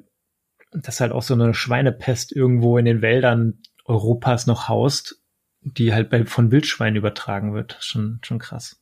dass 0.72 1.02
halt 1.02 1.12
auch 1.12 1.24
so 1.24 1.34
eine 1.34 1.54
Schweinepest 1.54 2.32
irgendwo 2.32 2.78
in 2.78 2.86
den 2.86 3.02
Wäldern 3.02 3.60
Europas 3.86 4.46
noch 4.46 4.70
haust, 4.70 5.20
die 5.62 5.94
halt 5.94 6.10
bei, 6.10 6.26
von 6.26 6.52
Wildschweinen 6.52 6.96
übertragen 6.96 7.54
wird. 7.54 7.78
Schon, 7.82 8.20
schon 8.24 8.39
krass. 8.39 8.80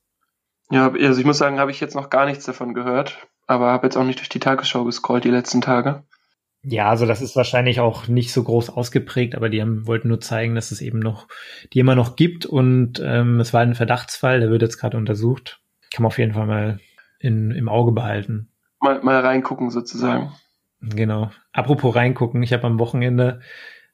Ja, 0.69 0.91
also 0.91 1.19
ich 1.19 1.25
muss 1.25 1.37
sagen, 1.37 1.59
habe 1.59 1.71
ich 1.71 1.79
jetzt 1.79 1.95
noch 1.95 2.09
gar 2.09 2.25
nichts 2.25 2.45
davon 2.45 2.73
gehört 2.73 3.27
aber 3.47 3.71
habe 3.71 3.87
jetzt 3.87 3.97
auch 3.97 4.03
nicht 4.03 4.19
durch 4.19 4.29
die 4.29 4.39
Tagesschau 4.39 4.83
gescrollt 4.85 5.23
die 5.23 5.29
letzten 5.29 5.61
Tage. 5.61 6.03
Ja, 6.63 6.89
also 6.89 7.07
das 7.07 7.21
ist 7.21 7.35
wahrscheinlich 7.35 7.79
auch 7.79 8.07
nicht 8.07 8.31
so 8.31 8.43
groß 8.43 8.69
ausgeprägt, 8.69 9.35
aber 9.35 9.49
die 9.49 9.61
haben, 9.61 9.87
wollten 9.87 10.09
nur 10.09 10.21
zeigen, 10.21 10.53
dass 10.53 10.71
es 10.71 10.81
eben 10.81 10.99
noch, 10.99 11.27
die 11.73 11.79
immer 11.79 11.95
noch 11.95 12.15
gibt 12.15 12.45
und 12.45 13.01
ähm, 13.03 13.39
es 13.39 13.51
war 13.51 13.61
ein 13.61 13.73
Verdachtsfall, 13.73 14.39
der 14.39 14.49
wird 14.51 14.61
jetzt 14.61 14.77
gerade 14.77 14.97
untersucht. 14.97 15.59
Kann 15.91 16.03
man 16.03 16.07
auf 16.07 16.19
jeden 16.19 16.33
Fall 16.33 16.45
mal 16.45 16.79
in, 17.19 17.51
im 17.51 17.67
Auge 17.67 17.91
behalten. 17.91 18.49
Mal, 18.79 19.01
mal 19.01 19.19
reingucken 19.19 19.71
sozusagen. 19.71 20.31
Genau. 20.81 21.31
Apropos 21.51 21.95
reingucken, 21.95 22.43
ich 22.43 22.53
habe 22.53 22.67
am 22.67 22.79
Wochenende 22.79 23.41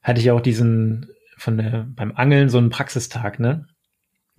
hatte 0.02 0.22
ich 0.22 0.32
auch 0.32 0.42
diesen 0.42 1.10
von 1.38 1.58
der 1.58 1.86
beim 1.90 2.14
Angeln 2.16 2.50
so 2.50 2.58
einen 2.58 2.70
Praxistag, 2.70 3.40
ne? 3.40 3.68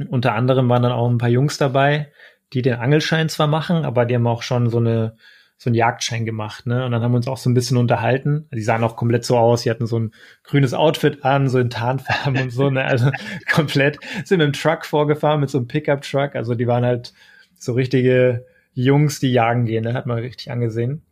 Unter 0.09 0.35
anderem 0.35 0.69
waren 0.69 0.83
dann 0.83 0.93
auch 0.93 1.09
ein 1.09 1.19
paar 1.19 1.29
Jungs 1.29 1.59
dabei, 1.59 2.13
die 2.53 2.63
den 2.63 2.75
Angelschein 2.75 3.29
zwar 3.29 3.47
machen, 3.47 3.85
aber 3.85 4.05
die 4.05 4.15
haben 4.15 4.27
auch 4.27 4.43
schon 4.43 4.71
so 4.71 4.79
eine 4.79 5.17
so 5.61 5.71
einen 5.71 5.75
Jagdschein 5.75 6.25
gemacht, 6.25 6.67
ne? 6.67 6.85
Und 6.85 6.93
dann 6.93 7.03
haben 7.03 7.11
wir 7.11 7.17
uns 7.17 7.27
auch 7.27 7.37
so 7.37 7.51
ein 7.51 7.55
bisschen 7.55 7.77
unterhalten. 7.79 8.49
Die 8.55 8.63
sahen 8.63 8.85
auch 8.85 8.95
komplett 8.95 9.25
so 9.25 9.37
aus, 9.37 9.63
die 9.63 9.71
hatten 9.71 9.87
so 9.87 9.99
ein 9.99 10.13
grünes 10.45 10.73
Outfit 10.73 11.25
an, 11.25 11.49
so 11.49 11.59
in 11.59 11.69
Tarnfarben 11.69 12.41
und 12.41 12.51
so, 12.51 12.71
ne? 12.71 12.85
Also 12.85 13.11
komplett 13.53 13.99
sind 14.25 14.39
mit 14.39 14.47
dem 14.47 14.53
Truck 14.53 14.87
vorgefahren, 14.87 15.41
mit 15.41 15.51
so 15.51 15.59
einem 15.59 15.67
Pickup-Truck. 15.67 16.37
Also 16.37 16.55
die 16.55 16.69
waren 16.69 16.85
halt 16.85 17.13
so 17.57 17.73
richtige 17.73 18.47
Jungs, 18.73 19.19
die 19.19 19.33
jagen 19.33 19.65
gehen, 19.65 19.83
ne? 19.83 19.95
Hat 19.95 20.07
man 20.07 20.19
richtig 20.19 20.53
angesehen. 20.53 21.03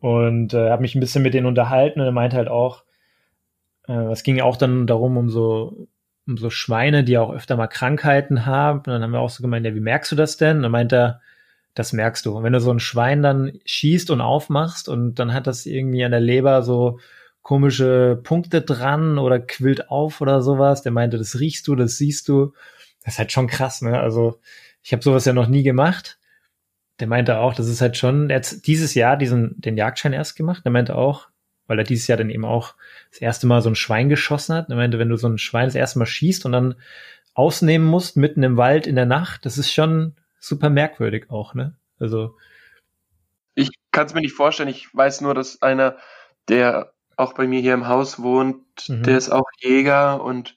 Und 0.00 0.52
äh, 0.52 0.70
habe 0.70 0.82
mich 0.82 0.96
ein 0.96 1.00
bisschen 1.00 1.22
mit 1.22 1.32
denen 1.32 1.46
unterhalten 1.46 2.00
und 2.00 2.06
er 2.06 2.12
meinte 2.12 2.36
halt 2.36 2.48
auch, 2.48 2.82
äh, 3.86 4.10
es 4.10 4.24
ging 4.24 4.40
auch 4.40 4.56
dann 4.56 4.88
darum, 4.88 5.16
um 5.16 5.30
so 5.30 5.86
so 6.26 6.50
Schweine, 6.50 7.04
die 7.04 7.18
auch 7.18 7.32
öfter 7.32 7.56
mal 7.56 7.66
Krankheiten 7.66 8.46
haben. 8.46 8.78
Und 8.78 8.88
dann 8.88 9.02
haben 9.02 9.12
wir 9.12 9.20
auch 9.20 9.30
so 9.30 9.42
gemeint, 9.42 9.66
ja, 9.66 9.74
wie 9.74 9.80
merkst 9.80 10.12
du 10.12 10.16
das 10.16 10.36
denn? 10.36 10.58
Und 10.58 10.62
dann 10.64 10.72
meint 10.72 10.92
er, 10.92 11.20
das 11.74 11.92
merkst 11.92 12.24
du. 12.26 12.36
Und 12.36 12.44
wenn 12.44 12.52
du 12.52 12.60
so 12.60 12.70
ein 12.70 12.80
Schwein 12.80 13.22
dann 13.22 13.52
schießt 13.64 14.10
und 14.10 14.20
aufmachst 14.20 14.88
und 14.88 15.16
dann 15.16 15.32
hat 15.32 15.46
das 15.46 15.66
irgendwie 15.66 16.04
an 16.04 16.12
der 16.12 16.20
Leber 16.20 16.62
so 16.62 17.00
komische 17.42 18.18
Punkte 18.22 18.62
dran 18.62 19.18
oder 19.18 19.38
quillt 19.38 19.90
auf 19.90 20.20
oder 20.20 20.40
sowas, 20.40 20.82
der 20.82 20.92
meinte, 20.92 21.18
das 21.18 21.40
riechst 21.40 21.68
du, 21.68 21.74
das 21.74 21.98
siehst 21.98 22.28
du. 22.28 22.54
Das 23.02 23.14
ist 23.14 23.18
halt 23.18 23.32
schon 23.32 23.48
krass, 23.48 23.82
ne? 23.82 24.00
Also 24.00 24.40
ich 24.82 24.92
habe 24.92 25.02
sowas 25.02 25.24
ja 25.26 25.32
noch 25.32 25.48
nie 25.48 25.62
gemacht. 25.62 26.18
Der 27.00 27.08
meinte 27.08 27.38
auch, 27.38 27.54
das 27.54 27.68
ist 27.68 27.80
halt 27.80 27.96
schon, 27.96 28.30
er 28.30 28.36
hat 28.36 28.66
dieses 28.66 28.94
Jahr 28.94 29.16
diesen, 29.16 29.60
den 29.60 29.76
Jagdschein 29.76 30.12
erst 30.12 30.36
gemacht. 30.36 30.64
Der 30.64 30.72
meinte 30.72 30.94
auch, 30.96 31.28
weil 31.66 31.78
er 31.78 31.84
dieses 31.84 32.06
Jahr 32.06 32.18
dann 32.18 32.30
eben 32.30 32.44
auch 32.44 32.74
das 33.10 33.20
erste 33.20 33.46
Mal 33.46 33.62
so 33.62 33.70
ein 33.70 33.74
Schwein 33.74 34.08
geschossen 34.08 34.54
hat. 34.54 34.68
Er 34.68 34.76
meinte, 34.76 34.98
wenn 34.98 35.08
du 35.08 35.16
so 35.16 35.28
ein 35.28 35.38
Schwein 35.38 35.66
das 35.66 35.74
erste 35.74 35.98
Mal 35.98 36.06
schießt 36.06 36.44
und 36.46 36.52
dann 36.52 36.74
ausnehmen 37.34 37.86
musst 37.86 38.16
mitten 38.16 38.42
im 38.42 38.56
Wald 38.56 38.86
in 38.86 38.96
der 38.96 39.06
Nacht, 39.06 39.44
das 39.44 39.58
ist 39.58 39.72
schon 39.72 40.14
super 40.38 40.70
merkwürdig 40.70 41.30
auch, 41.30 41.54
ne? 41.54 41.74
Also. 41.98 42.36
Ich 43.54 43.70
kann 43.92 44.06
es 44.06 44.14
mir 44.14 44.20
nicht 44.20 44.34
vorstellen. 44.34 44.68
Ich 44.68 44.94
weiß 44.94 45.20
nur, 45.20 45.34
dass 45.34 45.62
einer, 45.62 45.96
der 46.48 46.92
auch 47.16 47.34
bei 47.34 47.46
mir 47.46 47.60
hier 47.60 47.74
im 47.74 47.88
Haus 47.88 48.20
wohnt, 48.20 48.88
mhm. 48.88 49.04
der 49.04 49.16
ist 49.16 49.30
auch 49.30 49.48
Jäger 49.60 50.22
und 50.22 50.56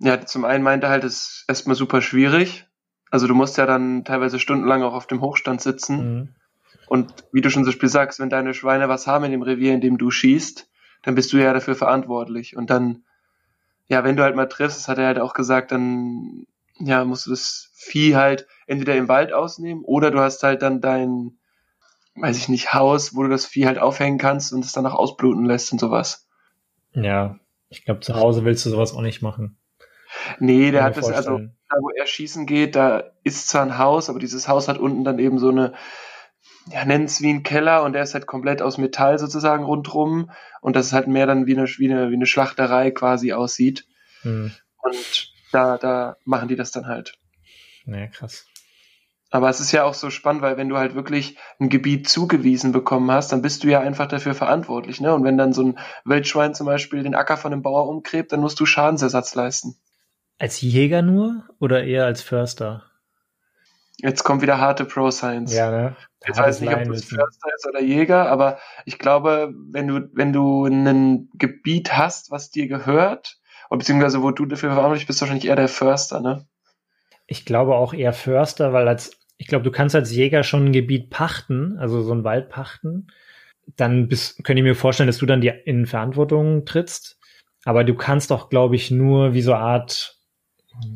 ja, 0.00 0.24
zum 0.24 0.44
einen 0.44 0.64
meinte 0.64 0.86
er 0.86 0.90
halt, 0.90 1.04
es 1.04 1.14
ist 1.14 1.44
erstmal 1.46 1.76
super 1.76 2.02
schwierig. 2.02 2.66
Also 3.10 3.26
du 3.26 3.34
musst 3.34 3.58
ja 3.58 3.66
dann 3.66 4.04
teilweise 4.04 4.38
stundenlang 4.38 4.82
auch 4.82 4.94
auf 4.94 5.06
dem 5.06 5.20
Hochstand 5.20 5.60
sitzen. 5.60 6.14
Mhm. 6.14 6.28
Und 6.90 7.14
wie 7.30 7.40
du 7.40 7.50
schon 7.50 7.64
so 7.64 7.70
Spiel 7.70 7.88
sagst, 7.88 8.18
wenn 8.18 8.30
deine 8.30 8.52
Schweine 8.52 8.88
was 8.88 9.06
haben 9.06 9.24
in 9.24 9.30
dem 9.30 9.42
Revier, 9.42 9.72
in 9.72 9.80
dem 9.80 9.96
du 9.96 10.10
schießt, 10.10 10.68
dann 11.02 11.14
bist 11.14 11.32
du 11.32 11.36
ja 11.36 11.52
dafür 11.52 11.76
verantwortlich. 11.76 12.56
Und 12.56 12.68
dann, 12.68 13.04
ja, 13.86 14.02
wenn 14.02 14.16
du 14.16 14.24
halt 14.24 14.34
mal 14.34 14.46
triffst, 14.46 14.76
das 14.76 14.88
hat 14.88 14.98
er 14.98 15.06
halt 15.06 15.20
auch 15.20 15.32
gesagt, 15.32 15.70
dann, 15.70 16.46
ja, 16.80 17.04
musst 17.04 17.26
du 17.26 17.30
das 17.30 17.70
Vieh 17.74 18.16
halt 18.16 18.48
entweder 18.66 18.96
im 18.96 19.06
Wald 19.06 19.32
ausnehmen 19.32 19.84
oder 19.84 20.10
du 20.10 20.18
hast 20.18 20.42
halt 20.42 20.62
dann 20.62 20.80
dein, 20.80 21.38
weiß 22.16 22.36
ich 22.36 22.48
nicht, 22.48 22.74
Haus, 22.74 23.14
wo 23.14 23.22
du 23.22 23.28
das 23.28 23.46
Vieh 23.46 23.66
halt 23.66 23.78
aufhängen 23.78 24.18
kannst 24.18 24.52
und 24.52 24.64
es 24.64 24.72
dann 24.72 24.84
auch 24.84 24.94
ausbluten 24.94 25.44
lässt 25.44 25.70
und 25.70 25.78
sowas. 25.78 26.28
Ja, 26.92 27.38
ich 27.68 27.84
glaube, 27.84 28.00
zu 28.00 28.16
Hause 28.16 28.44
willst 28.44 28.66
du 28.66 28.70
sowas 28.70 28.94
auch 28.94 29.02
nicht 29.02 29.22
machen. 29.22 29.56
Nee, 30.40 30.72
der 30.72 30.82
hat 30.82 30.96
das, 30.96 31.08
also 31.08 31.38
da 31.38 31.76
wo 31.80 31.90
er 31.90 32.08
schießen 32.08 32.46
geht, 32.46 32.74
da 32.74 33.12
ist 33.22 33.46
zwar 33.46 33.62
ein 33.62 33.78
Haus, 33.78 34.10
aber 34.10 34.18
dieses 34.18 34.48
Haus 34.48 34.66
hat 34.66 34.78
unten 34.78 35.04
dann 35.04 35.20
eben 35.20 35.38
so 35.38 35.50
eine, 35.50 35.74
ja, 36.70 36.84
nennen 36.84 37.04
es 37.04 37.20
wie 37.20 37.32
ein 37.32 37.42
Keller 37.42 37.82
und 37.82 37.92
der 37.92 38.02
ist 38.02 38.14
halt 38.14 38.26
komplett 38.26 38.62
aus 38.62 38.78
Metall 38.78 39.18
sozusagen 39.18 39.64
rundrum 39.64 40.30
und 40.60 40.76
das 40.76 40.86
ist 40.86 40.92
halt 40.92 41.08
mehr 41.08 41.26
dann 41.26 41.46
wie 41.46 41.56
eine, 41.56 41.66
wie 41.66 41.90
eine, 41.90 42.10
wie 42.10 42.14
eine 42.14 42.26
Schlachterei 42.26 42.90
quasi 42.90 43.32
aussieht. 43.32 43.86
Hm. 44.22 44.52
Und 44.78 45.32
da, 45.52 45.78
da 45.78 46.16
machen 46.24 46.48
die 46.48 46.56
das 46.56 46.70
dann 46.70 46.86
halt. 46.86 47.18
Naja, 47.84 48.06
krass. 48.06 48.46
Aber 49.32 49.48
es 49.48 49.60
ist 49.60 49.70
ja 49.70 49.84
auch 49.84 49.94
so 49.94 50.10
spannend, 50.10 50.42
weil 50.42 50.56
wenn 50.56 50.68
du 50.68 50.76
halt 50.76 50.94
wirklich 50.94 51.38
ein 51.60 51.68
Gebiet 51.68 52.08
zugewiesen 52.08 52.72
bekommen 52.72 53.10
hast, 53.12 53.30
dann 53.30 53.42
bist 53.42 53.62
du 53.62 53.68
ja 53.68 53.80
einfach 53.80 54.08
dafür 54.08 54.34
verantwortlich. 54.34 55.00
Ne? 55.00 55.14
Und 55.14 55.22
wenn 55.22 55.38
dann 55.38 55.52
so 55.52 55.62
ein 55.62 55.78
Wildschwein 56.04 56.54
zum 56.54 56.66
Beispiel 56.66 57.04
den 57.04 57.14
Acker 57.14 57.36
von 57.36 57.52
einem 57.52 57.62
Bauer 57.62 57.88
umgräbt, 57.88 58.32
dann 58.32 58.40
musst 58.40 58.58
du 58.58 58.66
Schadensersatz 58.66 59.34
leisten. 59.36 59.76
Als 60.38 60.60
Jäger 60.60 61.02
nur 61.02 61.44
oder 61.60 61.84
eher 61.84 62.06
als 62.06 62.22
Förster? 62.22 62.89
Jetzt 64.02 64.24
kommt 64.24 64.42
wieder 64.42 64.58
harte 64.58 64.84
Pro-Science. 64.84 65.54
Ja, 65.54 65.70
ne? 65.70 65.96
Ich 66.26 66.36
weiß 66.36 66.60
nicht, 66.60 66.72
ob 66.72 66.84
das 66.84 67.04
Förster 67.04 67.48
ist 67.54 67.66
oder 67.66 67.80
Jäger, 67.80 68.28
aber 68.28 68.58
ich 68.84 68.98
glaube, 68.98 69.54
wenn 69.70 69.88
du, 69.88 70.08
wenn 70.12 70.32
du 70.32 70.66
ein 70.66 71.28
Gebiet 71.34 71.96
hast, 71.96 72.30
was 72.30 72.50
dir 72.50 72.68
gehört, 72.68 73.38
beziehungsweise 73.70 74.22
wo 74.22 74.30
du 74.30 74.46
dafür 74.46 74.70
verantwortlich 74.70 75.06
bist, 75.06 75.20
wahrscheinlich 75.20 75.46
eher 75.46 75.56
der 75.56 75.68
Förster, 75.68 76.20
ne? 76.20 76.46
Ich 77.26 77.44
glaube 77.44 77.76
auch 77.76 77.94
eher 77.94 78.12
Förster, 78.12 78.72
weil 78.72 78.88
als, 78.88 79.12
ich 79.38 79.46
glaube, 79.46 79.64
du 79.64 79.70
kannst 79.70 79.94
als 79.94 80.12
Jäger 80.12 80.42
schon 80.42 80.66
ein 80.66 80.72
Gebiet 80.72 81.10
pachten, 81.10 81.78
also 81.78 82.02
so 82.02 82.12
ein 82.12 82.24
Wald 82.24 82.48
pachten. 82.48 83.06
Dann 83.76 84.08
bist, 84.08 84.42
könnte 84.42 84.60
ich 84.60 84.64
mir 84.64 84.74
vorstellen, 84.74 85.06
dass 85.06 85.18
du 85.18 85.26
dann 85.26 85.40
die 85.40 85.52
in 85.64 85.86
Verantwortung 85.86 86.64
trittst. 86.64 87.18
Aber 87.64 87.84
du 87.84 87.94
kannst 87.94 88.30
doch, 88.30 88.48
glaube 88.48 88.74
ich, 88.74 88.90
nur 88.90 89.32
wie 89.32 89.42
so 89.42 89.52
eine 89.52 89.62
Art 89.62 90.19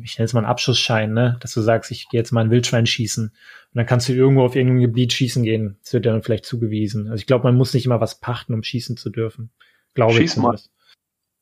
ich 0.03 0.17
nenne 0.17 0.25
es 0.25 0.33
mal 0.33 0.41
einen 0.41 0.49
Abschussschein, 0.49 1.13
ne? 1.13 1.37
dass 1.41 1.53
du 1.53 1.61
sagst, 1.61 1.91
ich 1.91 2.09
gehe 2.09 2.19
jetzt 2.19 2.31
mal 2.31 2.41
ein 2.41 2.51
Wildschwein 2.51 2.85
schießen. 2.85 3.25
Und 3.25 3.33
dann 3.73 3.85
kannst 3.85 4.07
du 4.07 4.13
irgendwo 4.13 4.43
auf 4.43 4.55
irgendeinem 4.55 4.81
Gebiet 4.81 5.13
schießen 5.13 5.43
gehen. 5.43 5.77
Das 5.83 5.93
wird 5.93 6.05
dir 6.05 6.11
dann 6.11 6.23
vielleicht 6.23 6.45
zugewiesen. 6.45 7.07
Also 7.07 7.19
ich 7.19 7.27
glaube, 7.27 7.43
man 7.43 7.55
muss 7.55 7.73
nicht 7.73 7.85
immer 7.85 8.01
was 8.01 8.19
pachten, 8.19 8.53
um 8.53 8.63
schießen 8.63 8.97
zu 8.97 9.09
dürfen. 9.09 9.51
Glaube 9.93 10.13
Schieß 10.13 10.33
ich 10.33 10.37
mal. 10.37 10.59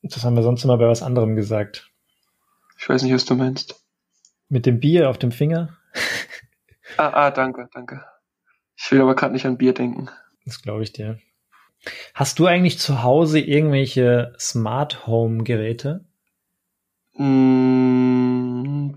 Das 0.02 0.24
haben 0.24 0.36
wir 0.36 0.42
sonst 0.42 0.64
immer 0.64 0.78
bei 0.78 0.88
was 0.88 1.02
anderem 1.02 1.36
gesagt. 1.36 1.90
Ich 2.78 2.88
weiß 2.88 3.02
nicht, 3.02 3.14
was 3.14 3.24
du 3.24 3.34
meinst. 3.34 3.82
Mit 4.48 4.66
dem 4.66 4.80
Bier 4.80 5.08
auf 5.08 5.18
dem 5.18 5.32
Finger? 5.32 5.76
ah, 6.96 7.08
ah, 7.08 7.30
danke, 7.30 7.68
danke. 7.72 8.04
Ich 8.76 8.90
will 8.90 9.00
aber 9.00 9.14
gerade 9.14 9.32
nicht 9.32 9.46
an 9.46 9.56
Bier 9.56 9.72
denken. 9.72 10.10
Das 10.44 10.60
glaube 10.60 10.82
ich 10.82 10.92
dir. 10.92 11.18
Hast 12.14 12.38
du 12.38 12.46
eigentlich 12.46 12.78
zu 12.78 13.02
Hause 13.02 13.40
irgendwelche 13.40 14.34
Smart 14.38 15.06
Home 15.06 15.44
Geräte? 15.44 16.04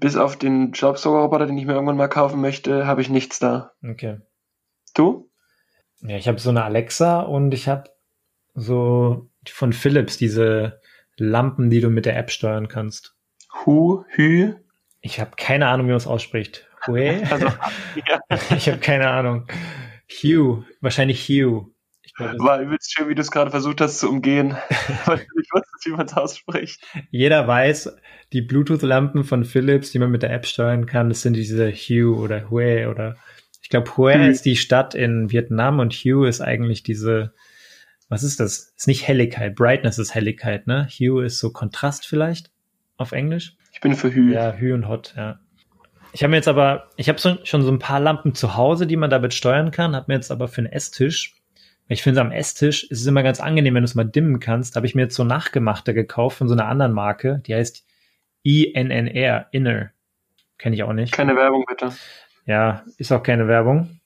Bis 0.08 0.16
auf 0.16 0.38
den 0.38 0.74
Staubsaugerroboter, 0.74 1.48
den 1.48 1.58
ich 1.58 1.66
mir 1.66 1.74
irgendwann 1.74 1.98
mal 1.98 2.08
kaufen 2.08 2.40
möchte, 2.40 2.88
habe 2.88 3.02
ich 3.02 3.10
nichts 3.10 3.40
da. 3.40 3.74
Okay. 3.84 4.22
Du? 4.96 5.30
Ja, 6.00 6.16
ich 6.16 6.30
habe 6.30 6.40
so 6.40 6.50
eine 6.50 6.64
Alexa 6.64 7.20
und 7.20 7.54
ich 7.54 7.68
habe 7.68 7.90
so 8.54 9.30
von 9.46 9.74
Philips 9.74 10.16
diese 10.16 10.80
Lampen, 11.18 11.70
die 11.70 11.82
du 11.82 11.90
mit 11.90 12.06
der 12.06 12.18
App 12.18 12.32
steuern 12.32 12.70
kannst. 12.70 13.18
Hu, 13.66 14.06
Hü? 14.08 14.54
Ich 15.02 15.20
habe 15.20 15.32
keine 15.36 15.68
Ahnung, 15.68 15.88
wie 15.88 15.92
man 15.92 15.98
es 15.98 16.08
ausspricht. 16.08 16.70
Hue? 16.88 17.22
Also, 17.30 17.48
ja. 18.08 18.22
Ich 18.56 18.70
habe 18.70 18.80
keine 18.80 19.10
Ahnung. 19.10 19.46
Hue, 20.10 20.64
wahrscheinlich 20.80 21.28
Hue. 21.28 21.70
War 22.18 22.62
übelst 22.62 22.94
schön, 22.94 23.10
wie 23.10 23.16
du 23.16 23.22
es 23.22 23.30
gerade 23.30 23.52
versucht 23.52 23.82
hast 23.82 24.00
zu 24.00 24.08
umgehen, 24.08 24.56
weil 25.06 25.18
du 25.18 25.60
man 25.92 26.06
es 26.06 26.14
ausspricht. 26.14 26.82
Jeder 27.10 27.48
weiß, 27.48 27.96
die 28.34 28.42
Bluetooth-Lampen 28.42 29.24
von 29.24 29.46
Philips, 29.46 29.92
die 29.92 30.00
man 30.00 30.12
mit 30.12 30.24
der 30.24 30.32
App 30.32 30.46
steuern 30.46 30.86
kann, 30.86 31.10
das 31.10 31.22
sind 31.22 31.34
diese 31.34 31.72
Hue 31.72 32.16
oder 32.16 32.50
Hue 32.50 32.90
oder 32.90 33.18
ich 33.62 33.70
glaube, 33.70 33.98
Hue 33.98 34.14
hm. 34.14 34.30
ist 34.30 34.46
die 34.46 34.56
Stadt 34.56 34.96
in 34.96 35.30
Vietnam 35.30 35.80
und 35.80 35.94
Hue 35.94 36.28
ist 36.28 36.40
eigentlich 36.40 36.84
diese, 36.84 37.34
was 38.08 38.24
ist 38.24 38.40
das? 38.40 38.74
Ist 38.78 38.88
nicht 38.88 39.08
Helligkeit, 39.08 39.56
Brightness 39.56 40.00
ist 40.00 40.16
Helligkeit, 40.16 40.68
ne? 40.68 40.88
Hue 40.90 41.26
ist 41.26 41.40
so 41.40 41.52
Kontrast 41.52 42.08
vielleicht 42.08 42.50
auf 42.96 43.12
Englisch. 43.12 43.58
Ich 43.74 43.82
bin 43.82 43.94
für 43.94 44.14
Hue. 44.14 44.32
Ja, 44.34 44.56
Hue 44.58 44.74
und 44.74 44.88
Hot, 44.88 45.14
ja. 45.18 45.40
Ich 46.14 46.24
habe 46.24 46.32
mir 46.32 46.38
jetzt 46.38 46.48
aber, 46.48 46.90
ich 46.96 47.10
habe 47.10 47.20
so, 47.20 47.38
schon 47.44 47.62
so 47.62 47.72
ein 47.72 47.80
paar 47.80 48.00
Lampen 48.00 48.34
zu 48.34 48.56
Hause, 48.56 48.88
die 48.88 48.96
man 48.96 49.10
damit 49.10 49.34
steuern 49.34 49.72
kann, 49.72 49.96
habe 49.96 50.06
mir 50.08 50.16
jetzt 50.16 50.32
aber 50.32 50.48
für 50.48 50.60
einen 50.60 50.72
Esstisch 50.72 51.36
ich 51.90 52.04
finde, 52.04 52.22
am 52.22 52.32
Esstisch 52.32 52.84
ist 52.84 53.02
es 53.02 53.08
immer 53.08 53.24
ganz 53.24 53.40
angenehm, 53.40 53.76
wenn 53.76 53.84
du 53.84 53.86
es 53.86 53.96
mal 53.96 54.04
dimmen 54.04 54.40
kannst. 54.40 54.76
Da 54.76 54.78
habe 54.78 54.88
ich 54.88 54.96
mir 54.96 55.04
jetzt 55.04 55.16
so 55.16 55.24
nachgemachte 55.24 55.94
gekauft 55.94 56.38
von 56.38 56.48
so 56.48 56.54
einer 56.54 56.68
anderen 56.68 56.92
Marke. 56.92 57.42
Die 57.46 57.56
heißt 57.56 57.86
INNR, 58.44 59.48
Inner. 59.52 59.92
Kenne 60.58 60.76
ich 60.76 60.84
auch 60.84 60.94
nicht. 60.94 61.14
Keine 61.14 61.36
Werbung, 61.36 61.64
bitte. 61.68 61.94
Ja, 62.46 62.84
ist 62.98 63.12
auch 63.12 63.24
keine 63.24 63.48
Werbung. 63.48 64.00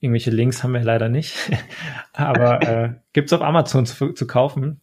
Irgendwelche 0.00 0.30
Links 0.30 0.62
haben 0.62 0.72
wir 0.72 0.82
leider 0.82 1.08
nicht. 1.08 1.36
Aber 2.12 2.62
äh, 2.62 2.94
gibt's 3.12 3.32
auf 3.32 3.42
Amazon 3.42 3.84
zu, 3.84 4.12
zu 4.12 4.26
kaufen. 4.26 4.80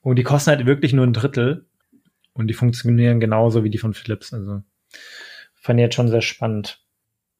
Und 0.00 0.16
die 0.16 0.24
kosten 0.24 0.50
halt 0.50 0.66
wirklich 0.66 0.92
nur 0.92 1.06
ein 1.06 1.12
Drittel. 1.12 1.66
Und 2.34 2.48
die 2.48 2.54
funktionieren 2.54 3.18
genauso 3.18 3.64
wie 3.64 3.70
die 3.70 3.78
von 3.78 3.94
Philips. 3.94 4.32
Also 4.32 4.62
fand 5.54 5.80
ich 5.80 5.84
jetzt 5.84 5.94
schon 5.94 6.08
sehr 6.08 6.22
spannend. 6.22 6.82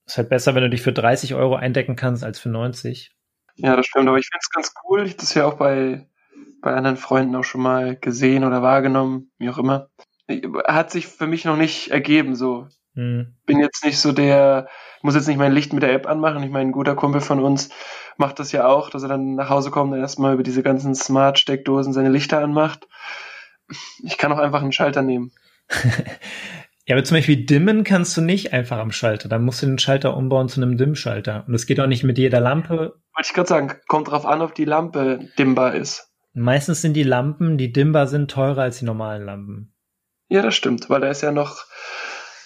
Ist 0.07 0.17
halt 0.17 0.31
besser, 0.31 0.55
wenn 0.55 0.63
du 0.63 0.71
dich 0.71 0.83
für 0.83 0.93
30 0.93 1.35
Euro 1.35 1.55
eindecken 1.55 1.97
kannst, 1.97 2.25
als 2.25 2.39
für 2.39 2.49
90. 2.49 3.15
Ja, 3.59 3.77
das 3.77 3.87
stimmt, 3.87 4.09
aber 4.09 4.19
ich 4.19 4.27
finde 4.27 4.41
es 4.41 4.51
ganz 4.51 4.75
cool. 4.85 5.03
Ich 5.03 5.13
habe 5.13 5.21
das 5.21 5.35
ja 5.35 5.45
auch 5.45 5.55
bei, 5.55 6.07
bei 6.63 6.75
anderen 6.75 6.97
Freunden 6.97 7.35
auch 7.35 7.45
schon 7.45 7.61
mal 7.61 7.97
gesehen 7.97 8.45
oder 8.45 8.63
wahrgenommen, 8.63 9.31
wie 9.39 9.51
auch 9.51 9.59
immer. 9.59 9.89
Hat 10.67 10.91
sich 10.91 11.09
für 11.09 11.27
mich 11.27 11.45
noch 11.45 11.57
nicht 11.57 11.91
ergeben, 11.91 12.37
so. 12.37 12.69
Hm. 12.95 13.35
Bin 13.47 13.59
jetzt 13.59 13.85
nicht 13.85 13.99
so 13.99 14.13
der, 14.13 14.69
muss 15.03 15.15
jetzt 15.15 15.27
nicht 15.27 15.39
mein 15.39 15.53
Licht 15.53 15.73
mit 15.73 15.83
der 15.83 15.93
App 15.93 16.07
anmachen. 16.07 16.43
Ich 16.43 16.51
meine, 16.51 16.69
ein 16.71 16.73
guter 16.73 16.95
Kumpel 16.95 17.21
von 17.21 17.41
uns 17.41 17.71
macht 18.17 18.39
das 18.39 18.53
ja 18.53 18.67
auch, 18.67 18.91
dass 18.91 19.03
er 19.03 19.09
dann 19.09 19.35
nach 19.35 19.51
Hause 19.51 19.71
kommt 19.71 19.93
und 19.93 19.99
erstmal 19.99 20.35
über 20.35 20.43
diese 20.43 20.63
ganzen 20.63 20.95
Smart-Steckdosen 20.95 21.93
seine 21.93 22.11
Lichter 22.11 22.39
anmacht. 22.39 22.87
Ich 24.03 24.19
kann 24.19 24.33
auch 24.33 24.39
einfach 24.39 24.63
einen 24.63 24.73
Schalter 24.73 25.03
nehmen. 25.03 25.33
Ja, 26.89 26.97
aber 26.97 27.05
zum 27.05 27.19
Beispiel 27.19 27.45
dimmen 27.45 27.85
kannst 27.85 28.17
du 28.17 28.23
nicht 28.23 28.55
einfach 28.55 28.79
am 28.79 28.93
Schalter. 28.93 29.29
Da 29.29 29.39
musst 29.39 29.61
du 29.61 29.67
den 29.67 29.79
Schalter 29.79 30.17
umbauen 30.17 30.49
zu 30.49 30.63
einem 30.63 30.79
Dimmschalter. 30.79 31.45
Und 31.47 31.53
es 31.53 31.67
geht 31.67 31.81
auch 31.81 31.87
nicht 31.87 32.03
mit 32.03 32.17
jeder 32.17 32.41
Lampe. 32.41 32.95
Wollte 33.15 33.27
ich 33.27 33.35
gerade 33.35 33.49
sagen, 33.49 33.75
kommt 33.89 34.11
drauf 34.11 34.25
an, 34.25 34.41
ob 34.41 34.55
die 34.55 34.65
Lampe 34.65 35.29
dimmbar 35.39 35.75
ist. 35.75 36.11
Meistens 36.33 36.81
sind 36.81 36.95
die 36.95 37.03
Lampen, 37.03 37.59
die 37.59 37.75
dimmbar 37.75 38.07
sind, 38.07 38.31
teurer 38.31 38.63
als 38.63 38.79
die 38.79 38.87
normalen 38.87 39.27
Lampen. 39.27 39.75
Ja, 40.31 40.41
das 40.41 40.55
stimmt, 40.55 40.89
weil 40.89 41.03
da 41.03 41.11
ist 41.11 41.21
ja 41.21 41.31
noch 41.31 41.67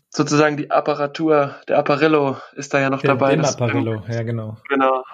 sozusagen 0.09 0.57
die 0.57 0.73
Apparatur, 0.73 1.55
der 1.69 1.79
Apparillo 1.79 2.37
ist 2.55 2.75
da 2.75 2.81
ja 2.81 2.91
noch 2.91 3.01
der 3.01 3.11
dabei. 3.11 3.37
Der 3.37 3.49
Apparillo, 3.49 4.03
ja 4.09 4.25
genau. 4.25 4.57
Genau. 4.69 5.05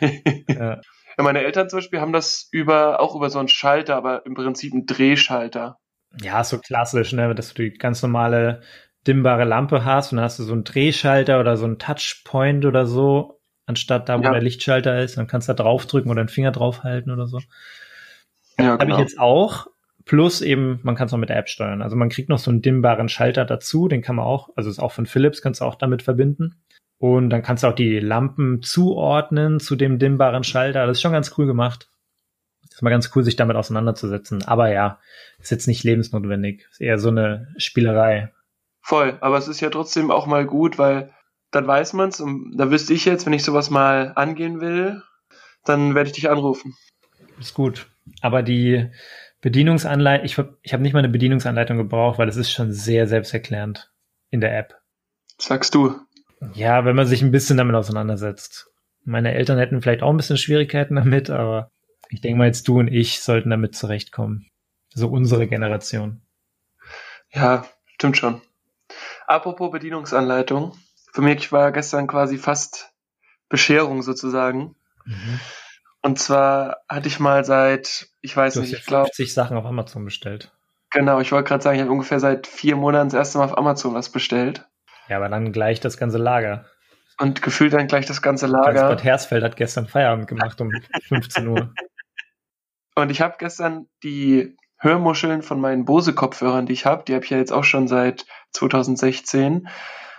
ja. 0.48 0.80
ja. 0.80 0.80
meine 1.18 1.42
Eltern 1.42 1.68
zum 1.68 1.78
Beispiel 1.78 2.00
haben 2.00 2.14
das 2.14 2.48
über, 2.52 3.00
auch 3.00 3.14
über 3.14 3.28
so 3.28 3.38
einen 3.38 3.48
Schalter, 3.48 3.96
aber 3.96 4.24
im 4.24 4.32
Prinzip 4.32 4.72
einen 4.72 4.86
Drehschalter. 4.86 5.76
Ja, 6.22 6.42
so 6.42 6.58
klassisch, 6.58 7.12
ne, 7.12 7.34
dass 7.34 7.54
du 7.54 7.62
die 7.62 7.76
ganz 7.76 8.02
normale 8.02 8.62
dimmbare 9.06 9.44
Lampe 9.44 9.84
hast 9.84 10.12
und 10.12 10.16
dann 10.16 10.24
hast 10.24 10.38
du 10.38 10.42
so 10.42 10.52
einen 10.52 10.64
Drehschalter 10.64 11.40
oder 11.40 11.56
so 11.56 11.64
einen 11.64 11.78
Touchpoint 11.78 12.64
oder 12.64 12.86
so, 12.86 13.40
anstatt 13.66 14.08
da, 14.08 14.18
wo 14.18 14.24
ja. 14.24 14.32
der 14.32 14.42
Lichtschalter 14.42 15.02
ist, 15.02 15.16
dann 15.16 15.26
kannst 15.26 15.48
du 15.48 15.54
da 15.54 15.62
draufdrücken 15.62 16.10
oder 16.10 16.20
einen 16.20 16.28
Finger 16.28 16.52
draufhalten 16.52 17.12
oder 17.12 17.26
so. 17.26 17.40
Ja, 18.58 18.76
genau. 18.76 18.80
Habe 18.80 18.92
ich 18.92 18.98
jetzt 18.98 19.18
auch. 19.18 19.68
Plus 20.04 20.40
eben, 20.40 20.80
man 20.82 20.94
kann 20.94 21.06
es 21.06 21.12
auch 21.12 21.18
mit 21.18 21.28
der 21.28 21.36
App 21.36 21.50
steuern. 21.50 21.82
Also 21.82 21.94
man 21.94 22.08
kriegt 22.08 22.30
noch 22.30 22.38
so 22.38 22.50
einen 22.50 22.62
dimmbaren 22.62 23.10
Schalter 23.10 23.44
dazu, 23.44 23.88
den 23.88 24.00
kann 24.00 24.16
man 24.16 24.24
auch, 24.24 24.48
also 24.56 24.70
ist 24.70 24.78
auch 24.78 24.92
von 24.92 25.04
Philips, 25.04 25.42
kannst 25.42 25.60
du 25.60 25.66
auch 25.66 25.74
damit 25.74 26.02
verbinden. 26.02 26.62
Und 26.98 27.30
dann 27.30 27.42
kannst 27.42 27.62
du 27.62 27.68
auch 27.68 27.74
die 27.74 28.00
Lampen 28.00 28.62
zuordnen 28.62 29.60
zu 29.60 29.76
dem 29.76 29.98
dimmbaren 29.98 30.44
Schalter. 30.44 30.86
Das 30.86 30.96
ist 30.96 31.02
schon 31.02 31.12
ganz 31.12 31.34
cool 31.36 31.46
gemacht. 31.46 31.90
Ist 32.78 32.82
mal 32.82 32.90
ganz 32.90 33.10
cool, 33.16 33.24
sich 33.24 33.34
damit 33.34 33.56
auseinanderzusetzen. 33.56 34.44
Aber 34.44 34.70
ja, 34.70 35.00
ist 35.40 35.50
jetzt 35.50 35.66
nicht 35.66 35.82
lebensnotwendig. 35.82 36.64
Ist 36.70 36.80
eher 36.80 37.00
so 37.00 37.08
eine 37.08 37.52
Spielerei. 37.56 38.32
Voll, 38.82 39.18
aber 39.20 39.36
es 39.36 39.48
ist 39.48 39.58
ja 39.58 39.68
trotzdem 39.68 40.12
auch 40.12 40.26
mal 40.26 40.46
gut, 40.46 40.78
weil 40.78 41.12
dann 41.50 41.66
weiß 41.66 41.94
man's 41.94 42.20
und 42.20 42.56
da 42.56 42.70
wüsste 42.70 42.94
ich 42.94 43.04
jetzt, 43.04 43.26
wenn 43.26 43.32
ich 43.32 43.42
sowas 43.42 43.70
mal 43.70 44.12
angehen 44.14 44.60
will, 44.60 45.02
dann 45.64 45.96
werde 45.96 46.10
ich 46.10 46.14
dich 46.14 46.30
anrufen. 46.30 46.76
Ist 47.40 47.54
gut. 47.54 47.88
Aber 48.20 48.44
die 48.44 48.88
Bedienungsanleitung, 49.40 50.24
ich, 50.24 50.38
ich 50.62 50.72
habe 50.72 50.84
nicht 50.84 50.92
mal 50.92 51.00
eine 51.00 51.08
Bedienungsanleitung 51.08 51.78
gebraucht, 51.78 52.20
weil 52.20 52.28
es 52.28 52.36
ist 52.36 52.52
schon 52.52 52.72
sehr 52.72 53.08
selbsterklärend 53.08 53.90
in 54.30 54.40
der 54.40 54.56
App. 54.56 54.76
Sagst 55.36 55.74
du? 55.74 55.96
Ja, 56.54 56.84
wenn 56.84 56.94
man 56.94 57.08
sich 57.08 57.22
ein 57.22 57.32
bisschen 57.32 57.56
damit 57.56 57.74
auseinandersetzt. 57.74 58.70
Meine 59.04 59.34
Eltern 59.34 59.58
hätten 59.58 59.82
vielleicht 59.82 60.04
auch 60.04 60.10
ein 60.10 60.16
bisschen 60.16 60.36
Schwierigkeiten 60.36 60.94
damit, 60.94 61.28
aber 61.28 61.72
ich 62.10 62.20
denke 62.20 62.38
mal, 62.38 62.46
jetzt 62.46 62.66
du 62.68 62.78
und 62.78 62.88
ich 62.88 63.20
sollten 63.20 63.50
damit 63.50 63.74
zurechtkommen. 63.74 64.50
So 64.94 65.08
unsere 65.08 65.46
Generation. 65.46 66.22
Ja, 67.30 67.66
stimmt 67.94 68.16
schon. 68.16 68.40
Apropos 69.26 69.70
Bedienungsanleitung. 69.70 70.76
Für 71.12 71.22
mich 71.22 71.52
war 71.52 71.72
gestern 71.72 72.06
quasi 72.06 72.38
fast 72.38 72.92
Bescherung 73.48 74.02
sozusagen. 74.02 74.76
Mhm. 75.04 75.40
Und 76.02 76.18
zwar 76.18 76.78
hatte 76.88 77.08
ich 77.08 77.18
mal 77.18 77.44
seit, 77.44 78.08
ich 78.20 78.36
weiß 78.36 78.54
du 78.54 78.60
nicht, 78.60 78.72
ich 78.72 78.86
glaube. 78.86 79.06
50 79.06 79.34
Sachen 79.34 79.56
auf 79.56 79.66
Amazon 79.66 80.04
bestellt. 80.04 80.52
Genau, 80.90 81.20
ich 81.20 81.32
wollte 81.32 81.48
gerade 81.48 81.62
sagen, 81.62 81.76
ich 81.76 81.82
habe 81.82 81.92
ungefähr 81.92 82.20
seit 82.20 82.46
vier 82.46 82.76
Monaten 82.76 83.10
das 83.10 83.18
erste 83.18 83.38
Mal 83.38 83.44
auf 83.44 83.58
Amazon 83.58 83.94
was 83.94 84.10
bestellt. 84.10 84.66
Ja, 85.08 85.16
aber 85.16 85.28
dann 85.28 85.52
gleich 85.52 85.80
das 85.80 85.98
ganze 85.98 86.18
Lager. 86.18 86.66
Und 87.20 87.42
gefühlt 87.42 87.72
dann 87.72 87.88
gleich 87.88 88.06
das 88.06 88.22
ganze 88.22 88.46
Lager. 88.46 88.88
Bad 88.88 89.02
Hersfeld 89.02 89.42
hat 89.42 89.56
gestern 89.56 89.88
Feierabend 89.88 90.28
gemacht 90.28 90.60
um 90.60 90.70
15 91.08 91.48
Uhr. 91.48 91.74
Und 92.98 93.10
ich 93.10 93.20
habe 93.20 93.36
gestern 93.38 93.86
die 94.02 94.56
Hörmuscheln 94.78 95.42
von 95.42 95.60
meinen 95.60 95.84
Bose-Kopfhörern, 95.84 96.66
die 96.66 96.72
ich 96.72 96.84
habe, 96.84 97.04
die 97.04 97.14
habe 97.14 97.24
ich 97.24 97.30
ja 97.30 97.38
jetzt 97.38 97.52
auch 97.52 97.64
schon 97.64 97.86
seit 97.86 98.26
2016. 98.52 99.68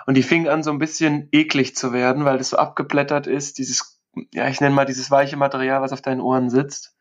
Und 0.06 0.14
die 0.16 0.24
fingen 0.24 0.48
an, 0.48 0.64
so 0.64 0.72
ein 0.72 0.80
bisschen 0.80 1.28
eklig 1.32 1.76
zu 1.76 1.94
werden, 1.94 2.26
weil 2.26 2.38
das 2.38 2.50
so 2.50 2.58
abgeblättert 2.58 3.28
ist, 3.28 3.58
dieses, 3.58 4.02
ja, 4.34 4.48
ich 4.48 4.62
nenne 4.62 4.74
mal 4.74 4.86
dieses 4.86 5.12
weiche 5.12 5.38
Material, 5.38 5.82
was 5.82 5.92
auf 5.92 6.02
deinen 6.02 6.22
Ohren 6.22 6.50
sitzt. 6.50 6.96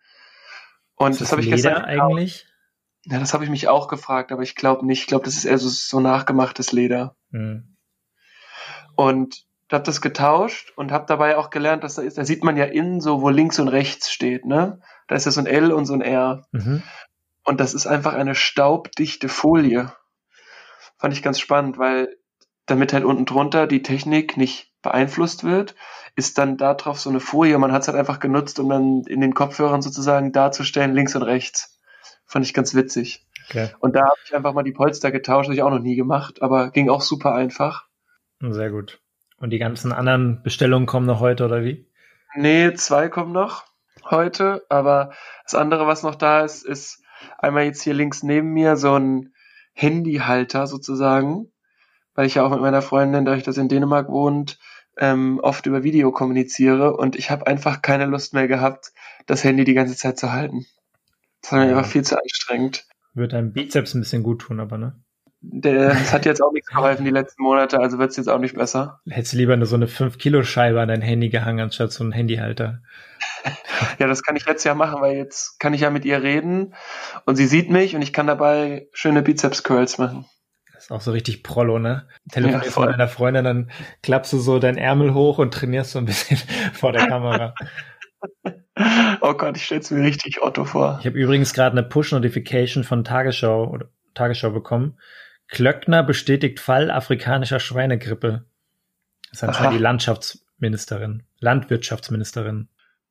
Und 0.96 1.12
das, 1.12 1.18
das 1.20 1.32
habe 1.32 1.42
ich 1.42 1.48
gestern. 1.48 1.84
eigentlich? 1.84 2.46
Ja, 3.04 3.20
das 3.20 3.32
habe 3.32 3.44
ich 3.44 3.50
mich 3.50 3.68
auch 3.68 3.88
gefragt, 3.88 4.32
aber 4.32 4.42
ich 4.42 4.56
glaube 4.56 4.84
nicht. 4.84 5.02
Ich 5.02 5.06
glaube, 5.06 5.24
das 5.24 5.34
ist 5.34 5.44
eher 5.44 5.58
so, 5.58 5.68
so 5.68 6.00
nachgemachtes 6.00 6.72
Leder. 6.72 7.16
Mhm. 7.30 7.76
Und 8.96 9.46
habe 9.72 9.84
das 9.84 10.00
getauscht 10.00 10.72
und 10.76 10.92
habe 10.92 11.06
dabei 11.06 11.36
auch 11.36 11.50
gelernt, 11.50 11.84
dass 11.84 11.94
da 11.94 12.02
ist, 12.02 12.18
da 12.18 12.24
sieht 12.24 12.42
man 12.42 12.56
ja 12.56 12.64
innen 12.64 13.00
so, 13.00 13.22
wo 13.22 13.28
links 13.28 13.58
und 13.58 13.68
rechts 13.68 14.10
steht, 14.10 14.44
ne? 14.44 14.80
Da 15.09 15.16
ist 15.16 15.24
ja 15.24 15.32
so 15.32 15.40
ein 15.40 15.46
L 15.46 15.72
und 15.72 15.86
so 15.86 15.94
ein 15.94 16.02
R. 16.02 16.46
Mhm. 16.52 16.82
Und 17.44 17.61
das 17.61 17.74
ist 17.74 17.86
einfach 17.86 18.14
eine 18.14 18.34
staubdichte 18.34 19.28
Folie. 19.28 19.90
Fand 20.98 21.14
ich 21.14 21.22
ganz 21.22 21.40
spannend, 21.40 21.78
weil 21.78 22.16
damit 22.66 22.92
halt 22.92 23.04
unten 23.04 23.24
drunter 23.24 23.66
die 23.66 23.82
Technik 23.82 24.36
nicht 24.36 24.70
beeinflusst 24.82 25.44
wird, 25.44 25.74
ist 26.14 26.38
dann 26.38 26.59
da 26.59 26.74
drauf 26.74 27.00
so 27.00 27.09
eine 27.09 27.20
Folie. 27.20 27.59
Man 27.59 27.72
hat 27.72 27.82
es 27.82 27.88
halt 27.88 27.96
einfach 27.96 28.20
genutzt, 28.20 28.61
um 28.61 28.68
dann 28.68 29.02
in 29.06 29.20
den 29.20 29.34
Kopfhörern 29.34 29.80
sozusagen 29.80 30.32
darzustellen, 30.32 30.92
links 30.92 31.16
und 31.16 31.22
rechts. 31.22 31.80
Fand 32.26 32.44
ich 32.44 32.52
ganz 32.52 32.74
witzig. 32.74 33.26
Okay. 33.48 33.70
Und 33.80 33.96
da 33.96 34.02
habe 34.02 34.16
ich 34.26 34.36
einfach 34.36 34.52
mal 34.52 34.62
die 34.62 34.72
Polster 34.72 35.11
getauscht, 35.11 35.46
habe 35.46 35.54
ich 35.54 35.62
auch 35.62 35.70
noch 35.70 35.78
nie 35.78 35.96
gemacht, 35.96 36.42
aber 36.42 36.70
ging 36.70 36.90
auch 36.90 37.00
super 37.00 37.34
einfach. 37.34 37.86
Sehr 38.40 38.70
gut. 38.70 39.00
Und 39.38 39.50
die 39.50 39.59
ganzen 39.59 39.92
anderen 39.92 40.42
Bestellungen 40.42 40.86
kommen 40.86 41.06
noch 41.06 41.20
heute 41.20 41.46
oder 41.46 41.64
wie? 41.64 41.86
Nee, 42.34 42.74
zwei 42.74 43.09
kommen 43.09 43.32
noch 43.32 43.67
heute, 44.11 44.64
aber 44.68 45.12
das 45.44 45.54
andere, 45.54 45.86
was 45.86 46.02
noch 46.02 46.14
da 46.14 46.40
ist, 46.44 46.64
ist 46.64 47.02
einmal 47.38 47.64
jetzt 47.64 47.82
hier 47.82 47.94
links 47.94 48.22
neben 48.22 48.52
mir 48.52 48.76
so 48.76 48.94
ein 48.94 49.32
Handyhalter 49.74 50.66
sozusagen, 50.66 51.50
weil 52.14 52.26
ich 52.26 52.36
ja 52.36 52.44
auch 52.44 52.50
mit 52.50 52.61
meiner 52.61 52.82
Freundin, 52.82 53.24
dadurch, 53.24 53.44
dass 53.44 53.54
sie 53.54 53.61
in 53.61 53.68
Dänemark 53.68 54.09
wohnt, 54.09 54.59
ähm, 54.98 55.38
oft 55.42 55.66
über 55.66 55.84
Video 55.84 56.11
kommuniziere 56.11 56.96
und 56.96 57.16
ich 57.16 57.30
habe 57.30 57.46
einfach 57.46 57.82
keine 57.82 58.06
Lust 58.06 58.34
mehr 58.34 58.48
gehabt, 58.48 58.92
das 59.26 59.44
Handy 59.44 59.64
die 59.64 59.74
ganze 59.74 59.96
Zeit 59.96 60.18
zu 60.18 60.32
halten. 60.32 60.66
Das 61.42 61.52
war 61.52 61.61
mir 61.61 61.68
einfach 61.76 61.86
viel 61.86 62.02
zu 62.02 62.20
anstrengend. 62.20 62.86
Wird 63.14 63.32
deinem 63.32 63.52
Bizeps 63.52 63.94
ein 63.94 64.00
bisschen 64.00 64.22
gut 64.22 64.42
tun, 64.42 64.61
aber 64.61 64.78
ne? 64.78 65.00
Das 65.40 66.12
hat 66.12 66.26
jetzt 66.26 66.42
auch 66.42 66.52
nichts 66.52 66.68
geholfen 66.68 67.04
die 67.04 67.12
letzten 67.12 67.44
Monate, 67.44 67.78
also 67.78 67.98
wird 67.98 68.11
es 68.11 68.16
jetzt 68.16 68.28
auch 68.28 68.40
nicht 68.40 68.56
besser. 68.56 69.00
Hättest 69.09 69.34
du 69.34 69.36
lieber 69.36 69.56
nur 69.56 69.66
so 69.66 69.76
eine 69.76 69.86
5-Kilo-Scheibe 69.86 70.80
an 70.80 70.88
dein 70.88 71.00
Handy 71.00 71.28
gehangen, 71.28 71.61
anstatt 71.61 71.92
so 71.92 72.02
einen 72.02 72.12
Handyhalter. 72.12 72.82
Ja, 73.99 74.07
das 74.07 74.22
kann 74.22 74.36
ich 74.36 74.47
jetzt 74.47 74.64
ja 74.64 74.74
machen, 74.74 75.01
weil 75.01 75.16
jetzt 75.16 75.59
kann 75.59 75.74
ich 75.74 75.82
ja 75.82 75.91
mit 75.91 76.05
ihr 76.05 76.22
reden 76.22 76.74
und 77.24 77.36
sie 77.36 77.47
sieht 77.47 77.70
mich 77.70 77.95
und 77.95 78.03
ich 78.03 78.12
kann 78.12 78.26
dabei 78.26 78.89
schöne 78.93 79.22
Bizeps-Curls 79.22 79.99
machen. 79.99 80.26
Das 80.74 80.84
ist 80.84 80.91
auch 80.93 81.01
so 81.01 81.11
richtig 81.11 81.43
Prollo, 81.43 81.78
ne? 81.78 82.09
Telefonierst 82.30 82.76
ja, 82.76 82.82
mit 82.82 82.93
deiner 82.93 83.09
Freundin, 83.09 83.45
dann 83.45 83.70
klappst 84.03 84.32
du 84.32 84.39
so 84.39 84.59
deinen 84.59 84.78
Ärmel 84.78 85.12
hoch 85.12 85.39
und 85.39 85.53
trainierst 85.53 85.91
so 85.91 85.99
ein 85.99 86.05
bisschen 86.05 86.39
vor 86.72 86.93
der 86.93 87.09
Kamera. 87.09 87.55
oh 89.20 89.34
Gott, 89.34 89.57
ich 89.57 89.64
stell's 89.64 89.91
mir 89.91 90.05
richtig 90.05 90.41
Otto 90.43 90.64
vor. 90.64 90.99
Ich 91.01 91.07
habe 91.07 91.18
übrigens 91.18 91.53
gerade 91.53 91.76
eine 91.76 91.86
Push-Notification 91.86 92.84
von 92.84 93.05
Tagesschau 93.05 93.68
oder 93.68 93.89
Tagesschau 94.14 94.51
bekommen. 94.51 94.99
Klöckner 95.49 96.03
bestätigt 96.03 96.61
Fall 96.61 96.91
afrikanischer 96.91 97.59
Schweinegrippe. 97.59 98.45
Das 99.30 99.43
ist 99.43 99.45
anscheinend 99.45 99.74
die 99.74 99.82
Landschaftsministerin, 99.82 101.24
Landwirtschaftsministerin. 101.41 102.68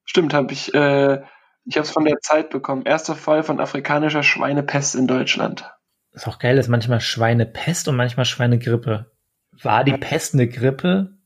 Stimmt, 0.07 0.33
habe 0.33 0.53
ich. 0.53 0.73
Äh, 0.73 1.21
ich 1.65 1.75
habe 1.75 1.85
es 1.85 1.91
von 1.91 2.05
der 2.05 2.19
Zeit 2.21 2.49
bekommen. 2.49 2.83
Erster 2.85 3.15
Fall 3.15 3.43
von 3.43 3.59
afrikanischer 3.59 4.23
Schweinepest 4.23 4.95
in 4.95 5.05
Deutschland. 5.05 5.69
Das 6.11 6.23
ist 6.23 6.27
auch 6.27 6.39
geil, 6.39 6.55
dass 6.55 6.69
manchmal 6.69 7.01
Schweinepest 7.01 7.87
und 7.89 7.97
manchmal 7.97 8.25
Schweinegrippe. 8.25 9.11
War 9.61 9.83
die 9.83 9.97
Pest 9.97 10.33
eine 10.33 10.47
Grippe? 10.47 11.17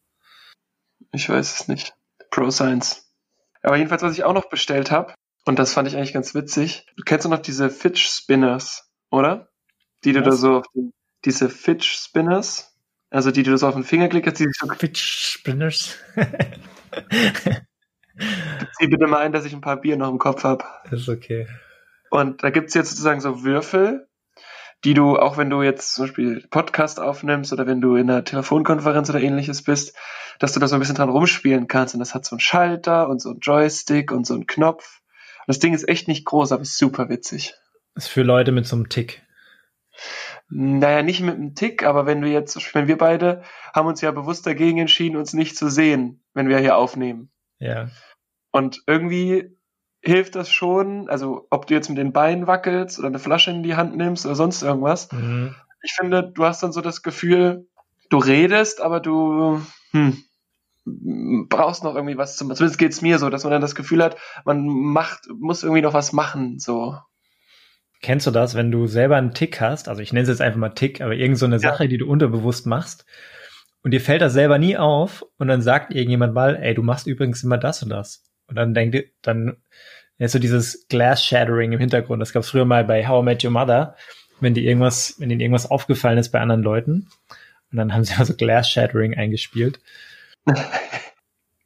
Ich 1.12 1.30
weiß 1.30 1.62
es 1.62 1.68
nicht. 1.68 1.94
Pro 2.32 2.50
Science. 2.50 3.14
Aber 3.62 3.78
jedenfalls, 3.78 4.02
was 4.02 4.14
ich 4.14 4.24
auch 4.24 4.34
noch 4.34 4.50
bestellt 4.50 4.90
habe, 4.90 5.14
und 5.46 5.60
das 5.60 5.74
fand 5.74 5.88
ich 5.88 5.96
eigentlich 5.96 6.14
ganz 6.14 6.34
witzig. 6.34 6.88
Du 6.98 7.04
kennst 7.04 7.26
doch 7.26 7.30
noch 7.30 7.40
diese 7.40 7.70
Fidge 7.70 8.00
Spinners, 8.00 8.92
oder? 9.10 9.50
Die 10.04 10.14
du 10.14 10.22
was? 10.22 10.28
da 10.28 10.32
so 10.34 10.58
auf 10.58 10.66
den, 10.74 10.92
diese 11.26 11.50
Fidge 11.50 11.86
Spinners, 11.86 12.76
also 13.10 13.32
die 13.32 13.44
du 13.44 13.56
so 13.58 13.68
auf 13.68 13.76
den 13.76 13.84
Finger 13.84 14.08
klickst, 14.08 14.40
die 14.40 14.46
sich 14.46 14.58
so. 14.60 14.68
Fidge 14.74 15.00
Spinners. 15.00 15.98
Zieh 18.78 18.88
bitte 18.88 19.08
mal 19.08 19.20
ein, 19.20 19.32
dass 19.32 19.46
ich 19.46 19.54
ein 19.54 19.62
paar 19.62 19.78
Bier 19.78 19.98
noch 19.98 20.10
im 20.10 20.18
Kopf 20.18 20.44
habe. 20.44 20.66
Ist 20.92 21.10
okay. 21.10 21.48
Und 22.10 22.44
da 22.44 22.50
gibt's 22.50 22.74
jetzt 22.74 22.90
sozusagen 22.90 23.22
so 23.22 23.44
Würfel, 23.44 24.08
die 24.84 24.94
du, 24.94 25.18
auch 25.18 25.38
wenn 25.38 25.50
du 25.50 25.62
jetzt 25.62 25.94
zum 25.94 26.06
Beispiel 26.06 26.46
Podcast 26.50 27.00
aufnimmst 27.00 27.54
oder 27.54 27.68
wenn 27.68 27.82
du 27.82 27.96
in 27.96 28.10
einer 28.10 28.24
Telefonkonferenz 28.24 29.10
oder 29.10 29.22
ähnliches 29.22 29.64
bist, 29.64 29.96
dass 30.40 30.54
du 30.54 30.60
da 30.60 30.68
so 30.68 30.76
ein 30.76 30.80
bisschen 30.80 30.96
dran 30.96 31.10
rumspielen 31.10 31.68
kannst. 31.68 31.94
Und 31.94 32.00
das 32.00 32.14
hat 32.14 32.26
so 32.26 32.36
einen 32.36 32.40
Schalter 32.40 33.08
und 33.08 33.22
so 33.22 33.30
einen 33.30 33.40
Joystick 33.40 34.12
und 34.12 34.26
so 34.26 34.34
einen 34.34 34.48
Knopf. 34.48 35.02
Und 35.40 35.48
das 35.48 35.60
Ding 35.60 35.74
ist 35.74 35.88
echt 35.88 36.08
nicht 36.08 36.26
groß, 36.26 36.52
aber 36.52 36.64
ist 36.64 36.78
super 36.78 37.10
witzig. 37.10 37.54
Ist 37.96 38.08
für 38.08 38.24
Leute 38.24 38.52
mit 38.52 38.66
so 38.66 38.76
einem 38.76 38.90
Tick. 38.90 39.22
Naja, 40.50 41.02
nicht 41.04 41.22
mit 41.22 41.36
einem 41.36 41.56
Tick, 41.56 41.84
aber 41.84 42.06
wenn 42.06 42.22
du 42.22 42.28
jetzt, 42.28 42.76
wenn 42.76 42.88
wir 42.88 42.98
beide 42.98 43.44
haben 43.74 43.88
uns 43.88 44.02
ja 44.02 44.12
bewusst 44.12 44.46
dagegen 44.46 44.80
entschieden, 44.80 45.16
uns 45.16 45.34
nicht 45.34 45.56
zu 45.56 45.70
sehen, 45.70 46.24
wenn 46.34 46.50
wir 46.50 46.58
hier 46.60 46.76
aufnehmen. 46.76 47.30
Ja. 47.62 47.90
Und 48.52 48.84
irgendwie 48.88 49.56
hilft 50.02 50.36
das 50.36 50.52
schon, 50.52 51.08
also 51.10 51.48
ob 51.52 51.68
du 51.68 51.76
jetzt 51.76 51.88
mit 51.88 51.98
den 51.98 52.12
Beinen 52.12 52.48
wackelst 52.48 52.98
oder 53.00 53.08
eine 53.08 53.20
Flasche 53.20 53.52
in 53.52 53.64
die 53.64 53.76
Hand 53.76 53.96
nimmst 53.96 54.26
oder 54.26 54.36
sonst 54.36 54.64
irgendwas. 54.64 55.12
Mhm. 55.12 55.56
Ich 55.84 55.94
finde, 55.94 56.24
du 56.24 56.44
hast 56.44 56.62
dann 56.64 56.74
so 56.74 56.82
das 56.82 57.04
Gefühl, 57.04 57.68
du 58.10 58.18
redest, 58.18 58.82
aber 58.82 59.00
du 59.00 59.62
hm, 59.92 60.18
brauchst 61.50 61.84
noch 61.84 61.96
irgendwie 61.96 62.18
was 62.18 62.36
zum. 62.36 62.54
Zumindest 62.54 62.80
geht's 62.80 63.02
mir 63.02 63.20
so, 63.20 63.30
dass 63.30 63.44
man 63.44 63.52
dann 63.52 63.62
das 63.62 63.76
Gefühl 63.76 64.04
hat, 64.04 64.18
man 64.44 64.68
macht, 64.68 65.28
muss 65.40 65.64
irgendwie 65.64 65.82
noch 65.82 65.94
was 65.94 66.14
machen. 66.14 66.60
So. 66.60 66.98
Kennst 68.02 68.26
du 68.26 68.32
das, 68.32 68.56
wenn 68.56 68.72
du 68.72 68.88
selber 68.88 69.18
einen 69.18 69.36
Tick 69.36 69.62
hast? 69.62 69.88
Also 69.88 70.02
ich 70.02 70.12
nenne 70.14 70.24
es 70.24 70.30
jetzt 70.30 70.42
einfach 70.42 70.60
mal 70.60 70.70
Tick, 70.70 71.02
aber 71.02 71.14
irgend 71.14 71.38
so 71.38 71.46
eine 71.46 71.60
Sache, 71.60 71.84
ja. 71.84 71.90
die 71.90 72.00
du 72.00 72.08
unterbewusst 72.08 72.66
machst 72.66 73.06
und 73.84 73.92
dir 73.92 74.02
fällt 74.02 74.22
das 74.22 74.34
selber 74.34 74.58
nie 74.58 74.78
auf 74.78 75.26
und 75.38 75.48
dann 75.48 75.62
sagt 75.62 75.94
irgendjemand 75.94 76.34
mal, 76.34 76.56
ey, 76.56 76.74
du 76.74 76.84
machst 76.84 77.08
übrigens 77.08 77.44
immer 77.44 77.58
das 77.58 77.82
und 77.82 77.90
das. 77.90 78.24
Und 78.48 78.56
dann 78.56 78.74
denkt, 78.74 79.12
dann 79.22 79.58
ist 80.18 80.34
so 80.34 80.40
dieses 80.40 80.88
Glass 80.88 81.26
Shattering 81.26 81.72
im 81.72 81.80
Hintergrund. 81.80 82.22
Das 82.22 82.32
gab 82.32 82.44
es 82.44 82.50
früher 82.50 82.66
mal 82.66 82.84
bei 82.84 83.08
How 83.08 83.24
I 83.24 83.26
Met 83.26 83.44
Your 83.44 83.52
Mother, 83.52 83.96
wenn 84.40 84.54
die 84.54 84.66
irgendwas, 84.66 85.16
wenn 85.18 85.32
ihnen 85.32 85.42
irgendwas 85.42 85.70
aufgefallen 85.70 86.20
ist 86.20 86.30
bei 86.30 86.40
anderen 86.40 86.62
Leuten. 86.62 87.08
Und 87.72 87.78
dann 87.78 87.94
haben 87.94 88.04
sie 88.04 88.14
also 88.16 88.36
Glass 88.36 88.70
Shattering 88.70 89.16
eingespielt. 89.16 89.80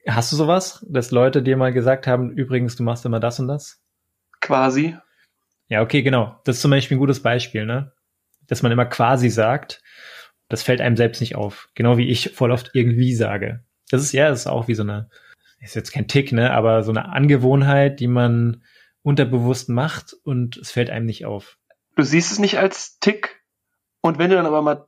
Hast 0.08 0.32
du 0.32 0.36
sowas, 0.36 0.86
dass 0.88 1.12
Leute 1.12 1.42
dir 1.42 1.58
mal 1.58 1.74
gesagt 1.74 2.08
haben, 2.08 2.32
übrigens, 2.32 2.76
du 2.76 2.84
machst 2.84 3.06
immer 3.06 3.20
das 3.20 3.40
und 3.40 3.48
das? 3.48 3.82
Quasi. 4.40 4.96
Ja, 5.68 5.82
okay, 5.82 6.04
genau. 6.04 6.40
Das 6.46 6.58
ist 6.58 6.62
zum 6.62 6.72
Beispiel 6.72 6.96
ein 6.96 7.00
gutes 7.00 7.22
Beispiel, 7.22 7.66
ne? 7.66 7.92
Dass 8.48 8.62
man 8.62 8.72
immer 8.72 8.86
quasi 8.86 9.30
sagt 9.30 9.82
das 10.50 10.64
fällt 10.64 10.82
einem 10.82 10.98
selbst 10.98 11.22
nicht 11.22 11.36
auf. 11.36 11.70
Genau 11.76 11.98
wie 11.98 12.10
ich 12.10 12.32
voll 12.34 12.52
oft 12.52 12.72
irgendwie 12.74 13.14
sage. 13.14 13.64
Das 13.90 14.02
ist 14.02 14.12
ja, 14.12 14.30
das 14.30 14.42
ist 14.42 14.48
auch 14.48 14.68
wie 14.68 14.76
so 14.76 14.84
eine, 14.84 15.10
ist 15.60 15.76
jetzt 15.76 15.92
kein 15.92 16.08
Tick, 16.08 16.32
ne, 16.32 16.52
aber 16.52 16.84
so 16.84 16.92
eine 16.92 17.10
Angewohnheit, 17.10 18.00
die 18.00 18.08
man 18.08 18.64
unterbewusst 19.02 19.70
macht 19.70 20.14
und 20.24 20.58
es 20.58 20.72
fällt 20.72 20.90
einem 20.90 21.06
nicht 21.06 21.26
auf. 21.26 21.58
Du 21.96 22.04
siehst 22.04 22.32
es 22.32 22.40
nicht 22.40 22.58
als 22.58 23.00
Tick 23.00 23.44
und 24.02 24.18
wenn 24.18 24.30
du 24.30 24.36
dann 24.36 24.46
aber 24.46 24.62
mal 24.62 24.88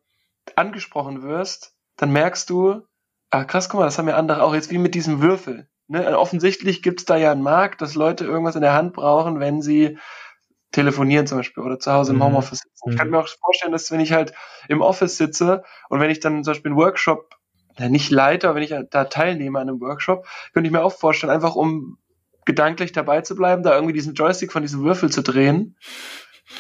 angesprochen 0.56 1.24
wirst, 1.24 1.76
dann 1.98 2.12
merkst 2.12 2.50
du, 2.50 2.82
ah 3.30 3.44
krass, 3.44 3.70
guck 3.70 3.80
mal, 3.80 3.86
das 3.86 3.98
haben 3.98 4.08
ja 4.08 4.16
andere 4.16 4.44
auch 4.44 4.54
jetzt 4.54 4.72
wie 4.72 4.78
mit 4.78 4.96
diesem 4.96 5.22
Würfel. 5.22 5.70
Ne? 5.88 6.18
Offensichtlich 6.18 6.82
gibt's 6.82 7.06
da 7.06 7.18
ja 7.18 7.32
einen 7.32 7.42
Markt, 7.42 7.82
dass 7.82 7.96
Leute 7.96 8.26
irgendwas 8.26 8.56
in 8.56 8.62
der 8.62 8.74
Hand 8.74 8.94
brauchen, 8.94 9.40
wenn 9.40 9.62
sie 9.62 9.98
telefonieren 10.72 11.28
zum 11.28 11.40
Beispiel 11.40 11.64
oder 11.64 11.80
zu 11.80 11.92
Hause 11.92 12.12
im 12.12 12.18
mhm. 12.18 12.24
Homeoffice 12.24 12.60
sitzen. 12.60 12.92
Ich 12.92 12.98
kann 12.98 13.08
mhm. 13.08 13.12
mir 13.12 13.20
auch 13.20 13.28
vorstellen, 13.28 13.72
dass 13.72 13.92
wenn 13.92 14.00
ich 14.00 14.12
halt 14.14 14.34
im 14.68 14.82
Office 14.82 15.18
sitze 15.18 15.64
und 15.90 16.00
wenn 16.00 16.10
ich 16.10 16.20
dann 16.20 16.44
zum 16.44 16.52
Beispiel 16.52 16.72
einen 16.72 16.80
Workshop, 16.80 17.36
ja 17.80 17.90
nicht 17.90 18.10
leite, 18.10 18.48
aber 18.48 18.56
wenn 18.56 18.64
ich 18.64 18.74
da 18.90 19.06
teilnehme 19.06 19.60
an 19.60 19.70
einem 19.70 19.82
Workshop, 19.82 20.26
könnte 20.54 20.68
ich 20.68 20.74
mir 20.74 20.84
auch 20.84 20.94
vorstellen, 20.94 21.32
einfach 21.32 21.56
um 21.56 21.98
gedanklich 22.46 22.92
dabei 22.92 23.22
zu 23.22 23.36
bleiben, 23.36 23.64
da 23.64 23.76
irgendwie 23.76 23.94
diesen 23.94 24.14
Joystick 24.14 24.52
von 24.52 24.62
diesem 24.62 24.84
Würfel 24.84 25.12
zu 25.12 25.22
drehen. 25.22 25.76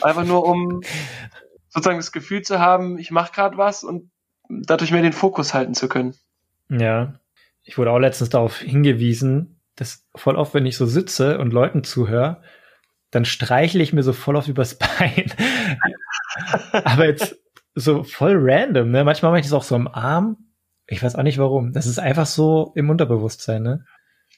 Einfach 0.01 0.25
nur 0.25 0.45
um 0.45 0.81
sozusagen 1.69 1.97
das 1.97 2.11
Gefühl 2.11 2.41
zu 2.41 2.59
haben, 2.59 2.97
ich 2.97 3.09
mache 3.09 3.31
gerade 3.33 3.57
was 3.57 3.83
und 3.83 4.11
dadurch 4.49 4.91
mehr 4.91 5.01
den 5.01 5.13
Fokus 5.13 5.53
halten 5.53 5.73
zu 5.73 5.87
können. 5.87 6.13
Ja, 6.69 7.19
ich 7.63 7.77
wurde 7.77 7.91
auch 7.91 7.99
letztens 7.99 8.29
darauf 8.29 8.59
hingewiesen, 8.59 9.59
dass 9.75 10.05
voll 10.15 10.35
oft, 10.35 10.53
wenn 10.53 10.65
ich 10.65 10.77
so 10.77 10.85
sitze 10.85 11.37
und 11.39 11.53
Leuten 11.53 11.83
zuhöre, 11.83 12.41
dann 13.11 13.25
streichle 13.25 13.83
ich 13.83 13.93
mir 13.93 14.03
so 14.03 14.13
voll 14.13 14.35
auf 14.35 14.47
übers 14.47 14.75
Bein. 14.79 15.31
Aber 16.71 17.05
jetzt 17.05 17.37
so 17.75 18.03
voll 18.03 18.35
random, 18.37 18.91
ne? 18.91 19.03
Manchmal 19.03 19.31
mache 19.31 19.39
ich 19.39 19.45
das 19.45 19.53
auch 19.53 19.63
so 19.63 19.75
am 19.75 19.87
Arm. 19.87 20.37
Ich 20.87 21.03
weiß 21.03 21.15
auch 21.15 21.23
nicht 21.23 21.37
warum. 21.37 21.73
Das 21.73 21.85
ist 21.85 21.99
einfach 21.99 22.25
so 22.25 22.71
im 22.75 22.89
Unterbewusstsein, 22.89 23.61
ne? 23.61 23.85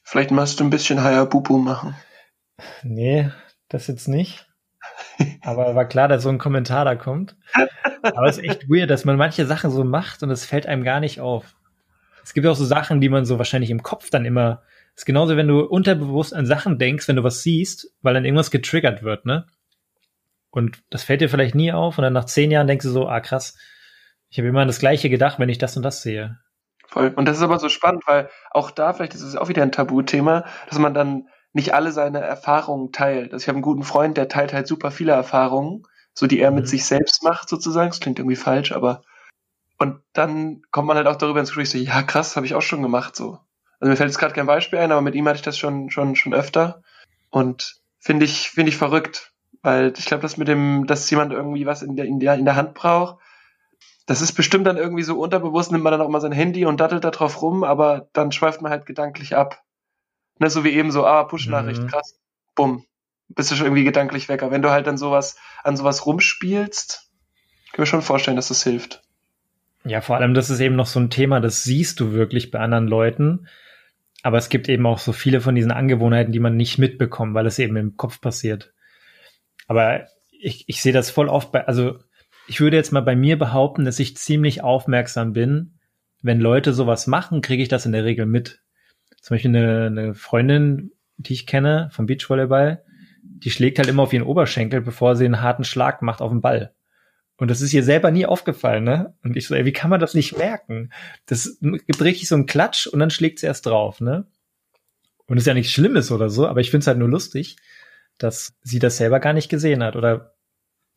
Vielleicht 0.03 0.31
machst 0.31 0.59
du 0.59 0.63
ein 0.63 0.69
bisschen 0.69 1.03
Hayabubu 1.03 1.57
machen. 1.57 1.95
Nee, 2.83 3.29
das 3.69 3.87
jetzt 3.87 4.07
nicht. 4.07 4.47
Aber 5.41 5.75
war 5.75 5.85
klar, 5.85 6.07
dass 6.07 6.23
so 6.23 6.29
ein 6.29 6.37
Kommentar 6.37 6.85
da 6.85 6.95
kommt. 6.95 7.35
Aber 8.01 8.27
es 8.27 8.37
ist 8.37 8.43
echt 8.43 8.69
weird, 8.69 8.89
dass 8.89 9.05
man 9.05 9.17
manche 9.17 9.45
Sachen 9.45 9.71
so 9.71 9.83
macht 9.83 10.23
und 10.23 10.31
es 10.31 10.45
fällt 10.45 10.65
einem 10.65 10.83
gar 10.83 10.99
nicht 10.99 11.19
auf. 11.19 11.55
Es 12.23 12.33
gibt 12.33 12.47
auch 12.47 12.55
so 12.55 12.65
Sachen, 12.65 13.01
die 13.01 13.09
man 13.09 13.25
so 13.25 13.37
wahrscheinlich 13.37 13.69
im 13.69 13.83
Kopf 13.83 14.09
dann 14.09 14.25
immer. 14.25 14.63
Ist 14.99 15.05
genauso, 15.05 15.37
wenn 15.37 15.47
du 15.47 15.61
unterbewusst 15.61 16.33
an 16.33 16.45
Sachen 16.45 16.77
denkst, 16.77 17.07
wenn 17.07 17.15
du 17.15 17.23
was 17.23 17.41
siehst, 17.41 17.89
weil 18.01 18.13
dann 18.13 18.25
irgendwas 18.25 18.51
getriggert 18.51 19.01
wird, 19.01 19.25
ne? 19.25 19.47
Und 20.49 20.83
das 20.89 21.03
fällt 21.03 21.21
dir 21.21 21.29
vielleicht 21.29 21.55
nie 21.55 21.71
auf 21.71 21.97
und 21.97 22.01
dann 22.01 22.11
nach 22.11 22.25
zehn 22.25 22.51
Jahren 22.51 22.67
denkst 22.67 22.83
du 22.83 22.91
so, 22.91 23.07
ah 23.07 23.21
krass, 23.21 23.55
ich 24.27 24.37
habe 24.37 24.49
immer 24.49 24.59
an 24.59 24.67
das 24.67 24.79
Gleiche 24.79 25.09
gedacht, 25.09 25.39
wenn 25.39 25.47
ich 25.47 25.57
das 25.57 25.77
und 25.77 25.83
das 25.83 26.01
sehe. 26.01 26.37
Voll. 26.85 27.13
Und 27.15 27.29
das 27.29 27.37
ist 27.37 27.43
aber 27.43 27.59
so 27.59 27.69
spannend, 27.69 28.03
weil 28.07 28.29
auch 28.51 28.71
da, 28.71 28.91
vielleicht 28.91 29.15
ist 29.15 29.21
es 29.21 29.37
auch 29.37 29.47
wieder 29.47 29.63
ein 29.63 29.71
Tabuthema, 29.71 30.43
dass 30.67 30.79
man 30.79 30.93
dann 30.93 31.29
nicht 31.53 31.73
alle 31.73 31.93
seine 31.93 32.19
Erfahrungen 32.19 32.91
teilt. 32.91 33.31
Also 33.31 33.43
ich 33.43 33.47
habe 33.47 33.55
einen 33.55 33.63
guten 33.63 33.83
Freund, 33.83 34.17
der 34.17 34.27
teilt 34.27 34.51
halt 34.51 34.67
super 34.67 34.91
viele 34.91 35.13
Erfahrungen, 35.13 35.83
so 36.13 36.27
die 36.27 36.41
er 36.41 36.51
mit 36.51 36.65
mhm. 36.65 36.67
sich 36.67 36.83
selbst 36.83 37.23
macht 37.23 37.47
sozusagen. 37.47 37.91
Das 37.91 38.01
klingt 38.01 38.19
irgendwie 38.19 38.35
falsch, 38.35 38.73
aber 38.73 39.03
und 39.77 40.01
dann 40.11 40.61
kommt 40.71 40.89
man 40.89 40.97
halt 40.97 41.07
auch 41.07 41.15
darüber 41.15 41.39
ins 41.39 41.51
Gespräch 41.51 41.69
so, 41.69 41.77
ja 41.77 42.03
krass, 42.03 42.35
habe 42.35 42.45
ich 42.45 42.53
auch 42.53 42.61
schon 42.61 42.81
gemacht 42.81 43.15
so. 43.15 43.39
Also 43.79 43.89
mir 43.89 43.97
fällt 43.97 44.09
jetzt 44.09 44.19
gerade 44.19 44.33
kein 44.33 44.45
Beispiel 44.45 44.79
ein, 44.79 44.91
aber 44.91 45.01
mit 45.01 45.15
ihm 45.15 45.27
hatte 45.27 45.37
ich 45.37 45.41
das 45.41 45.57
schon 45.57 45.89
schon 45.89 46.15
schon 46.15 46.33
öfter 46.33 46.81
und 47.29 47.77
finde 47.99 48.25
ich 48.25 48.49
finde 48.49 48.69
ich 48.69 48.77
verrückt, 48.77 49.31
weil 49.61 49.93
ich 49.97 50.05
glaube, 50.05 50.21
dass 50.21 50.37
mit 50.37 50.47
dem, 50.47 50.85
dass 50.87 51.09
jemand 51.09 51.33
irgendwie 51.33 51.65
was 51.65 51.81
in 51.81 51.95
der 51.95 52.05
in 52.05 52.19
der 52.19 52.35
in 52.35 52.45
der 52.45 52.55
Hand 52.55 52.73
braucht, 52.73 53.17
das 54.09 54.21
ist 54.21 54.33
bestimmt 54.33 54.65
dann 54.65 54.77
irgendwie 54.77 55.03
so 55.03 55.19
unterbewusst, 55.19 55.71
nimmt 55.71 55.83
man 55.83 55.91
dann 55.91 56.01
auch 56.01 56.09
mal 56.09 56.19
sein 56.19 56.31
Handy 56.31 56.65
und 56.65 56.79
dattelt 56.79 57.03
da 57.03 57.11
drauf 57.11 57.43
rum, 57.43 57.63
aber 57.63 58.09
dann 58.13 58.31
schweift 58.31 58.61
man 58.61 58.71
halt 58.71 58.87
gedanklich 58.87 59.35
ab. 59.35 59.61
Ne, 60.39 60.49
so 60.49 60.63
wie 60.63 60.71
eben 60.71 60.91
so, 60.91 61.05
ah, 61.05 61.25
Push-Nachricht, 61.25 61.83
mhm. 61.83 61.87
krass, 61.87 62.17
bumm, 62.55 62.85
bist 63.27 63.51
du 63.51 63.55
schon 63.55 63.67
irgendwie 63.67 63.83
gedanklich 63.83 64.27
weg. 64.27 64.41
Aber 64.41 64.51
wenn 64.51 64.63
du 64.63 64.71
halt 64.71 64.87
dann 64.87 64.97
sowas, 64.97 65.37
an 65.63 65.77
sowas 65.77 66.07
rumspielst, 66.07 67.09
kann 67.67 67.73
ich 67.73 67.77
mir 67.77 67.85
schon 67.85 68.01
vorstellen, 68.01 68.35
dass 68.35 68.47
das 68.47 68.63
hilft. 68.63 69.03
Ja, 69.85 70.01
vor 70.01 70.17
allem, 70.17 70.33
das 70.33 70.49
ist 70.49 70.59
eben 70.59 70.75
noch 70.75 70.87
so 70.87 70.99
ein 70.99 71.11
Thema, 71.11 71.39
das 71.39 71.63
siehst 71.63 71.99
du 71.99 72.11
wirklich 72.11 72.49
bei 72.49 72.59
anderen 72.59 72.87
Leuten. 72.87 73.47
Aber 74.23 74.37
es 74.37 74.49
gibt 74.49 74.67
eben 74.69 74.85
auch 74.85 74.99
so 74.99 75.13
viele 75.13 75.41
von 75.41 75.55
diesen 75.55 75.71
Angewohnheiten, 75.71 76.33
die 76.33 76.39
man 76.39 76.57
nicht 76.57 76.77
mitbekommt, 76.77 77.33
weil 77.33 77.45
es 77.45 77.59
eben 77.59 77.77
im 77.77 77.95
Kopf 77.95 78.19
passiert. 78.19 78.73
Aber 79.67 80.07
ich, 80.31 80.65
ich 80.67 80.81
sehe 80.81 80.93
das 80.93 81.09
voll 81.09 81.29
oft 81.29 81.51
bei, 81.51 81.65
also 81.65 81.99
ich 82.47 82.59
würde 82.59 82.77
jetzt 82.77 82.91
mal 82.91 83.01
bei 83.01 83.15
mir 83.15 83.37
behaupten, 83.37 83.85
dass 83.85 83.99
ich 83.99 84.17
ziemlich 84.17 84.63
aufmerksam 84.63 85.33
bin. 85.33 85.79
Wenn 86.21 86.41
Leute 86.41 86.73
sowas 86.73 87.07
machen, 87.07 87.41
kriege 87.41 87.63
ich 87.63 87.69
das 87.69 87.85
in 87.85 87.91
der 87.91 88.03
Regel 88.03 88.25
mit. 88.25 88.61
Zum 89.21 89.35
Beispiel 89.35 89.55
eine, 89.55 89.85
eine 89.85 90.15
Freundin, 90.15 90.91
die 91.17 91.33
ich 91.33 91.45
kenne 91.45 91.89
vom 91.91 92.07
Beachvolleyball, 92.07 92.83
die 93.21 93.51
schlägt 93.51 93.77
halt 93.77 93.87
immer 93.87 94.03
auf 94.03 94.13
ihren 94.13 94.25
Oberschenkel, 94.25 94.81
bevor 94.81 95.15
sie 95.15 95.25
einen 95.25 95.41
harten 95.41 95.63
Schlag 95.63 96.01
macht 96.01 96.21
auf 96.21 96.31
den 96.31 96.41
Ball. 96.41 96.73
Und 97.39 97.49
das 97.49 97.61
ist 97.61 97.73
ihr 97.73 97.83
selber 97.83 98.11
nie 98.11 98.25
aufgefallen, 98.25 98.83
ne? 98.83 99.13
Und 99.23 99.37
ich 99.37 99.47
so, 99.47 99.55
ey, 99.55 99.63
wie 99.63 99.71
kann 99.71 99.89
man 99.89 100.01
das 100.01 100.13
nicht 100.13 100.37
merken? 100.37 100.91
Das 101.25 101.57
gibt 101.61 102.01
richtig 102.01 102.27
so 102.27 102.35
einen 102.35 102.47
Klatsch 102.47 102.85
und 102.85 102.99
dann 102.99 103.11
schlägt 103.11 103.39
sie 103.39 103.45
erst 103.45 103.65
drauf, 103.65 104.01
ne? 104.01 104.27
Und 105.25 105.37
ist 105.37 105.47
ja 105.47 105.53
nichts 105.53 105.71
Schlimmes 105.71 106.11
oder 106.11 106.29
so, 106.29 106.47
aber 106.47 106.59
ich 106.59 106.69
finde 106.69 106.83
es 106.83 106.87
halt 106.87 106.97
nur 106.97 107.07
lustig, 107.07 107.55
dass 108.17 108.53
sie 108.61 108.79
das 108.79 108.97
selber 108.97 109.21
gar 109.21 109.31
nicht 109.31 109.47
gesehen 109.47 109.83
hat. 109.83 109.95
Oder 109.95 110.35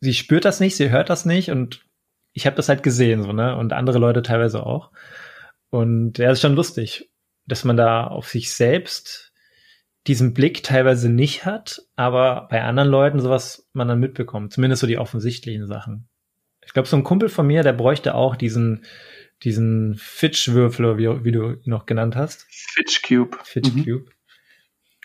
sie 0.01 0.13
spürt 0.13 0.43
das 0.43 0.59
nicht, 0.59 0.75
sie 0.75 0.89
hört 0.89 1.09
das 1.09 1.23
nicht 1.25 1.49
und 1.49 1.85
ich 2.33 2.45
habe 2.45 2.57
das 2.57 2.67
halt 2.67 2.83
gesehen, 2.83 3.23
so, 3.23 3.31
ne? 3.31 3.55
Und 3.55 3.71
andere 3.71 3.99
Leute 3.99 4.21
teilweise 4.21 4.65
auch. 4.65 4.91
Und 5.69 6.17
ja, 6.17 6.29
ist 6.29 6.41
schon 6.41 6.55
lustig, 6.55 7.09
dass 7.45 7.63
man 7.63 7.77
da 7.77 8.05
auf 8.05 8.27
sich 8.27 8.51
selbst 8.51 9.31
diesen 10.07 10.33
Blick 10.33 10.61
teilweise 10.61 11.07
nicht 11.07 11.45
hat, 11.45 11.83
aber 11.95 12.49
bei 12.49 12.63
anderen 12.63 12.89
Leuten 12.89 13.21
sowas 13.21 13.69
man 13.71 13.87
dann 13.87 14.01
mitbekommt. 14.01 14.51
Zumindest 14.51 14.81
so 14.81 14.87
die 14.87 14.97
offensichtlichen 14.97 15.67
Sachen. 15.67 16.09
Ich 16.65 16.73
glaube, 16.73 16.87
so 16.87 16.97
ein 16.97 17.03
Kumpel 17.03 17.29
von 17.29 17.47
mir, 17.47 17.63
der 17.63 17.73
bräuchte 17.73 18.15
auch 18.15 18.35
diesen, 18.35 18.85
diesen 19.43 19.95
Fitch-Würfel, 19.95 20.97
wie, 20.97 21.23
wie, 21.23 21.31
du 21.31 21.51
ihn 21.51 21.61
noch 21.65 21.85
genannt 21.85 22.15
hast. 22.15 22.45
Fitch 22.49 23.01
Cube. 23.01 23.37
Fitch 23.43 23.73
mhm. 23.73 23.83
Cube. 23.83 24.05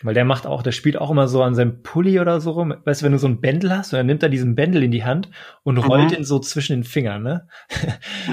Weil 0.01 0.13
der 0.13 0.23
macht 0.23 0.47
auch, 0.47 0.63
der 0.63 0.71
spielt 0.71 0.97
auch 0.97 1.11
immer 1.11 1.27
so 1.27 1.43
an 1.43 1.55
seinem 1.55 1.83
Pulli 1.83 2.19
oder 2.21 2.39
so 2.39 2.51
rum. 2.51 2.73
Weißt 2.85 3.01
du, 3.01 3.05
wenn 3.05 3.11
du 3.11 3.17
so 3.17 3.27
ein 3.27 3.41
Bändel 3.41 3.75
hast, 3.75 3.91
und 3.91 3.97
dann 3.97 4.05
nimmt 4.05 4.23
er 4.23 4.29
diesen 4.29 4.55
Bändel 4.55 4.83
in 4.83 4.91
die 4.91 5.03
Hand 5.03 5.29
und 5.63 5.75
mhm. 5.75 5.83
rollt 5.83 6.11
ihn 6.13 6.23
so 6.23 6.39
zwischen 6.39 6.77
den 6.77 6.83
Fingern, 6.85 7.21
ne? 7.21 7.47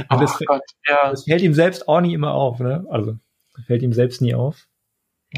und 0.09 0.23
das, 0.23 0.39
Gott, 0.47 0.63
ja. 0.87 1.11
das 1.11 1.25
fällt 1.25 1.43
ihm 1.43 1.55
selbst 1.55 1.89
auch 1.89 2.01
nie 2.01 2.15
immer 2.15 2.35
auf, 2.35 2.61
ne? 2.61 2.87
Also, 2.89 3.19
fällt 3.67 3.83
ihm 3.83 3.93
selbst 3.93 4.21
nie 4.21 4.35
auf. 4.35 4.69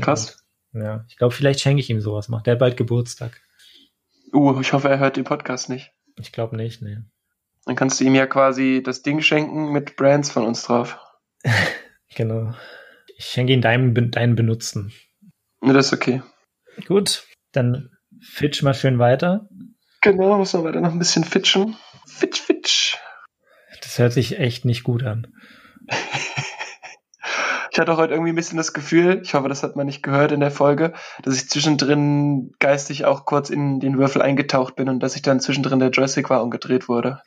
Krass. 0.01 0.45
Und, 0.75 0.83
ja, 0.83 1.07
ich 1.09 1.17
glaube, 1.17 1.35
vielleicht 1.35 1.61
schenke 1.61 1.81
ich 1.81 1.89
ihm 1.89 2.01
sowas 2.01 2.29
mal. 2.29 2.43
Der 2.43 2.53
hat 2.53 2.59
bald 2.59 2.77
Geburtstag. 2.77 3.41
Uh, 4.35 4.61
ich 4.61 4.75
hoffe, 4.75 4.89
er 4.89 4.99
hört 4.99 5.17
den 5.17 5.25
Podcast 5.25 5.71
nicht. 5.71 5.93
Ich 6.19 6.33
glaube 6.33 6.57
nicht, 6.57 6.83
ne. 6.83 7.09
Dann 7.69 7.77
kannst 7.77 8.01
du 8.01 8.05
ihm 8.05 8.15
ja 8.15 8.27
quasi 8.27 8.83
das 8.83 9.03
Ding 9.03 9.21
schenken 9.21 9.73
mit 9.73 9.97
Brands 9.97 10.31
von 10.31 10.47
uns 10.47 10.63
drauf. 10.63 10.97
genau. 12.17 12.55
Ich 13.19 13.27
schenke 13.27 13.53
ihn 13.53 13.61
deinen, 13.61 14.11
deinen 14.11 14.37
Benutzen. 14.37 14.91
Ja, 15.61 15.75
das 15.75 15.89
ist 15.89 15.93
okay. 15.93 16.23
Gut, 16.87 17.27
dann 17.53 17.91
fitch 18.23 18.63
mal 18.63 18.73
schön 18.73 18.99
weiter. 18.99 19.51
Genau, 20.01 20.39
muss 20.39 20.55
man 20.55 20.65
weiter 20.65 20.81
noch 20.81 20.93
ein 20.93 20.99
bisschen 20.99 21.25
fitchen. 21.25 21.77
Fitch, 22.07 22.41
fitch. 22.41 22.97
Das 23.83 23.99
hört 23.99 24.15
sich 24.15 24.39
echt 24.39 24.65
nicht 24.65 24.83
gut 24.83 25.03
an. 25.03 25.27
Ich 27.79 27.81
hatte 27.81 27.97
heute 27.97 28.13
irgendwie 28.13 28.33
ein 28.33 28.35
bisschen 28.35 28.57
das 28.57 28.73
Gefühl, 28.73 29.21
ich 29.23 29.35
hoffe, 29.35 29.49
das 29.49 29.63
hat 29.63 29.77
man 29.77 29.87
nicht 29.87 30.03
gehört 30.03 30.33
in 30.33 30.41
der 30.41 30.51
Folge, 30.51 30.95
dass 31.23 31.37
ich 31.37 31.49
zwischendrin 31.49 32.53
geistig 32.59 33.05
auch 33.05 33.25
kurz 33.25 33.51
in 33.51 33.79
den 33.79 33.99
Würfel 33.99 34.21
eingetaucht 34.21 34.75
bin 34.75 34.89
und 34.89 35.01
dass 35.01 35.15
ich 35.15 35.23
dann 35.23 35.39
zwischendrin 35.39 35.79
der 35.79 35.91
Joystick 35.91 36.29
war 36.29 36.43
und 36.43 36.51
gedreht 36.51 36.89
wurde. 36.89 37.23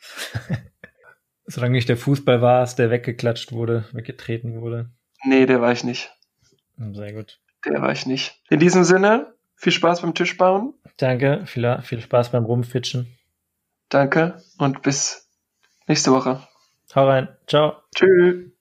Solange 1.46 1.72
nicht 1.72 1.88
der 1.88 1.96
Fußball 1.96 2.42
war, 2.42 2.66
der 2.66 2.90
weggeklatscht 2.90 3.52
wurde, 3.52 3.86
weggetreten 3.94 4.60
wurde. 4.60 4.90
Nee, 5.24 5.46
der 5.46 5.62
war 5.62 5.72
ich 5.72 5.84
nicht. 5.84 6.14
Sehr 6.76 7.14
gut. 7.14 7.40
Der 7.64 7.80
war 7.80 7.92
ich 7.92 8.04
nicht. 8.04 8.38
In 8.50 8.60
diesem 8.60 8.84
Sinne, 8.84 9.32
viel 9.56 9.72
Spaß 9.72 10.02
beim 10.02 10.12
Tischbauen. 10.12 10.74
Danke, 10.98 11.46
viel, 11.46 11.78
viel 11.80 12.02
Spaß 12.02 12.30
beim 12.30 12.44
Rumfitschen. 12.44 13.06
Danke 13.88 14.42
und 14.58 14.82
bis 14.82 15.30
nächste 15.86 16.12
Woche. 16.12 16.46
Hau 16.94 17.08
rein. 17.08 17.28
Ciao. 17.46 17.76
Tschüss. 17.94 18.52